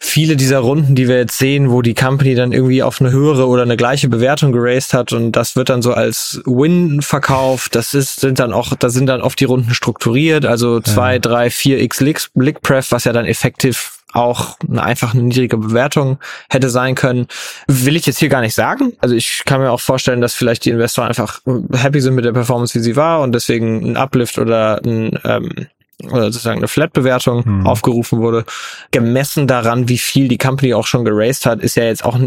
viele 0.00 0.36
dieser 0.36 0.58
Runden, 0.58 0.94
die 0.94 1.08
wir 1.08 1.16
jetzt 1.16 1.38
sehen, 1.38 1.70
wo 1.70 1.82
die 1.82 1.94
Company 1.94 2.34
dann 2.34 2.52
irgendwie 2.52 2.82
auf 2.82 3.00
eine 3.00 3.10
höhere 3.10 3.46
oder 3.46 3.62
eine 3.62 3.76
gleiche 3.76 4.08
Bewertung 4.08 4.52
geraced 4.52 4.94
hat 4.94 5.12
und 5.12 5.32
das 5.32 5.56
wird 5.56 5.68
dann 5.68 5.82
so 5.82 5.92
als 5.92 6.40
Win 6.44 7.02
verkauft. 7.02 7.74
Das 7.74 7.94
ist, 7.94 8.20
sind 8.20 8.38
dann 8.38 8.52
auch, 8.52 8.74
da 8.74 8.88
sind 8.88 9.06
dann 9.06 9.22
oft 9.22 9.38
die 9.40 9.44
Runden 9.44 9.74
strukturiert, 9.74 10.46
also 10.46 10.80
zwei, 10.80 11.14
ja. 11.14 11.18
drei, 11.18 11.50
vier 11.50 11.80
X 11.80 12.00
Lickpref, 12.34 12.90
was 12.90 13.04
ja 13.04 13.12
dann 13.12 13.26
effektiv 13.26 13.94
auch 14.14 14.56
eine 14.68 14.82
einfach 14.82 15.12
eine 15.12 15.24
niedrige 15.24 15.56
Bewertung 15.56 16.18
hätte 16.48 16.70
sein 16.70 16.94
können. 16.94 17.26
Will 17.66 17.96
ich 17.96 18.06
jetzt 18.06 18.18
hier 18.18 18.28
gar 18.28 18.40
nicht 18.40 18.54
sagen. 18.54 18.92
Also 19.00 19.14
ich 19.14 19.42
kann 19.44 19.60
mir 19.60 19.70
auch 19.70 19.80
vorstellen, 19.80 20.20
dass 20.20 20.34
vielleicht 20.34 20.64
die 20.64 20.70
Investoren 20.70 21.08
einfach 21.08 21.40
happy 21.72 22.00
sind 22.00 22.14
mit 22.14 22.24
der 22.24 22.32
Performance, 22.32 22.74
wie 22.74 22.82
sie 22.82 22.96
war 22.96 23.22
und 23.22 23.32
deswegen 23.32 23.84
ein 23.84 23.96
Uplift 23.96 24.38
oder 24.38 24.80
ein 24.84 25.18
ähm, 25.24 25.66
sozusagen 26.08 26.58
eine 26.58 26.68
Flat-Bewertung 26.68 27.44
hm. 27.44 27.66
aufgerufen 27.66 28.20
wurde, 28.20 28.44
gemessen 28.90 29.46
daran, 29.46 29.88
wie 29.88 29.98
viel 29.98 30.28
die 30.28 30.38
Company 30.38 30.74
auch 30.74 30.86
schon 30.86 31.04
geraced 31.04 31.46
hat, 31.46 31.60
ist 31.60 31.76
ja 31.76 31.84
jetzt 31.84 32.04
auch 32.04 32.18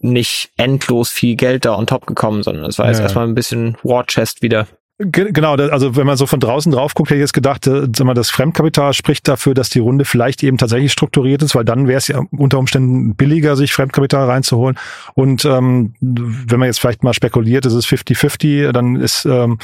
nicht 0.00 0.50
endlos 0.56 1.10
viel 1.10 1.36
Geld 1.36 1.64
da 1.64 1.76
on 1.76 1.86
top 1.86 2.06
gekommen, 2.06 2.42
sondern 2.42 2.64
es 2.66 2.78
war 2.78 2.88
jetzt 2.88 2.98
ja. 2.98 3.04
erstmal 3.04 3.26
ein 3.26 3.34
bisschen 3.34 3.76
War 3.82 4.04
Chest 4.06 4.42
wieder. 4.42 4.66
Genau, 5.02 5.54
also 5.54 5.96
wenn 5.96 6.06
man 6.06 6.18
so 6.18 6.26
von 6.26 6.40
draußen 6.40 6.70
drauf 6.70 6.92
guckt, 6.92 7.08
hätte 7.08 7.16
ich 7.16 7.22
jetzt 7.22 7.32
gedacht, 7.32 7.66
äh, 7.66 7.86
sag 7.96 8.04
mal, 8.04 8.12
das 8.12 8.28
Fremdkapital 8.28 8.92
spricht 8.92 9.26
dafür, 9.28 9.54
dass 9.54 9.70
die 9.70 9.78
Runde 9.78 10.04
vielleicht 10.04 10.42
eben 10.42 10.58
tatsächlich 10.58 10.92
strukturiert 10.92 11.42
ist, 11.42 11.54
weil 11.54 11.64
dann 11.64 11.88
wäre 11.88 11.96
es 11.96 12.08
ja 12.08 12.20
unter 12.32 12.58
Umständen 12.58 13.14
billiger, 13.14 13.56
sich 13.56 13.72
Fremdkapital 13.72 14.26
reinzuholen. 14.26 14.76
Und 15.14 15.46
ähm, 15.46 15.94
wenn 16.00 16.58
man 16.58 16.66
jetzt 16.66 16.80
vielleicht 16.80 17.02
mal 17.02 17.14
spekuliert, 17.14 17.64
es 17.64 17.72
ist 17.72 17.86
50-50, 17.86 18.72
dann 18.72 18.96
ist 18.96 19.24
ähm, 19.24 19.58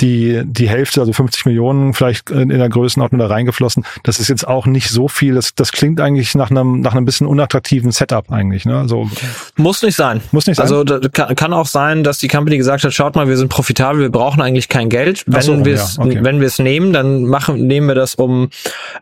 die, 0.00 0.42
die 0.44 0.68
Hälfte, 0.68 1.00
also 1.00 1.12
50 1.12 1.46
Millionen 1.46 1.92
vielleicht 1.92 2.30
in, 2.30 2.50
in 2.50 2.58
der 2.58 2.68
Größenordnung 2.68 3.18
da 3.18 3.26
reingeflossen. 3.26 3.84
Das 4.04 4.20
ist 4.20 4.28
jetzt 4.28 4.46
auch 4.46 4.66
nicht 4.66 4.90
so 4.90 5.08
viel. 5.08 5.34
Das, 5.34 5.56
das 5.56 5.72
klingt 5.72 6.00
eigentlich 6.00 6.36
nach 6.36 6.52
einem, 6.52 6.80
nach 6.80 6.94
einem 6.94 7.06
bisschen 7.06 7.26
unattraktiven 7.26 7.90
Setup 7.90 8.30
eigentlich. 8.30 8.66
Ne? 8.66 8.78
Also, 8.78 9.10
Muss 9.56 9.82
nicht 9.82 9.96
sein. 9.96 10.20
Muss 10.30 10.46
nicht 10.46 10.58
sein. 10.58 10.70
Also 10.70 10.84
kann, 11.12 11.34
kann 11.34 11.52
auch 11.52 11.66
sein, 11.66 12.04
dass 12.04 12.18
die 12.18 12.28
Company 12.28 12.56
gesagt 12.56 12.84
hat, 12.84 12.92
schaut 12.92 13.16
mal, 13.16 13.26
wir 13.26 13.36
sind 13.36 13.48
profitabel, 13.48 14.00
wir 14.02 14.10
brauchen 14.10 14.40
eigentlich 14.40 14.68
kein 14.76 14.90
Geld. 14.90 15.24
Wenn 15.26 15.40
so, 15.40 15.64
wir 15.64 15.74
es, 15.74 15.96
ja, 15.96 16.04
okay. 16.04 16.18
wenn 16.20 16.40
wir 16.40 16.46
es 16.46 16.58
nehmen, 16.58 16.92
dann 16.92 17.24
machen, 17.24 17.66
nehmen 17.66 17.88
wir 17.88 17.94
das 17.94 18.14
um 18.16 18.50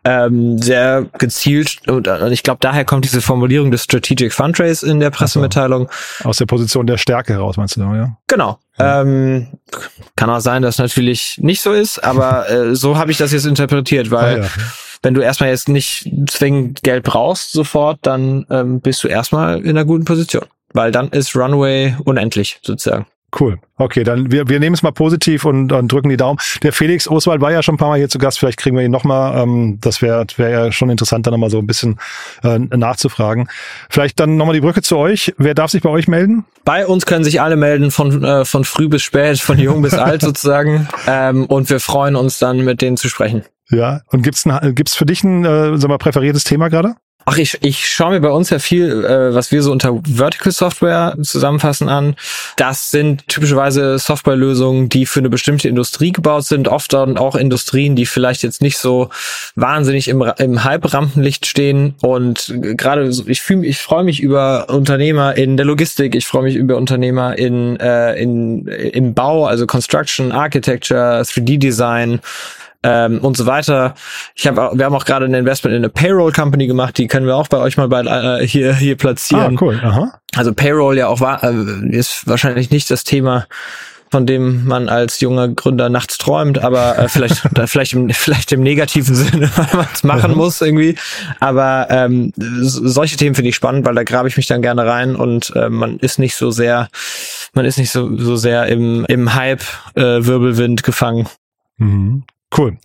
ähm, 0.04 0.56
sehr 0.62 1.06
gezielt 1.18 1.78
und, 1.88 2.06
und 2.06 2.32
ich 2.32 2.44
glaube, 2.44 2.58
daher 2.60 2.84
kommt 2.84 3.04
diese 3.04 3.20
Formulierung 3.20 3.72
des 3.72 3.82
Strategic 3.82 4.32
Fundraise 4.32 4.88
in 4.88 5.00
der 5.00 5.10
Pressemitteilung. 5.10 5.88
Aus 6.22 6.36
der 6.36 6.46
Position 6.46 6.86
der 6.86 6.96
Stärke 6.96 7.32
heraus, 7.32 7.56
meinst 7.56 7.76
du, 7.76 7.80
ja? 7.80 8.16
Genau. 8.28 8.60
Ähm, 8.78 9.48
kann 10.14 10.30
auch 10.30 10.38
sein, 10.38 10.62
dass 10.62 10.78
natürlich 10.78 11.38
nicht 11.38 11.60
so 11.60 11.72
ist, 11.72 11.98
aber 11.98 12.48
äh, 12.50 12.76
so 12.76 12.96
habe 12.96 13.10
ich 13.10 13.18
das 13.18 13.32
jetzt 13.32 13.46
interpretiert, 13.46 14.12
weil 14.12 14.42
Ah, 14.42 14.44
ja. 14.44 14.50
wenn 15.02 15.14
du 15.14 15.22
erstmal 15.22 15.50
jetzt 15.50 15.68
nicht 15.68 16.08
zwingend 16.28 16.84
Geld 16.84 17.02
brauchst 17.02 17.50
sofort, 17.50 17.98
dann 18.02 18.46
ähm, 18.48 18.80
bist 18.80 19.02
du 19.02 19.08
erstmal 19.08 19.60
in 19.60 19.70
einer 19.70 19.84
guten 19.84 20.04
Position. 20.04 20.44
Weil 20.72 20.92
dann 20.92 21.08
ist 21.08 21.36
Runway 21.36 21.96
unendlich 22.04 22.60
sozusagen. 22.62 23.06
Cool. 23.38 23.58
Okay, 23.76 24.04
dann 24.04 24.30
wir, 24.30 24.48
wir 24.48 24.60
nehmen 24.60 24.74
es 24.74 24.82
mal 24.82 24.92
positiv 24.92 25.44
und, 25.44 25.72
und 25.72 25.90
drücken 25.90 26.08
die 26.08 26.16
Daumen. 26.16 26.38
Der 26.62 26.72
Felix 26.72 27.08
Oswald 27.08 27.40
war 27.40 27.50
ja 27.50 27.62
schon 27.62 27.74
ein 27.74 27.78
paar 27.78 27.88
Mal 27.88 27.98
hier 27.98 28.08
zu 28.08 28.18
Gast. 28.18 28.38
Vielleicht 28.38 28.58
kriegen 28.58 28.76
wir 28.76 28.84
ihn 28.84 28.92
nochmal. 28.92 29.42
Ähm, 29.42 29.78
das 29.80 30.00
wäre 30.00 30.24
wär 30.36 30.50
ja 30.50 30.72
schon 30.72 30.90
interessant, 30.90 31.26
da 31.26 31.32
nochmal 31.32 31.50
so 31.50 31.58
ein 31.58 31.66
bisschen 31.66 31.98
äh, 32.44 32.58
nachzufragen. 32.58 33.48
Vielleicht 33.90 34.20
dann 34.20 34.36
nochmal 34.36 34.54
die 34.54 34.60
Brücke 34.60 34.82
zu 34.82 34.96
euch. 34.96 35.34
Wer 35.36 35.54
darf 35.54 35.72
sich 35.72 35.82
bei 35.82 35.90
euch 35.90 36.06
melden? 36.06 36.44
Bei 36.64 36.86
uns 36.86 37.06
können 37.06 37.24
sich 37.24 37.40
alle 37.40 37.56
melden, 37.56 37.90
von, 37.90 38.22
äh, 38.22 38.44
von 38.44 38.64
früh 38.64 38.88
bis 38.88 39.02
spät, 39.02 39.40
von 39.40 39.58
jung 39.58 39.82
bis 39.82 39.94
alt 39.94 40.20
sozusagen. 40.22 40.88
Ähm, 41.08 41.46
und 41.46 41.68
wir 41.70 41.80
freuen 41.80 42.14
uns 42.14 42.38
dann, 42.38 42.64
mit 42.64 42.80
denen 42.80 42.96
zu 42.96 43.08
sprechen. 43.08 43.44
Ja. 43.70 44.02
Und 44.10 44.22
gibt's 44.22 44.46
ein, 44.46 44.74
gibt's 44.74 44.94
für 44.94 45.06
dich 45.06 45.24
ein, 45.24 45.44
äh, 45.44 45.76
sag 45.78 45.88
mal, 45.88 45.98
präferiertes 45.98 46.44
Thema 46.44 46.68
gerade? 46.68 46.94
Ach, 47.26 47.38
ich, 47.38 47.58
ich 47.62 47.86
schaue 47.88 48.12
mir 48.12 48.20
bei 48.20 48.30
uns 48.30 48.50
ja 48.50 48.58
viel, 48.58 49.04
äh, 49.04 49.34
was 49.34 49.50
wir 49.50 49.62
so 49.62 49.72
unter 49.72 49.98
Vertical 50.06 50.52
Software 50.52 51.16
zusammenfassen 51.22 51.88
an. 51.88 52.16
Das 52.56 52.90
sind 52.90 53.26
typischerweise 53.28 53.98
Softwarelösungen, 53.98 54.88
die 54.90 55.06
für 55.06 55.20
eine 55.20 55.30
bestimmte 55.30 55.68
Industrie 55.68 56.12
gebaut 56.12 56.44
sind, 56.44 56.68
oft 56.68 56.92
dann 56.92 57.16
auch 57.16 57.34
Industrien, 57.34 57.96
die 57.96 58.04
vielleicht 58.06 58.42
jetzt 58.42 58.60
nicht 58.60 58.76
so 58.76 59.08
wahnsinnig 59.54 60.08
im, 60.08 60.22
im 60.38 60.64
Hype-Rampenlicht 60.64 61.46
stehen. 61.46 61.94
Und 62.02 62.52
gerade 62.60 63.10
so- 63.12 63.24
ich 63.26 63.40
fühle 63.40 63.66
ich 63.66 63.78
freue 63.78 64.04
mich 64.04 64.20
über 64.20 64.68
Unternehmer 64.68 65.34
in 65.36 65.56
der 65.56 65.64
Logistik, 65.66 66.14
ich 66.14 66.26
freue 66.26 66.42
mich 66.42 66.56
über 66.56 66.76
Unternehmer 66.76 67.38
in, 67.38 67.78
äh, 67.80 68.14
in 68.20 68.66
im 68.66 69.14
Bau, 69.14 69.46
also 69.46 69.66
Construction, 69.66 70.30
Architecture, 70.32 71.20
3D-Design 71.22 72.20
ähm, 72.84 73.18
und 73.20 73.36
so 73.36 73.46
weiter. 73.46 73.94
Ich 74.36 74.46
habe, 74.46 74.70
wir 74.74 74.84
haben 74.84 74.94
auch 74.94 75.04
gerade 75.04 75.24
ein 75.24 75.34
Investment 75.34 75.72
in 75.74 75.80
eine 75.80 75.88
Payroll 75.88 76.30
Company 76.32 76.66
gemacht, 76.66 76.96
die 76.98 77.08
können 77.08 77.26
wir 77.26 77.36
auch 77.36 77.48
bei 77.48 77.58
euch 77.58 77.76
mal 77.76 77.88
bei, 77.88 78.02
äh, 78.02 78.46
hier 78.46 78.74
hier 78.74 78.94
Ah, 78.94 78.96
platzieren. 78.98 79.58
cool. 79.60 79.80
Aha. 79.82 80.20
Also 80.36 80.52
Payroll 80.52 80.96
ja 80.98 81.08
auch 81.08 81.20
war, 81.20 81.42
äh, 81.42 81.54
ist 81.90 82.26
wahrscheinlich 82.28 82.70
nicht 82.70 82.90
das 82.90 83.04
Thema, 83.04 83.46
von 84.10 84.26
dem 84.26 84.64
man 84.64 84.88
als 84.88 85.18
junger 85.20 85.48
Gründer 85.48 85.88
nachts 85.88 86.18
träumt, 86.18 86.58
aber 86.58 86.96
äh, 86.98 87.08
vielleicht 87.08 87.42
vielleicht 87.66 87.94
im, 87.94 88.10
vielleicht 88.10 88.52
im 88.52 88.60
negativen 88.62 89.14
Sinne, 89.14 89.50
weil 89.56 89.66
man 89.74 89.86
es 89.92 90.04
machen 90.04 90.36
muss 90.36 90.60
irgendwie. 90.60 90.94
Aber 91.40 91.88
ähm, 91.90 92.32
solche 92.36 93.16
Themen 93.16 93.34
finde 93.34 93.48
ich 93.48 93.56
spannend, 93.56 93.84
weil 93.86 93.94
da 93.96 94.04
grabe 94.04 94.28
ich 94.28 94.36
mich 94.36 94.46
dann 94.46 94.62
gerne 94.62 94.86
rein 94.86 95.16
und 95.16 95.52
äh, 95.56 95.68
man 95.68 95.98
ist 95.98 96.18
nicht 96.20 96.36
so 96.36 96.50
sehr, 96.52 96.88
man 97.54 97.64
ist 97.64 97.78
nicht 97.78 97.90
so 97.90 98.16
so 98.16 98.36
sehr 98.36 98.66
im 98.66 99.04
im 99.08 99.34
Hype 99.34 99.62
äh, 99.96 100.02
Wirbelwind 100.24 100.84
gefangen. 100.84 101.26
Mhm. 101.78 102.22
Cool. 102.56 102.76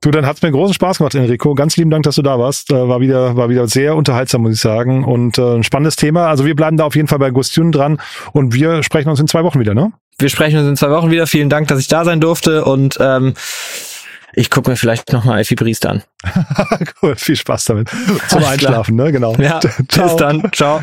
Du, 0.00 0.10
dann 0.10 0.26
hat's 0.26 0.42
mir 0.42 0.50
großen 0.50 0.74
Spaß 0.74 0.98
gemacht, 0.98 1.14
Enrico. 1.14 1.54
Ganz 1.54 1.76
lieben 1.76 1.90
Dank, 1.90 2.04
dass 2.04 2.16
du 2.16 2.22
da 2.22 2.38
warst. 2.38 2.70
Äh, 2.70 2.88
War 2.88 3.00
wieder, 3.00 3.36
war 3.36 3.48
wieder 3.48 3.68
sehr 3.68 3.94
unterhaltsam, 3.96 4.42
muss 4.42 4.54
ich 4.54 4.60
sagen. 4.60 5.04
Und 5.04 5.38
äh, 5.38 5.56
ein 5.56 5.64
spannendes 5.64 5.96
Thema. 5.96 6.28
Also 6.28 6.44
wir 6.44 6.56
bleiben 6.56 6.76
da 6.76 6.84
auf 6.84 6.96
jeden 6.96 7.08
Fall 7.08 7.18
bei 7.18 7.30
Gustjun 7.30 7.72
dran 7.72 8.00
und 8.32 8.54
wir 8.54 8.82
sprechen 8.82 9.08
uns 9.08 9.20
in 9.20 9.28
zwei 9.28 9.44
Wochen 9.44 9.60
wieder, 9.60 9.74
ne? 9.74 9.92
Wir 10.18 10.28
sprechen 10.28 10.58
uns 10.58 10.68
in 10.68 10.76
zwei 10.76 10.90
Wochen 10.90 11.10
wieder. 11.10 11.26
Vielen 11.26 11.48
Dank, 11.48 11.68
dass 11.68 11.78
ich 11.78 11.88
da 11.88 12.04
sein 12.04 12.20
durfte 12.20 12.64
und 12.64 12.98
ähm, 13.00 13.34
ich 14.32 14.50
gucke 14.50 14.70
mir 14.70 14.76
vielleicht 14.76 15.12
nochmal 15.12 15.40
Effi 15.40 15.54
Briest 15.54 15.86
an. 15.86 16.02
cool, 17.02 17.16
viel 17.16 17.36
Spaß 17.36 17.66
damit. 17.66 17.88
Zum. 18.28 18.44
Einschlafen, 18.44 18.96
ne? 18.96 19.12
Genau. 19.12 19.34
Ja, 19.36 19.60
bis 19.78 20.16
dann. 20.16 20.50
Ciao. 20.52 20.82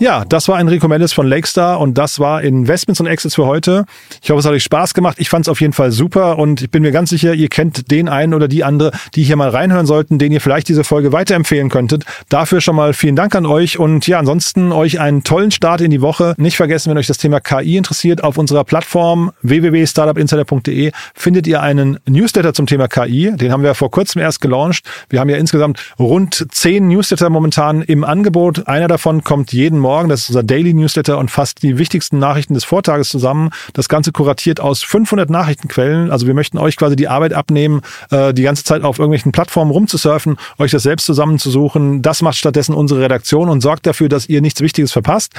Ja, 0.00 0.24
das 0.24 0.48
war 0.48 0.58
Enrico 0.58 0.88
Mellis 0.88 1.12
von 1.12 1.26
Lakestar 1.26 1.78
und 1.78 1.98
das 1.98 2.18
war 2.18 2.40
Investments 2.40 3.00
und 3.00 3.06
Exits 3.06 3.34
für 3.34 3.44
heute. 3.44 3.84
Ich 4.22 4.30
hoffe, 4.30 4.40
es 4.40 4.46
hat 4.46 4.52
euch 4.52 4.62
Spaß 4.62 4.94
gemacht. 4.94 5.18
Ich 5.20 5.28
fand 5.28 5.44
es 5.44 5.48
auf 5.50 5.60
jeden 5.60 5.74
Fall 5.74 5.92
super 5.92 6.38
und 6.38 6.62
ich 6.62 6.70
bin 6.70 6.80
mir 6.82 6.90
ganz 6.90 7.10
sicher, 7.10 7.34
ihr 7.34 7.50
kennt 7.50 7.90
den 7.90 8.08
einen 8.08 8.32
oder 8.32 8.48
die 8.48 8.64
andere, 8.64 8.92
die 9.14 9.24
hier 9.24 9.36
mal 9.36 9.50
reinhören 9.50 9.84
sollten, 9.84 10.18
den 10.18 10.32
ihr 10.32 10.40
vielleicht 10.40 10.68
diese 10.68 10.84
Folge 10.84 11.12
weiterempfehlen 11.12 11.68
könntet. 11.68 12.06
Dafür 12.30 12.62
schon 12.62 12.76
mal 12.76 12.94
vielen 12.94 13.14
Dank 13.14 13.34
an 13.34 13.44
euch 13.44 13.78
und 13.78 14.06
ja, 14.06 14.18
ansonsten 14.18 14.72
euch 14.72 15.00
einen 15.00 15.22
tollen 15.22 15.50
Start 15.50 15.82
in 15.82 15.90
die 15.90 16.00
Woche. 16.00 16.32
Nicht 16.38 16.56
vergessen, 16.56 16.88
wenn 16.88 16.96
euch 16.96 17.06
das 17.06 17.18
Thema 17.18 17.40
KI 17.40 17.76
interessiert, 17.76 18.24
auf 18.24 18.38
unserer 18.38 18.64
Plattform 18.64 19.32
www.startupinsider.de 19.42 20.92
findet 21.14 21.46
ihr 21.46 21.60
einen 21.60 21.98
Newsletter 22.08 22.54
zum 22.54 22.64
Thema 22.64 22.88
KI. 22.88 23.36
Den 23.36 23.52
haben 23.52 23.62
wir 23.62 23.74
vor 23.74 23.90
kurzem 23.90 24.22
erst 24.22 24.40
gelauncht. 24.40 24.82
Wir 25.10 25.20
haben 25.20 25.28
ja 25.28 25.36
insgesamt 25.36 25.78
rund 25.98 26.46
zehn 26.52 26.88
Newsletter 26.88 27.28
momentan 27.28 27.82
im 27.82 28.02
Angebot. 28.02 28.66
Einer 28.66 28.88
davon 28.88 29.22
kommt 29.24 29.52
jeden 29.52 29.78
Morgen. 29.78 29.89
Das 29.90 30.20
ist 30.20 30.30
unser 30.30 30.42
Daily 30.42 30.72
Newsletter 30.72 31.18
und 31.18 31.30
fasst 31.30 31.62
die 31.62 31.78
wichtigsten 31.78 32.18
Nachrichten 32.18 32.54
des 32.54 32.64
Vortages 32.64 33.08
zusammen. 33.08 33.50
Das 33.72 33.88
Ganze 33.88 34.12
kuratiert 34.12 34.60
aus 34.60 34.82
500 34.82 35.30
Nachrichtenquellen. 35.30 36.10
Also 36.10 36.26
wir 36.26 36.34
möchten 36.34 36.58
euch 36.58 36.76
quasi 36.76 36.96
die 36.96 37.08
Arbeit 37.08 37.32
abnehmen, 37.32 37.82
äh, 38.10 38.32
die 38.32 38.42
ganze 38.42 38.64
Zeit 38.64 38.82
auf 38.82 38.98
irgendwelchen 38.98 39.32
Plattformen 39.32 39.70
rumzusurfen, 39.70 40.36
euch 40.58 40.70
das 40.70 40.84
selbst 40.84 41.06
zusammenzusuchen. 41.06 42.02
Das 42.02 42.22
macht 42.22 42.36
stattdessen 42.36 42.74
unsere 42.74 43.00
Redaktion 43.00 43.48
und 43.48 43.60
sorgt 43.60 43.86
dafür, 43.86 44.08
dass 44.08 44.28
ihr 44.28 44.40
nichts 44.40 44.60
Wichtiges 44.60 44.92
verpasst. 44.92 45.32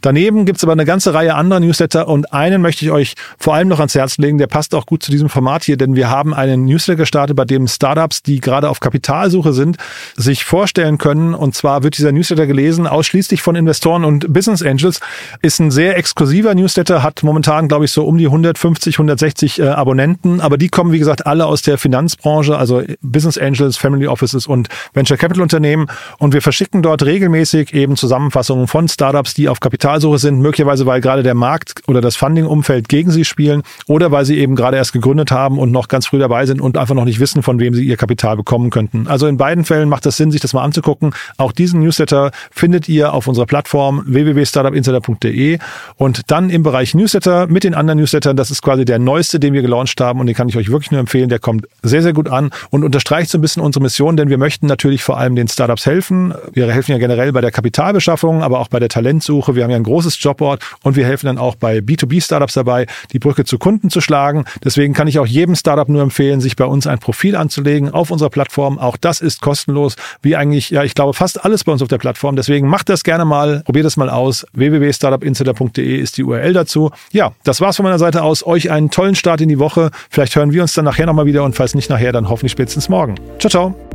Daneben 0.00 0.44
gibt's 0.44 0.62
aber 0.62 0.72
eine 0.72 0.84
ganze 0.84 1.14
Reihe 1.14 1.34
anderer 1.34 1.60
Newsletter 1.60 2.06
und 2.08 2.32
einen 2.32 2.60
möchte 2.60 2.84
ich 2.84 2.90
euch 2.90 3.14
vor 3.38 3.54
allem 3.54 3.68
noch 3.68 3.78
ans 3.78 3.94
Herz 3.94 4.18
legen. 4.18 4.38
Der 4.38 4.46
passt 4.46 4.74
auch 4.74 4.86
gut 4.86 5.02
zu 5.02 5.10
diesem 5.10 5.28
Format 5.28 5.64
hier, 5.64 5.76
denn 5.76 5.94
wir 5.94 6.10
haben 6.10 6.34
einen 6.34 6.66
Newsletter 6.66 6.96
gestartet, 6.96 7.36
bei 7.36 7.44
dem 7.44 7.66
Startups, 7.68 8.22
die 8.22 8.40
gerade 8.40 8.68
auf 8.68 8.80
Kapitalsuche 8.80 9.52
sind, 9.52 9.78
sich 10.16 10.44
vorstellen 10.44 10.98
können. 10.98 11.34
Und 11.34 11.54
zwar 11.54 11.82
wird 11.82 11.96
dieser 11.96 12.12
Newsletter 12.12 12.46
gelesen 12.46 12.86
ausschließlich 12.86 13.40
von 13.40 13.56
Investoren 13.56 13.93
und 14.02 14.32
Business 14.32 14.62
Angels. 14.62 15.00
Ist 15.42 15.60
ein 15.60 15.70
sehr 15.70 15.98
exklusiver 15.98 16.54
Newsletter, 16.54 17.02
hat 17.02 17.22
momentan, 17.22 17.68
glaube 17.68 17.84
ich, 17.84 17.92
so 17.92 18.04
um 18.04 18.16
die 18.16 18.26
150, 18.26 18.94
160 18.94 19.60
äh, 19.60 19.68
Abonnenten. 19.68 20.40
Aber 20.40 20.56
die 20.56 20.68
kommen, 20.68 20.90
wie 20.92 20.98
gesagt, 20.98 21.26
alle 21.26 21.44
aus 21.44 21.60
der 21.60 21.76
Finanzbranche, 21.76 22.56
also 22.56 22.82
Business 23.02 23.36
Angels, 23.36 23.76
Family 23.76 24.06
Offices 24.06 24.46
und 24.46 24.68
Venture 24.94 25.18
Capital 25.18 25.42
Unternehmen. 25.42 25.86
Und 26.18 26.32
wir 26.32 26.40
verschicken 26.40 26.82
dort 26.82 27.04
regelmäßig 27.04 27.74
eben 27.74 27.96
Zusammenfassungen 27.96 28.66
von 28.66 28.88
Startups, 28.88 29.34
die 29.34 29.48
auf 29.48 29.60
Kapitalsuche 29.60 30.18
sind, 30.18 30.40
möglicherweise 30.40 30.86
weil 30.86 31.00
gerade 31.02 31.22
der 31.22 31.34
Markt 31.34 31.82
oder 31.86 32.00
das 32.00 32.16
Funding-Umfeld 32.16 32.88
gegen 32.88 33.10
sie 33.10 33.24
spielen 33.24 33.62
oder 33.86 34.10
weil 34.10 34.24
sie 34.24 34.38
eben 34.38 34.56
gerade 34.56 34.76
erst 34.76 34.92
gegründet 34.92 35.30
haben 35.30 35.58
und 35.58 35.70
noch 35.70 35.88
ganz 35.88 36.06
früh 36.06 36.18
dabei 36.18 36.46
sind 36.46 36.60
und 36.60 36.78
einfach 36.78 36.94
noch 36.94 37.04
nicht 37.04 37.20
wissen, 37.20 37.42
von 37.42 37.60
wem 37.60 37.74
sie 37.74 37.84
ihr 37.84 37.96
Kapital 37.96 38.36
bekommen 38.36 38.70
könnten. 38.70 39.06
Also 39.06 39.26
in 39.26 39.36
beiden 39.36 39.64
Fällen 39.64 39.88
macht 39.88 40.06
es 40.06 40.16
Sinn, 40.16 40.30
sich 40.30 40.40
das 40.40 40.54
mal 40.54 40.62
anzugucken. 40.62 41.14
Auch 41.36 41.52
diesen 41.52 41.80
Newsletter 41.80 42.30
findet 42.50 42.88
ihr 42.88 43.12
auf 43.12 43.26
unserer 43.26 43.46
Plattform 43.46 43.83
www.startupinsider.de 43.92 45.58
und 45.96 46.30
dann 46.30 46.50
im 46.50 46.62
Bereich 46.62 46.94
Newsletter 46.94 47.46
mit 47.46 47.64
den 47.64 47.74
anderen 47.74 47.98
Newslettern. 47.98 48.36
Das 48.36 48.50
ist 48.50 48.62
quasi 48.62 48.84
der 48.84 48.98
neueste, 48.98 49.40
den 49.40 49.52
wir 49.52 49.62
gelauncht 49.62 50.00
haben 50.00 50.20
und 50.20 50.26
den 50.26 50.34
kann 50.34 50.48
ich 50.48 50.56
euch 50.56 50.70
wirklich 50.70 50.90
nur 50.90 51.00
empfehlen. 51.00 51.28
Der 51.28 51.38
kommt 51.38 51.66
sehr, 51.82 52.02
sehr 52.02 52.12
gut 52.12 52.28
an 52.28 52.50
und 52.70 52.84
unterstreicht 52.84 53.30
so 53.30 53.38
ein 53.38 53.40
bisschen 53.40 53.62
unsere 53.62 53.82
Mission, 53.82 54.16
denn 54.16 54.28
wir 54.28 54.38
möchten 54.38 54.66
natürlich 54.66 55.02
vor 55.02 55.18
allem 55.18 55.36
den 55.36 55.48
Startups 55.48 55.86
helfen. 55.86 56.34
Wir 56.52 56.70
helfen 56.70 56.92
ja 56.92 56.98
generell 56.98 57.32
bei 57.32 57.40
der 57.40 57.50
Kapitalbeschaffung, 57.50 58.42
aber 58.42 58.60
auch 58.60 58.68
bei 58.68 58.80
der 58.80 58.88
Talentsuche. 58.88 59.54
Wir 59.54 59.64
haben 59.64 59.70
ja 59.70 59.76
ein 59.76 59.84
großes 59.84 60.22
Jobboard 60.22 60.62
und 60.82 60.96
wir 60.96 61.06
helfen 61.06 61.26
dann 61.26 61.38
auch 61.38 61.56
bei 61.56 61.78
B2B-Startups 61.78 62.54
dabei, 62.54 62.86
die 63.12 63.18
Brücke 63.18 63.44
zu 63.44 63.58
Kunden 63.58 63.90
zu 63.90 64.00
schlagen. 64.00 64.44
Deswegen 64.62 64.94
kann 64.94 65.08
ich 65.08 65.18
auch 65.18 65.26
jedem 65.26 65.54
Startup 65.54 65.88
nur 65.88 66.02
empfehlen, 66.02 66.40
sich 66.40 66.56
bei 66.56 66.64
uns 66.64 66.86
ein 66.86 66.98
Profil 66.98 67.36
anzulegen 67.36 67.90
auf 67.90 68.10
unserer 68.10 68.30
Plattform. 68.30 68.78
Auch 68.78 68.96
das 68.96 69.20
ist 69.20 69.40
kostenlos, 69.40 69.96
wie 70.22 70.36
eigentlich, 70.36 70.70
ja, 70.70 70.84
ich 70.84 70.94
glaube, 70.94 71.14
fast 71.14 71.44
alles 71.44 71.64
bei 71.64 71.72
uns 71.72 71.82
auf 71.82 71.88
der 71.88 71.98
Plattform. 71.98 72.36
Deswegen 72.36 72.68
macht 72.68 72.88
das 72.88 73.04
gerne 73.04 73.24
mal, 73.24 73.62
probiert 73.74 73.86
es 73.86 73.96
mal 73.96 74.08
aus. 74.08 74.46
www.startupinsider.de 74.52 75.96
ist 75.96 76.16
die 76.16 76.22
URL 76.22 76.52
dazu. 76.52 76.92
Ja, 77.10 77.32
das 77.42 77.60
war's 77.60 77.74
von 77.74 77.82
meiner 77.82 77.98
Seite 77.98 78.22
aus. 78.22 78.46
Euch 78.46 78.70
einen 78.70 78.88
tollen 78.88 79.16
Start 79.16 79.40
in 79.40 79.48
die 79.48 79.58
Woche. 79.58 79.90
Vielleicht 80.10 80.36
hören 80.36 80.52
wir 80.52 80.62
uns 80.62 80.74
dann 80.74 80.84
nachher 80.84 81.06
nochmal 81.06 81.26
wieder 81.26 81.42
und 81.42 81.56
falls 81.56 81.74
nicht 81.74 81.90
nachher, 81.90 82.12
dann 82.12 82.28
hoffentlich 82.28 82.52
spätestens 82.52 82.88
morgen. 82.88 83.16
Ciao, 83.40 83.50
ciao. 83.50 83.93